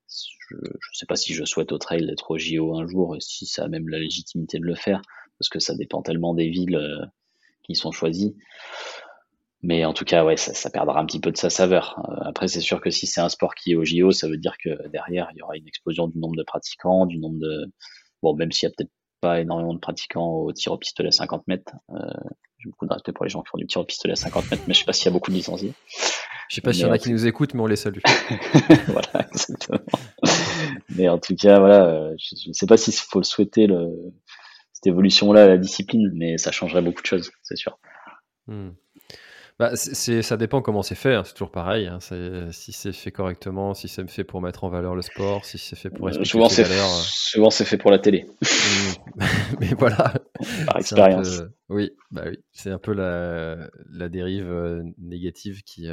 je 0.09 0.57
ne 0.57 0.95
sais 0.95 1.07
pas 1.07 1.17
si 1.17 1.33
je 1.33 1.45
souhaite 1.47 1.73
au 1.73 1.79
trail 1.79 2.05
d'être 2.05 2.33
au 2.33 2.39
JO 2.39 2.77
un 2.77 2.87
jour 2.87 3.17
si 3.21 3.47
ça 3.47 3.65
a 3.65 3.69
même 3.69 3.89
la 3.89 3.99
légitimité 3.99 4.59
de 4.59 4.65
le 4.65 4.75
faire 4.75 5.01
parce 5.39 5.49
que 5.49 5.59
ça 5.59 5.75
dépend 5.75 6.03
tellement 6.03 6.35
des 6.35 6.51
villes 6.51 6.79
qui 7.63 7.75
sont 7.75 7.93
choisis. 7.93 8.33
Mais 9.63 9.85
en 9.85 9.93
tout 9.93 10.05
cas, 10.05 10.25
ouais, 10.25 10.37
ça, 10.37 10.55
ça, 10.55 10.71
perdra 10.71 11.01
un 11.01 11.07
petit 11.07 11.21
peu 11.21 11.31
de 11.31 11.37
sa 11.37 11.49
saveur. 11.49 12.05
Euh, 12.09 12.29
après, 12.29 12.49
c'est 12.49 12.61
sûr 12.61 12.81
que 12.81 12.91
si 12.91 13.07
c'est 13.07 13.21
un 13.21 13.29
sport 13.29 13.55
qui 13.55 13.73
est 13.73 13.75
au 13.77 13.85
JO, 13.85 14.11
ça 14.11 14.29
veut 14.29 14.37
dire 14.37 14.57
que 14.63 14.89
derrière, 14.89 15.29
il 15.33 15.39
y 15.39 15.43
aura 15.43 15.57
une 15.57 15.69
explosion 15.69 16.09
du 16.09 16.19
nombre 16.19 16.37
de 16.37 16.43
pratiquants, 16.43 17.07
du 17.07 17.19
nombre 17.19 17.39
de... 17.39 17.73
Bon, 18.23 18.35
même 18.35 18.51
s'il 18.51 18.69
y 18.69 18.73
a 18.73 18.75
peut-être 18.77 18.91
pas 19.21 19.41
énormément 19.41 19.73
de 19.73 19.79
pratiquants 19.79 20.31
au 20.31 20.53
tir 20.53 20.73
au 20.73 20.79
pistolet 20.79 21.09
à 21.09 21.13
50 21.13 21.47
mètres. 21.47 21.73
Euh, 21.91 21.97
J'ai 22.59 22.69
beaucoup 22.71 22.87
de 22.87 22.93
respect 22.93 23.13
pour 23.13 23.25
les 23.25 23.31
gens 23.31 23.43
qui 23.43 23.51
font 23.51 23.59
du 23.59 23.67
tir 23.67 23.81
au 23.81 23.85
pistolet 23.85 24.13
à 24.13 24.17
50 24.17 24.51
mètres, 24.51 24.65
mais 24.67 24.75
je 24.75 24.81
sais 24.81 24.85
pas 24.85 24.93
s'il 24.93 25.07
y 25.07 25.09
a 25.09 25.13
beaucoup 25.13 25.31
de 25.31 25.37
licenciés. 25.37 25.75
Je 26.49 26.57
sais 26.57 26.61
pas 26.61 26.73
s'il 26.73 26.83
y 26.83 26.85
en 26.87 26.93
a 26.93 26.99
qui 26.99 27.11
nous 27.11 27.27
écoutent, 27.27 27.55
mais 27.55 27.61
on 27.61 27.67
les 27.67 27.77
salue. 27.77 28.01
voilà, 28.89 29.29
exactement. 29.31 29.79
mais 30.97 31.09
en 31.09 31.19
tout 31.19 31.37
cas, 31.37 31.61
voilà, 31.61 31.87
euh, 31.87 32.15
je 32.19 32.49
ne 32.49 32.53
sais 32.53 32.67
pas 32.67 32.77
s'il 32.77 32.95
faut 32.95 33.21
le 33.21 33.25
souhaiter 33.25 33.69
le, 33.69 34.13
évolution-là 34.85 35.47
la 35.47 35.59
discipline, 35.59 36.11
mais 36.15 36.39
ça 36.39 36.51
changerait 36.51 36.83
beaucoup 36.83 37.03
de 37.03 37.07
choses, 37.07 37.31
c'est 37.43 37.57
sûr. 37.57 37.79
Hmm. 38.47 38.71
Bah, 39.59 39.73
c'est, 39.75 40.23
ça 40.23 40.37
dépend 40.37 40.63
comment 40.63 40.83
c'est 40.83 40.95
fait, 40.95 41.15
hein, 41.15 41.23
c'est 41.25 41.35
toujours 41.35 41.51
pareil. 41.51 41.87
Hein, 41.87 41.99
si 42.01 42.73
c'est 42.73 42.93
fait 42.93 43.13
correctement, 43.13 43.75
si 43.75 43.89
c'est 43.89 44.09
fait 44.11 44.25
pour 44.25 44.41
mettre 44.41 44.65
en 44.65 44.71
valeur 44.71 44.95
le 44.95 45.03
sport, 45.03 45.45
si 45.45 45.59
c'est 45.59 45.77
fait 45.77 45.91
pour 45.91 46.09
euh, 46.09 46.25
souvent, 46.25 46.49
c'est 46.49 46.63
valeurs, 46.63 46.85
euh. 46.87 47.03
souvent 47.05 47.51
c'est 47.51 47.65
fait 47.65 47.77
pour 47.77 47.91
la 47.91 47.99
télé. 47.99 48.27
Mais 49.61 49.69
voilà. 49.79 50.15
Par 50.67 50.79
expérience. 50.79 51.43
Oui, 51.69 51.93
bah 52.11 52.25
oui, 52.27 52.39
c'est 52.53 52.71
un 52.71 52.79
peu 52.79 52.93
la, 52.93 53.69
la 53.91 54.09
dérive 54.09 54.51
euh, 54.51 54.83
négative 54.99 55.63
qui 55.63 55.89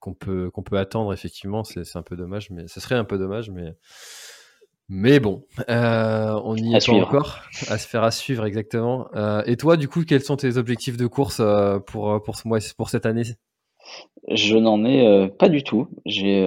qu'on 0.00 0.14
peut 0.14 0.50
qu'on 0.50 0.62
peut 0.62 0.78
attendre 0.78 1.12
effectivement. 1.12 1.64
C'est, 1.64 1.96
un 1.96 2.02
peu 2.02 2.16
dommage, 2.16 2.50
mais 2.50 2.66
ce 2.66 2.80
serait 2.80 2.96
un 2.96 3.04
peu 3.04 3.18
dommage, 3.18 3.50
mais 3.50 3.74
Mais 4.94 5.20
bon, 5.20 5.42
euh, 5.70 6.38
on 6.44 6.54
y 6.54 6.74
est 6.74 6.86
pas 6.86 6.92
encore. 6.92 7.40
À 7.70 7.78
se 7.78 7.88
faire 7.88 8.02
à 8.02 8.10
suivre, 8.10 8.44
exactement. 8.44 9.08
Euh, 9.14 9.42
et 9.46 9.56
toi, 9.56 9.78
du 9.78 9.88
coup, 9.88 10.04
quels 10.04 10.20
sont 10.20 10.36
tes 10.36 10.58
objectifs 10.58 10.98
de 10.98 11.06
course 11.06 11.40
euh, 11.40 11.78
pour, 11.78 12.22
pour, 12.22 12.36
ce 12.36 12.46
mois, 12.46 12.58
pour 12.76 12.90
cette 12.90 13.06
année? 13.06 13.22
Je 14.28 14.54
n'en 14.58 14.84
ai 14.84 15.30
pas 15.38 15.48
du 15.48 15.64
tout. 15.64 15.88
J'ai 16.04 16.42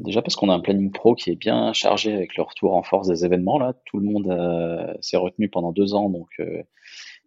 déjà 0.00 0.22
parce 0.22 0.34
qu'on 0.34 0.48
a 0.48 0.54
un 0.54 0.60
planning 0.60 0.90
pro 0.90 1.14
qui 1.14 1.30
est 1.30 1.36
bien 1.36 1.72
chargé 1.72 2.12
avec 2.12 2.36
le 2.36 2.42
retour 2.42 2.74
en 2.74 2.82
force 2.82 3.06
des 3.06 3.24
événements. 3.24 3.60
Là, 3.60 3.74
tout 3.84 4.00
le 4.00 4.04
monde 4.04 4.96
s'est 5.00 5.16
retenu 5.16 5.48
pendant 5.48 5.70
deux 5.70 5.94
ans, 5.94 6.10
donc 6.10 6.28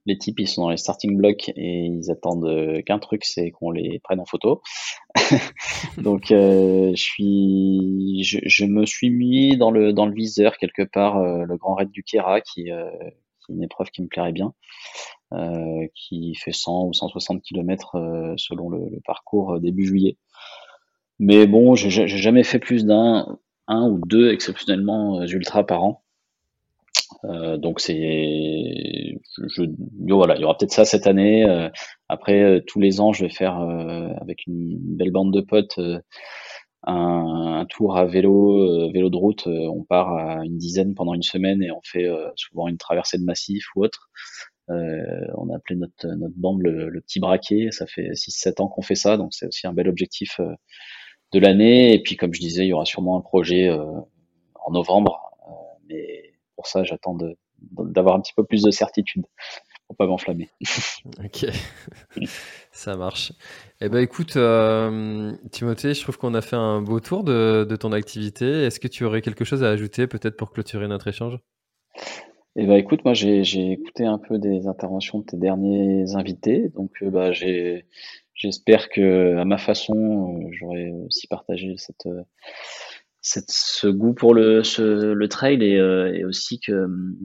les 0.06 0.18
types, 0.18 0.40
ils 0.40 0.48
sont 0.48 0.64
dans 0.64 0.70
les 0.70 0.78
starting 0.78 1.18
blocks 1.18 1.50
et 1.56 1.86
ils 1.86 2.12
attendent 2.12 2.46
euh, 2.46 2.82
qu'un 2.82 3.00
truc, 3.00 3.26
c'est 3.26 3.52
qu'on 3.52 3.72
les 3.72 4.00
prenne 4.00 4.20
en 4.20 4.26
photo. 4.26 4.62
Donc, 5.98 6.32
euh, 6.32 6.92
je 6.96 7.02
suis, 7.02 8.24
je, 8.24 8.66
me 8.66 8.86
suis 8.86 9.10
mis 9.10 9.58
dans 9.58 9.72
le 9.72 9.94
dans 9.94 10.06
le 10.06 10.14
viseur 10.14 10.58
quelque 10.58 10.84
part 10.84 11.18
euh, 11.18 11.44
le 11.44 11.58
Grand 11.58 11.76
Raid 11.76 11.92
du 11.92 12.04
Kera, 12.04 12.42
qui, 12.42 12.70
est 12.70 12.74
une 13.50 13.64
épreuve 13.64 13.90
qui 13.90 14.02
me 14.02 14.08
plairait 14.08 14.32
bien, 14.32 14.54
qui 15.96 16.36
fait 16.36 16.52
100 16.52 16.86
ou 16.86 16.94
160 16.94 17.42
km 17.42 18.36
selon 18.38 18.70
le, 18.70 19.00
parcours 19.06 19.60
début 19.60 19.86
juillet. 19.86 20.18
Mais 21.18 21.48
bon, 21.48 21.76
j'ai 21.76 22.08
jamais 22.08 22.44
fait 22.44 22.60
plus 22.60 22.86
d'un, 22.86 23.40
un 23.68 23.90
ou 23.90 24.00
deux 24.06 24.32
exceptionnellement 24.32 25.24
ultra 25.24 25.66
par 25.66 25.84
an. 25.84 26.04
Euh, 27.26 27.58
donc 27.58 27.80
c'est, 27.80 29.20
je, 29.48 29.64
voilà, 30.10 30.36
il 30.36 30.42
y 30.42 30.44
aura 30.44 30.58
peut-être 30.58 30.72
ça 30.72 30.86
cette 30.86 31.08
année. 31.08 31.44
Euh, 31.44 31.70
après, 32.08 32.42
euh, 32.42 32.62
tous 32.66 32.80
les 32.80 33.02
ans, 33.02 33.14
je 33.14 33.26
vais 33.26 33.32
faire 33.32 33.58
avec 34.22 34.46
une 34.48 34.78
belle 34.80 35.12
bande 35.12 35.34
de 35.34 35.42
potes 35.42 35.80
un, 36.84 37.66
tour 37.70 37.98
à 37.98 38.06
vélo, 38.06 38.90
vélo 38.92 39.10
de 39.10 39.18
route. 39.18 39.48
on 39.48 39.84
part 39.84 40.14
à 40.14 40.46
une 40.46 40.58
dizaine 40.58 40.96
pendant 40.96 41.14
une 41.14 41.24
semaine 41.24 41.62
et 41.62 41.72
on 41.72 41.82
fait 41.84 42.08
souvent 42.36 42.68
une 42.68 42.78
traversée 42.78 43.18
de 43.18 43.24
massif 43.26 43.66
ou 43.76 43.84
autre. 43.84 44.10
on 44.70 45.50
a 45.50 45.56
appelé 45.56 45.76
notre, 45.76 46.08
notre 46.08 46.36
bande 46.38 46.62
le, 46.62 46.90
le 46.90 47.02
petit 47.02 47.20
braquet. 47.20 47.70
Ça 47.72 47.86
fait 47.86 48.12
6-7 48.12 48.62
ans 48.62 48.68
qu'on 48.68 48.82
fait 48.82 48.96
ça, 48.96 49.18
donc 49.18 49.34
c'est 49.34 49.48
aussi 49.48 49.68
un 49.68 49.74
bel 49.74 49.90
objectif 49.90 50.40
de 51.34 51.40
l'année. 51.40 51.94
Et 51.94 52.02
puis, 52.02 52.16
comme 52.16 52.34
je 52.34 52.40
disais, 52.40 52.66
il 52.66 52.70
y 52.70 52.74
aura 52.74 52.86
sûrement 52.86 53.18
un 53.18 53.22
projet 53.22 53.70
en 53.70 54.72
novembre, 54.72 55.20
mais 55.90 56.29
pour 56.60 56.68
ça, 56.68 56.84
j'attends 56.84 57.18
d'avoir 57.72 58.18
un 58.18 58.20
petit 58.20 58.34
peu 58.34 58.44
plus 58.44 58.64
de 58.64 58.70
certitude 58.70 59.24
pour 59.88 59.96
pas 59.96 60.08
m'enflammer. 60.08 60.50
ok, 61.24 61.46
ça 62.74 62.98
marche. 62.98 63.32
Eh 63.80 63.88
ben 63.88 64.00
écoute, 64.00 64.36
euh, 64.36 65.32
Timothée, 65.52 65.94
je 65.94 66.02
trouve 66.02 66.18
qu'on 66.18 66.34
a 66.34 66.42
fait 66.42 66.58
un 66.58 66.82
beau 66.82 67.00
tour 67.00 67.24
de, 67.24 67.64
ton 67.80 67.94
activité. 67.94 68.66
Est-ce 68.66 68.82
que 68.82 68.90
tu 68.90 69.06
aurais 69.06 69.22
quelque 69.22 69.46
chose 69.46 69.64
à 69.64 69.70
ajouter 69.70 70.06
peut-être 70.06 70.36
pour 70.36 70.52
clôturer 70.52 70.90
notre 70.90 71.08
échange? 71.08 71.40
Eh 72.58 72.68
ben 72.68 72.76
écoute, 72.76 73.06
moi 73.06 73.14
j'ai 73.14 73.72
écouté 73.72 74.04
un 74.04 74.18
peu 74.18 74.38
des 74.38 74.68
interventions 74.68 75.20
de 75.20 75.24
tes 75.24 75.38
derniers 75.38 76.14
invités, 76.16 76.68
donc 76.76 76.92
euh, 77.04 77.10
bah, 77.10 77.32
j'espère 78.34 78.90
que 78.90 79.38
à 79.38 79.46
ma 79.46 79.58
façon, 79.58 80.42
euh, 80.44 80.50
j'aurais 80.52 80.92
aussi 81.08 81.28
partagé 81.28 81.76
cette 81.78 82.06
ce 83.22 83.88
goût 83.88 84.14
pour 84.14 84.34
le, 84.34 84.62
le 85.14 85.28
trail 85.28 85.62
et, 85.64 85.78
euh, 85.78 86.28
aussi 86.28 86.60
que 86.60 86.86
hum, 86.86 87.18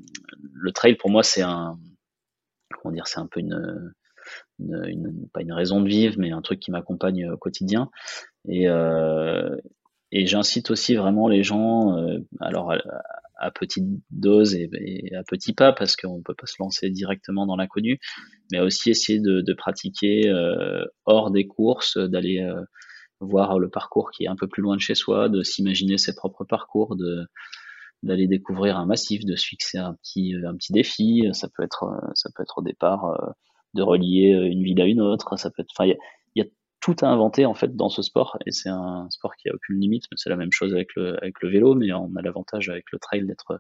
le 0.52 0.72
trail 0.72 0.96
pour 0.96 1.10
moi 1.10 1.22
c'est 1.22 1.42
un 1.42 1.78
comment 2.82 2.92
dire 2.92 3.06
c'est 3.06 3.20
un 3.20 3.28
peu 3.28 3.40
une, 3.40 3.92
pas 5.32 5.42
une 5.42 5.52
raison 5.52 5.80
de 5.80 5.88
vivre 5.88 6.16
mais 6.18 6.32
un 6.32 6.42
truc 6.42 6.60
qui 6.60 6.70
m'accompagne 6.70 7.30
au 7.30 7.36
quotidien. 7.36 7.90
Et 8.48 8.68
euh, 8.68 9.56
et 10.12 10.26
j'incite 10.26 10.70
aussi 10.70 10.94
vraiment 10.94 11.28
les 11.28 11.42
gens 11.42 11.98
euh, 11.98 12.18
alors 12.40 12.72
à, 12.72 12.78
à, 13.36 13.50
petite 13.50 13.84
dose 14.10 14.54
et, 14.54 14.70
à 15.14 15.22
petits 15.24 15.54
pas 15.54 15.72
parce 15.72 15.96
qu'on 15.96 16.22
peut 16.22 16.34
pas 16.34 16.46
se 16.46 16.56
lancer 16.60 16.88
directement 16.90 17.46
dans 17.46 17.56
l'inconnu 17.56 17.98
mais 18.52 18.60
aussi 18.60 18.90
essayer 18.90 19.20
de, 19.20 19.54
pratiquer 19.54 20.28
euh, 20.28 20.84
hors 21.04 21.30
des 21.30 21.46
courses 21.46 21.98
d'aller 21.98 22.40
euh, 22.40 22.62
voir 23.20 23.58
le 23.58 23.68
parcours 23.68 24.10
qui 24.10 24.24
est 24.24 24.28
un 24.28 24.36
peu 24.36 24.46
plus 24.48 24.62
loin 24.62 24.76
de 24.76 24.80
chez 24.80 24.94
soi, 24.94 25.28
de 25.28 25.42
s'imaginer 25.42 25.98
ses 25.98 26.14
propres 26.14 26.44
parcours, 26.44 26.96
de 26.96 27.26
d'aller 28.02 28.26
découvrir 28.26 28.76
un 28.76 28.84
massif, 28.84 29.24
de 29.24 29.34
se 29.34 29.46
fixer 29.46 29.78
un 29.78 29.94
petit 29.94 30.34
petit 30.58 30.72
défi. 30.72 31.28
Ça 31.32 31.48
peut 31.48 31.62
être 31.62 31.84
ça 32.14 32.30
peut 32.34 32.42
être 32.42 32.58
au 32.58 32.62
départ 32.62 33.06
euh, 33.06 33.30
de 33.74 33.82
relier 33.82 34.30
une 34.30 34.62
ville 34.62 34.80
à 34.80 34.86
une 34.86 35.00
autre. 35.00 35.38
Ça 35.38 35.50
peut 35.50 35.62
être, 35.62 35.72
il 35.84 35.96
y, 36.36 36.42
a, 36.42 36.44
tout 36.80 36.96
à 37.00 37.06
inventer 37.06 37.46
en 37.46 37.54
fait 37.54 37.74
dans 37.74 37.88
ce 37.88 38.02
sport 38.02 38.36
et 38.44 38.50
c'est 38.52 38.68
un 38.68 39.08
sport 39.10 39.34
qui 39.36 39.48
a 39.48 39.54
aucune 39.54 39.80
limite. 39.80 40.04
C'est 40.16 40.30
la 40.30 40.36
même 40.36 40.52
chose 40.52 40.74
avec 40.74 40.94
le 40.96 41.48
vélo, 41.48 41.74
mais 41.74 41.92
on 41.92 42.14
a 42.16 42.22
l'avantage 42.22 42.68
avec 42.68 42.84
le 42.92 42.98
trail 42.98 43.26
d'être 43.26 43.58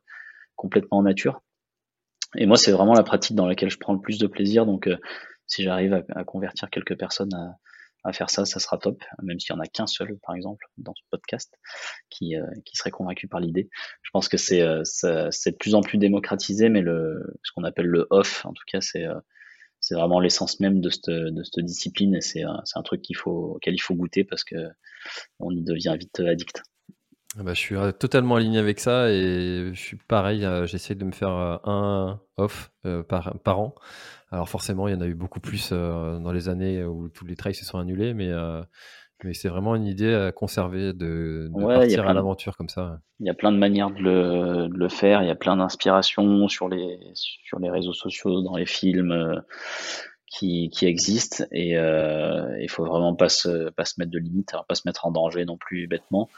complètement 0.56 0.98
en 0.98 1.02
nature. 1.02 1.40
Et 2.36 2.46
moi, 2.46 2.56
c'est 2.56 2.72
vraiment 2.72 2.94
la 2.94 3.02
pratique 3.02 3.36
dans 3.36 3.46
laquelle 3.46 3.70
je 3.70 3.78
prends 3.78 3.92
le 3.92 4.00
plus 4.00 4.18
de 4.18 4.26
plaisir. 4.26 4.66
Donc, 4.66 4.88
euh, 4.88 4.96
si 5.46 5.62
j'arrive 5.62 5.94
à, 5.94 6.02
à, 6.14 6.24
convertir 6.24 6.70
quelques 6.70 6.98
personnes 6.98 7.32
à, 7.34 7.56
à 8.04 8.12
faire 8.12 8.30
ça, 8.30 8.44
ça 8.44 8.60
sera 8.60 8.78
top, 8.78 9.02
même 9.22 9.40
s'il 9.40 9.54
y 9.54 9.56
en 9.56 9.60
a 9.60 9.66
qu'un 9.66 9.86
seul, 9.86 10.18
par 10.22 10.34
exemple, 10.34 10.66
dans 10.76 10.94
ce 10.94 11.02
podcast, 11.10 11.54
qui, 12.10 12.36
euh, 12.36 12.46
qui 12.64 12.76
serait 12.76 12.90
convaincu 12.90 13.28
par 13.28 13.40
l'idée. 13.40 13.68
Je 14.02 14.10
pense 14.12 14.28
que 14.28 14.36
c'est 14.36 14.60
euh, 14.60 14.82
c'est 14.84 15.50
de 15.52 15.56
plus 15.56 15.74
en 15.74 15.80
plus 15.80 15.98
démocratisé, 15.98 16.68
mais 16.68 16.82
le 16.82 17.34
ce 17.42 17.52
qu'on 17.52 17.64
appelle 17.64 17.86
le 17.86 18.06
off, 18.10 18.44
en 18.44 18.52
tout 18.52 18.64
cas, 18.70 18.80
c'est 18.80 19.06
euh, 19.06 19.18
c'est 19.80 19.94
vraiment 19.94 20.20
l'essence 20.20 20.60
même 20.60 20.80
de 20.80 20.88
cette, 20.88 21.10
de 21.10 21.42
cette 21.42 21.64
discipline 21.64 22.14
et 22.14 22.22
c'est 22.22 22.42
un, 22.42 22.62
un 22.74 22.82
truc 22.82 23.02
qu'il 23.02 23.16
faut, 23.16 23.56
auquel 23.56 23.74
il 23.74 23.80
faut 23.80 23.94
goûter 23.94 24.24
parce 24.24 24.42
que 24.42 24.56
on 25.40 25.50
y 25.50 25.62
devient 25.62 25.94
vite 25.98 26.20
addict. 26.20 26.62
Ah 27.36 27.42
bah, 27.42 27.54
je 27.54 27.58
suis 27.58 27.76
totalement 27.98 28.36
aligné 28.36 28.58
avec 28.58 28.78
ça 28.78 29.10
et 29.10 29.70
je 29.72 29.80
suis 29.80 29.96
pareil, 29.96 30.46
j'essaie 30.66 30.94
de 30.94 31.04
me 31.04 31.12
faire 31.12 31.30
un 31.30 32.20
off 32.36 32.70
par, 33.08 33.38
par 33.40 33.60
an. 33.60 33.74
Alors 34.34 34.48
forcément, 34.48 34.88
il 34.88 34.94
y 34.94 34.96
en 34.96 35.00
a 35.00 35.06
eu 35.06 35.14
beaucoup 35.14 35.38
plus 35.38 35.70
euh, 35.70 36.18
dans 36.18 36.32
les 36.32 36.48
années 36.48 36.82
où 36.82 37.08
tous 37.08 37.24
les 37.24 37.36
trails 37.36 37.54
se 37.54 37.64
sont 37.64 37.78
annulés, 37.78 38.14
mais, 38.14 38.30
euh, 38.30 38.60
mais 39.22 39.32
c'est 39.32 39.48
vraiment 39.48 39.76
une 39.76 39.86
idée 39.86 40.12
à 40.12 40.32
conserver 40.32 40.92
de, 40.92 41.48
partir 41.54 42.08
à 42.08 42.12
l'aventure 42.12 42.56
comme 42.56 42.68
ça. 42.68 42.98
Il 43.20 43.26
y 43.26 43.30
a 43.30 43.34
plein 43.34 43.52
de 43.52 43.58
manières 43.58 43.90
de 43.90 44.00
le, 44.00 44.68
de 44.68 44.76
le 44.76 44.88
faire, 44.88 45.22
il 45.22 45.28
y 45.28 45.30
a 45.30 45.36
plein 45.36 45.56
d'inspirations 45.56 46.48
sur 46.48 46.68
les, 46.68 46.98
sur 47.14 47.60
les 47.60 47.70
réseaux 47.70 47.92
sociaux, 47.92 48.42
dans 48.42 48.56
les 48.56 48.66
films 48.66 49.12
euh, 49.12 49.40
qui, 50.26 50.68
qui 50.70 50.86
existent 50.86 51.44
et 51.52 51.74
il 51.74 52.68
faut 52.68 52.84
vraiment 52.84 53.14
pas 53.14 53.28
se, 53.28 53.70
pas 53.70 53.84
se 53.84 53.94
mettre 53.98 54.10
de 54.10 54.18
limites, 54.18 54.52
pas 54.66 54.74
se 54.74 54.82
mettre 54.84 55.06
en 55.06 55.12
danger 55.12 55.44
non 55.44 55.56
plus 55.56 55.86
bêtement. 55.86 56.28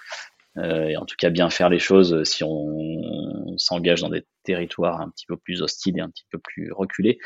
Et 0.63 0.97
en 0.97 1.05
tout 1.05 1.17
cas 1.19 1.31
bien 1.31 1.51
faire 1.51 1.69
les 1.69 1.79
choses 1.79 2.25
si 2.25 2.43
on 2.45 3.57
s'engage 3.59 4.01
dans 4.01 4.09
des 4.09 4.25
territoires 4.43 5.01
un 5.01 5.11
petit 5.11 5.27
peu 5.27 5.37
plus 5.37 5.63
hostiles 5.63 5.99
et 5.99 6.01
un 6.01 6.09
petit 6.09 6.27
peu 6.31 6.39
plus 6.39 6.73
reculés. 6.73 7.19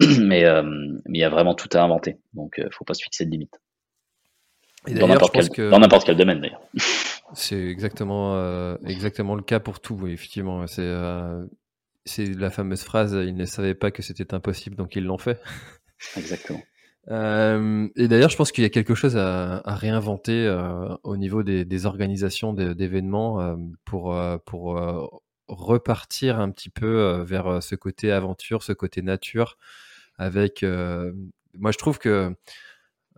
mais 0.20 0.44
euh, 0.44 0.62
mais 1.06 1.18
il 1.18 1.20
y 1.20 1.24
a 1.24 1.30
vraiment 1.30 1.54
tout 1.54 1.68
à 1.72 1.82
inventer. 1.82 2.18
Donc, 2.32 2.54
il 2.58 2.64
euh, 2.64 2.68
faut 2.72 2.84
pas 2.84 2.94
se 2.94 3.02
fixer 3.02 3.24
de 3.24 3.30
limite. 3.30 3.60
dans 4.88 5.06
n'importe 5.06 5.34
quel, 5.34 5.48
quel, 5.48 6.16
domaine 6.16 6.40
d'ailleurs. 6.40 6.62
C'est 7.34 7.60
exactement 7.60 8.36
euh, 8.36 8.76
exactement 8.86 9.34
le 9.34 9.42
cas 9.42 9.60
pour 9.60 9.80
tout. 9.80 10.06
Effectivement, 10.06 10.66
c'est 10.66 10.92
c'est 12.04 12.26
la 12.26 12.50
fameuse 12.50 12.82
phrase 12.82 13.12
ils 13.12 13.34
ne 13.34 13.46
savaient 13.46 13.74
pas 13.74 13.90
que 13.90 14.02
c'était 14.02 14.34
impossible, 14.34 14.76
donc 14.76 14.94
ils 14.94 15.02
l'ont 15.02 15.18
fait. 15.18 15.40
Exactement. 16.16 16.60
Et 17.08 18.08
d'ailleurs, 18.08 18.30
je 18.30 18.36
pense 18.36 18.52
qu'il 18.52 18.64
y 18.64 18.66
a 18.66 18.70
quelque 18.70 18.94
chose 18.94 19.16
à, 19.16 19.60
réinventer 19.66 20.48
au 21.02 21.16
niveau 21.16 21.42
des, 21.42 21.86
organisations 21.86 22.52
d'événements 22.52 23.56
pour 23.84 24.16
pour 24.46 25.22
repartir 25.48 26.40
un 26.40 26.50
petit 26.50 26.70
peu 26.70 27.22
vers 27.26 27.62
ce 27.62 27.74
côté 27.74 28.10
aventure, 28.12 28.62
ce 28.62 28.72
côté 28.72 29.02
nature, 29.02 29.58
avec. 30.16 30.62
moi, 31.54 31.72
je 31.72 31.78
trouve 31.78 31.98
que. 31.98 32.34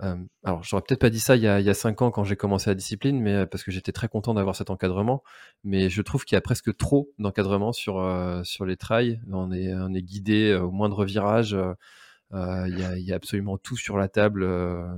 alors, 0.00 0.62
j'aurais 0.64 0.82
peut-être 0.82 1.00
pas 1.00 1.10
dit 1.10 1.20
ça 1.20 1.36
il 1.36 1.42
y, 1.42 1.48
a, 1.48 1.60
il 1.60 1.66
y 1.66 1.70
a 1.70 1.74
cinq 1.74 2.02
ans 2.02 2.10
quand 2.10 2.24
j'ai 2.24 2.36
commencé 2.36 2.68
la 2.70 2.74
discipline, 2.74 3.20
mais 3.20 3.46
parce 3.46 3.62
que 3.62 3.70
j'étais 3.70 3.92
très 3.92 4.08
content 4.08 4.34
d'avoir 4.34 4.56
cet 4.56 4.70
encadrement. 4.70 5.22
Mais 5.62 5.90
je 5.90 6.02
trouve 6.02 6.24
qu'il 6.24 6.34
y 6.34 6.38
a 6.38 6.42
presque 6.42 6.76
trop 6.76 7.12
d'encadrement 7.18 7.72
sur 7.72 8.02
sur 8.44 8.64
les 8.66 8.76
trails. 8.76 9.20
On 9.30 9.52
est 9.52 9.72
on 9.74 9.94
est 9.94 10.02
guidé 10.02 10.54
au 10.54 10.72
moindre 10.72 11.04
virage. 11.04 11.56
Il 12.32 12.98
y, 12.98 13.12
a, 13.12 13.14
absolument 13.14 13.56
tout 13.56 13.76
sur 13.76 13.96
la 13.96 14.08
table. 14.08 14.46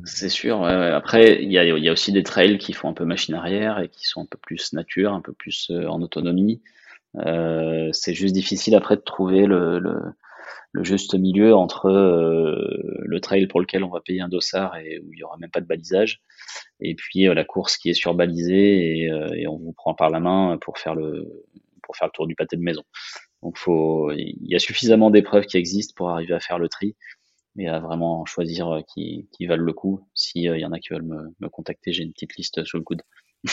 C'est 0.04 0.28
sûr. 0.28 0.64
Après, 0.64 1.42
il 1.42 1.52
y 1.52 1.58
a, 1.58 1.92
aussi 1.92 2.12
des 2.12 2.22
trails 2.22 2.58
qui 2.58 2.72
font 2.72 2.88
un 2.88 2.94
peu 2.94 3.04
machine 3.04 3.34
arrière 3.34 3.80
et 3.80 3.88
qui 3.88 4.06
sont 4.06 4.22
un 4.22 4.26
peu 4.26 4.38
plus 4.38 4.72
nature, 4.72 5.12
un 5.12 5.20
peu 5.20 5.32
plus 5.32 5.70
en 5.70 6.00
autonomie. 6.00 6.62
Euh, 7.16 7.88
c'est 7.92 8.14
juste 8.14 8.34
difficile 8.34 8.74
après 8.74 8.96
de 8.96 9.00
trouver 9.00 9.46
le, 9.46 9.80
juste 10.82 11.14
milieu 11.14 11.54
entre 11.54 11.86
euh, 11.86 13.02
le 13.04 13.20
trail 13.20 13.46
pour 13.46 13.60
lequel 13.60 13.82
on 13.82 13.88
va 13.88 14.00
payer 14.00 14.20
un 14.20 14.28
dossard 14.28 14.76
et 14.76 15.00
où 15.00 15.12
il 15.12 15.18
y 15.18 15.24
aura 15.24 15.36
même 15.38 15.50
pas 15.50 15.60
de 15.60 15.66
balisage, 15.66 16.20
et 16.80 16.94
puis 16.94 17.26
euh, 17.26 17.34
la 17.34 17.44
course 17.44 17.76
qui 17.76 17.90
est 17.90 17.94
surbalisée 17.94 19.02
et, 19.02 19.10
et, 19.34 19.48
on 19.48 19.56
vous 19.56 19.72
prend 19.72 19.94
par 19.94 20.10
la 20.10 20.20
main 20.20 20.58
pour 20.60 20.78
faire 20.78 20.94
le 20.94 21.44
pour 21.82 21.96
faire 21.96 22.08
le 22.08 22.12
tour 22.12 22.26
du 22.26 22.34
pâté 22.34 22.56
de 22.56 22.62
maison. 22.62 22.84
Donc 23.42 23.58
il 23.66 24.36
y 24.42 24.54
a 24.54 24.58
suffisamment 24.58 25.10
d'épreuves 25.10 25.46
qui 25.46 25.56
existent 25.56 25.94
pour 25.96 26.10
arriver 26.10 26.34
à 26.34 26.40
faire 26.40 26.58
le 26.58 26.68
tri 26.68 26.96
et 27.58 27.68
à 27.68 27.80
vraiment 27.80 28.24
choisir 28.24 28.82
qui, 28.86 29.28
qui 29.32 29.46
valent 29.46 29.64
le 29.64 29.72
coup. 29.72 30.06
S'il 30.14 30.42
y 30.42 30.64
en 30.64 30.72
a 30.72 30.78
qui 30.78 30.90
veulent 30.90 31.02
me, 31.02 31.34
me 31.40 31.48
contacter, 31.48 31.92
j'ai 31.92 32.02
une 32.02 32.12
petite 32.12 32.36
liste 32.36 32.64
sous 32.64 32.76
le 32.76 32.84
coude. 32.84 33.02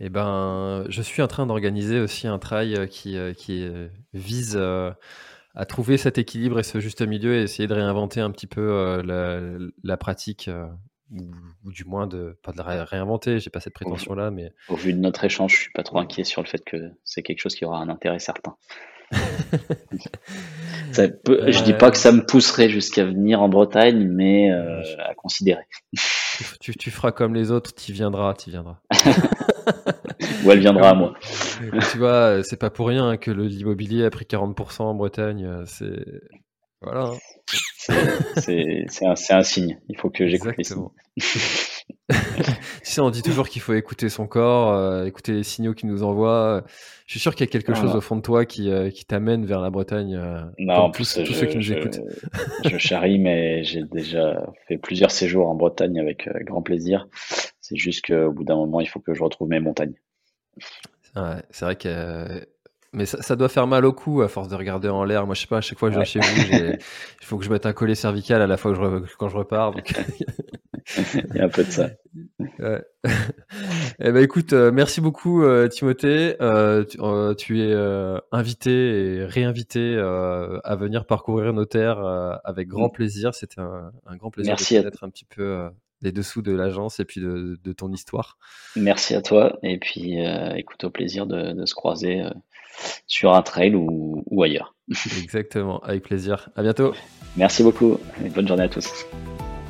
Eh 0.00 0.10
ben, 0.10 0.84
je 0.88 1.02
suis 1.02 1.22
en 1.22 1.26
train 1.26 1.44
d'organiser 1.44 1.98
aussi 1.98 2.28
un 2.28 2.38
trail 2.38 2.88
qui, 2.88 3.18
qui 3.36 3.68
vise 4.14 4.56
à 4.56 5.66
trouver 5.66 5.96
cet 5.96 6.18
équilibre 6.18 6.60
et 6.60 6.62
ce 6.62 6.78
juste 6.78 7.02
milieu 7.02 7.34
et 7.34 7.42
essayer 7.42 7.66
de 7.66 7.74
réinventer 7.74 8.20
un 8.20 8.30
petit 8.30 8.46
peu 8.46 9.02
la, 9.02 9.96
pratique 9.96 10.48
ou, 11.10 11.72
du 11.72 11.84
moins 11.84 12.06
de 12.06 12.38
pas 12.42 12.52
de 12.52 12.58
la 12.58 12.84
réinventer. 12.84 13.40
J'ai 13.40 13.50
pas 13.50 13.60
cette 13.60 13.74
prétention 13.74 14.14
là, 14.14 14.30
mais 14.30 14.52
au 14.68 14.76
vu 14.76 14.92
de 14.92 14.98
notre 14.98 15.24
échange, 15.24 15.54
je 15.54 15.60
suis 15.62 15.72
pas 15.72 15.82
trop 15.82 15.98
inquiet 15.98 16.24
sur 16.24 16.42
le 16.42 16.46
fait 16.46 16.64
que 16.64 16.92
c'est 17.04 17.22
quelque 17.22 17.40
chose 17.40 17.54
qui 17.54 17.64
aura 17.64 17.78
un 17.78 17.88
intérêt 17.88 18.18
certain. 18.18 18.56
je 20.92 21.62
dis 21.64 21.72
pas 21.72 21.90
que 21.90 21.96
ça 21.96 22.12
me 22.12 22.24
pousserait 22.24 22.68
jusqu'à 22.68 23.04
venir 23.04 23.40
en 23.42 23.48
Bretagne, 23.48 24.06
mais 24.06 24.50
euh, 24.50 24.82
à 25.04 25.14
considérer. 25.14 25.62
tu, 26.60 26.76
tu, 26.76 26.90
feras 26.90 27.12
comme 27.12 27.34
les 27.34 27.50
autres, 27.50 27.74
tu 27.74 27.92
viendras, 27.92 28.34
tu 28.34 28.50
viendras. 28.50 28.78
Ou 30.44 30.50
elle 30.50 30.60
viendra 30.60 30.90
à 30.90 30.94
moi. 30.94 31.14
tu 31.90 31.98
vois, 31.98 32.42
c'est 32.42 32.58
pas 32.58 32.70
pour 32.70 32.88
rien 32.88 33.16
que 33.16 33.30
l'immobilier 33.30 34.04
a 34.04 34.10
pris 34.10 34.24
40% 34.24 34.82
en 34.82 34.94
Bretagne. 34.94 35.64
C'est 35.66 36.04
voilà. 36.80 37.10
Hein. 37.10 37.18
C'est 38.36 38.86
un, 39.02 39.14
un, 39.30 39.42
signe. 39.42 39.78
Il 39.88 39.98
faut 39.98 40.10
que 40.10 40.28
j'écoute 40.28 40.54
les 40.56 40.64
signes. 40.64 40.88
tu 42.10 42.44
sais, 42.84 43.00
on 43.02 43.10
dit 43.10 43.22
toujours 43.22 43.48
qu'il 43.48 43.60
faut 43.60 43.74
écouter 43.74 44.08
son 44.08 44.26
corps, 44.26 44.72
euh, 44.72 45.04
écouter 45.04 45.32
les 45.32 45.42
signaux 45.42 45.74
qu'il 45.74 45.90
nous 45.90 46.02
envoie. 46.02 46.64
Je 47.06 47.12
suis 47.12 47.20
sûr 47.20 47.34
qu'il 47.34 47.46
y 47.46 47.48
a 47.48 47.52
quelque 47.52 47.74
chose 47.74 47.94
au 47.94 48.00
fond 48.00 48.16
de 48.16 48.22
toi 48.22 48.46
qui, 48.46 48.70
euh, 48.70 48.90
qui 48.90 49.04
t'amène 49.04 49.44
vers 49.44 49.60
la 49.60 49.68
Bretagne. 49.68 50.16
Euh, 50.16 50.42
non, 50.58 50.74
en 50.74 50.90
plus, 50.90 51.14
tous, 51.14 51.34
ceux 51.34 51.46
qui 51.46 51.58
nous 51.58 51.72
écoutent. 51.72 52.00
je 52.64 52.78
charrie, 52.78 53.18
mais 53.18 53.62
j'ai 53.62 53.82
déjà 53.82 54.42
fait 54.66 54.78
plusieurs 54.78 55.10
séjours 55.10 55.48
en 55.48 55.54
Bretagne 55.54 56.00
avec 56.00 56.28
grand 56.44 56.62
plaisir. 56.62 57.08
C'est 57.60 57.76
juste 57.76 58.06
qu'au 58.06 58.32
bout 58.32 58.44
d'un 58.44 58.56
moment, 58.56 58.80
il 58.80 58.88
faut 58.88 59.00
que 59.00 59.12
je 59.12 59.22
retrouve 59.22 59.48
mes 59.48 59.60
montagnes. 59.60 59.94
c'est 61.50 61.64
vrai 61.64 61.76
que 61.76 62.46
mais 62.94 63.04
ça, 63.04 63.36
doit 63.36 63.50
faire 63.50 63.66
mal 63.66 63.84
au 63.84 63.92
cou 63.92 64.22
à 64.22 64.28
force 64.28 64.48
de 64.48 64.54
regarder 64.54 64.88
en 64.88 65.04
l'air. 65.04 65.26
Moi, 65.26 65.34
je 65.34 65.42
sais 65.42 65.46
pas, 65.46 65.58
à 65.58 65.60
chaque 65.60 65.78
fois 65.78 65.90
que 65.90 65.94
je 65.94 66.00
viens 66.00 66.04
chez 66.04 66.20
vous, 66.20 66.52
il 67.20 67.26
faut 67.26 67.36
que 67.36 67.44
je 67.44 67.50
mette 67.50 67.66
un 67.66 67.74
collet 67.74 67.94
cervical 67.94 68.40
à 68.40 68.46
la 68.46 68.56
fois 68.56 68.74
quand 69.18 69.28
je 69.28 69.36
repars. 69.36 69.74
il 71.30 71.36
y 71.36 71.40
a 71.40 71.44
un 71.44 71.48
peu 71.48 71.64
de 71.64 71.70
ça. 71.70 71.90
eh 74.00 74.12
ben, 74.12 74.22
écoute, 74.22 74.52
euh, 74.52 74.72
merci 74.72 75.00
beaucoup, 75.00 75.42
euh, 75.42 75.68
Timothée. 75.68 76.36
Euh, 76.40 76.84
tu, 77.34 77.60
es 77.60 77.74
invité 78.32 78.70
et 78.70 79.24
réinvité 79.24 79.96
à 79.98 80.76
venir 80.76 81.06
parcourir 81.06 81.52
nos 81.52 81.64
terres 81.64 82.40
avec 82.44 82.68
grand 82.68 82.88
mm. 82.88 82.92
plaisir. 82.92 83.34
C'était 83.34 83.60
un, 83.60 84.16
grand 84.16 84.30
plaisir 84.30 84.52
merci 84.52 84.74
de 84.74 84.80
connaître 84.80 85.04
un 85.04 85.10
petit 85.10 85.24
peu 85.24 85.68
les 86.00 86.12
dessous 86.12 86.42
de 86.42 86.52
l'agence 86.52 87.00
et 87.00 87.04
puis 87.04 87.20
de, 87.20 87.72
ton 87.72 87.92
histoire. 87.92 88.38
Merci 88.76 89.14
à 89.14 89.22
toi. 89.22 89.58
Et 89.62 89.78
puis, 89.78 90.18
écoute, 90.56 90.84
au 90.84 90.90
plaisir 90.90 91.26
de, 91.26 91.52
de 91.52 91.66
se 91.66 91.74
croiser 91.74 92.22
sur 93.06 93.34
un 93.34 93.42
trail 93.42 93.74
ou, 93.74 94.42
ailleurs. 94.42 94.74
Exactement, 95.22 95.80
avec 95.80 96.04
plaisir. 96.04 96.50
À 96.56 96.62
bientôt. 96.62 96.94
Merci 97.36 97.62
beaucoup 97.62 97.98
et 98.24 98.28
bonne 98.28 98.48
journée 98.48 98.64
à 98.64 98.68
tous. 98.68 99.06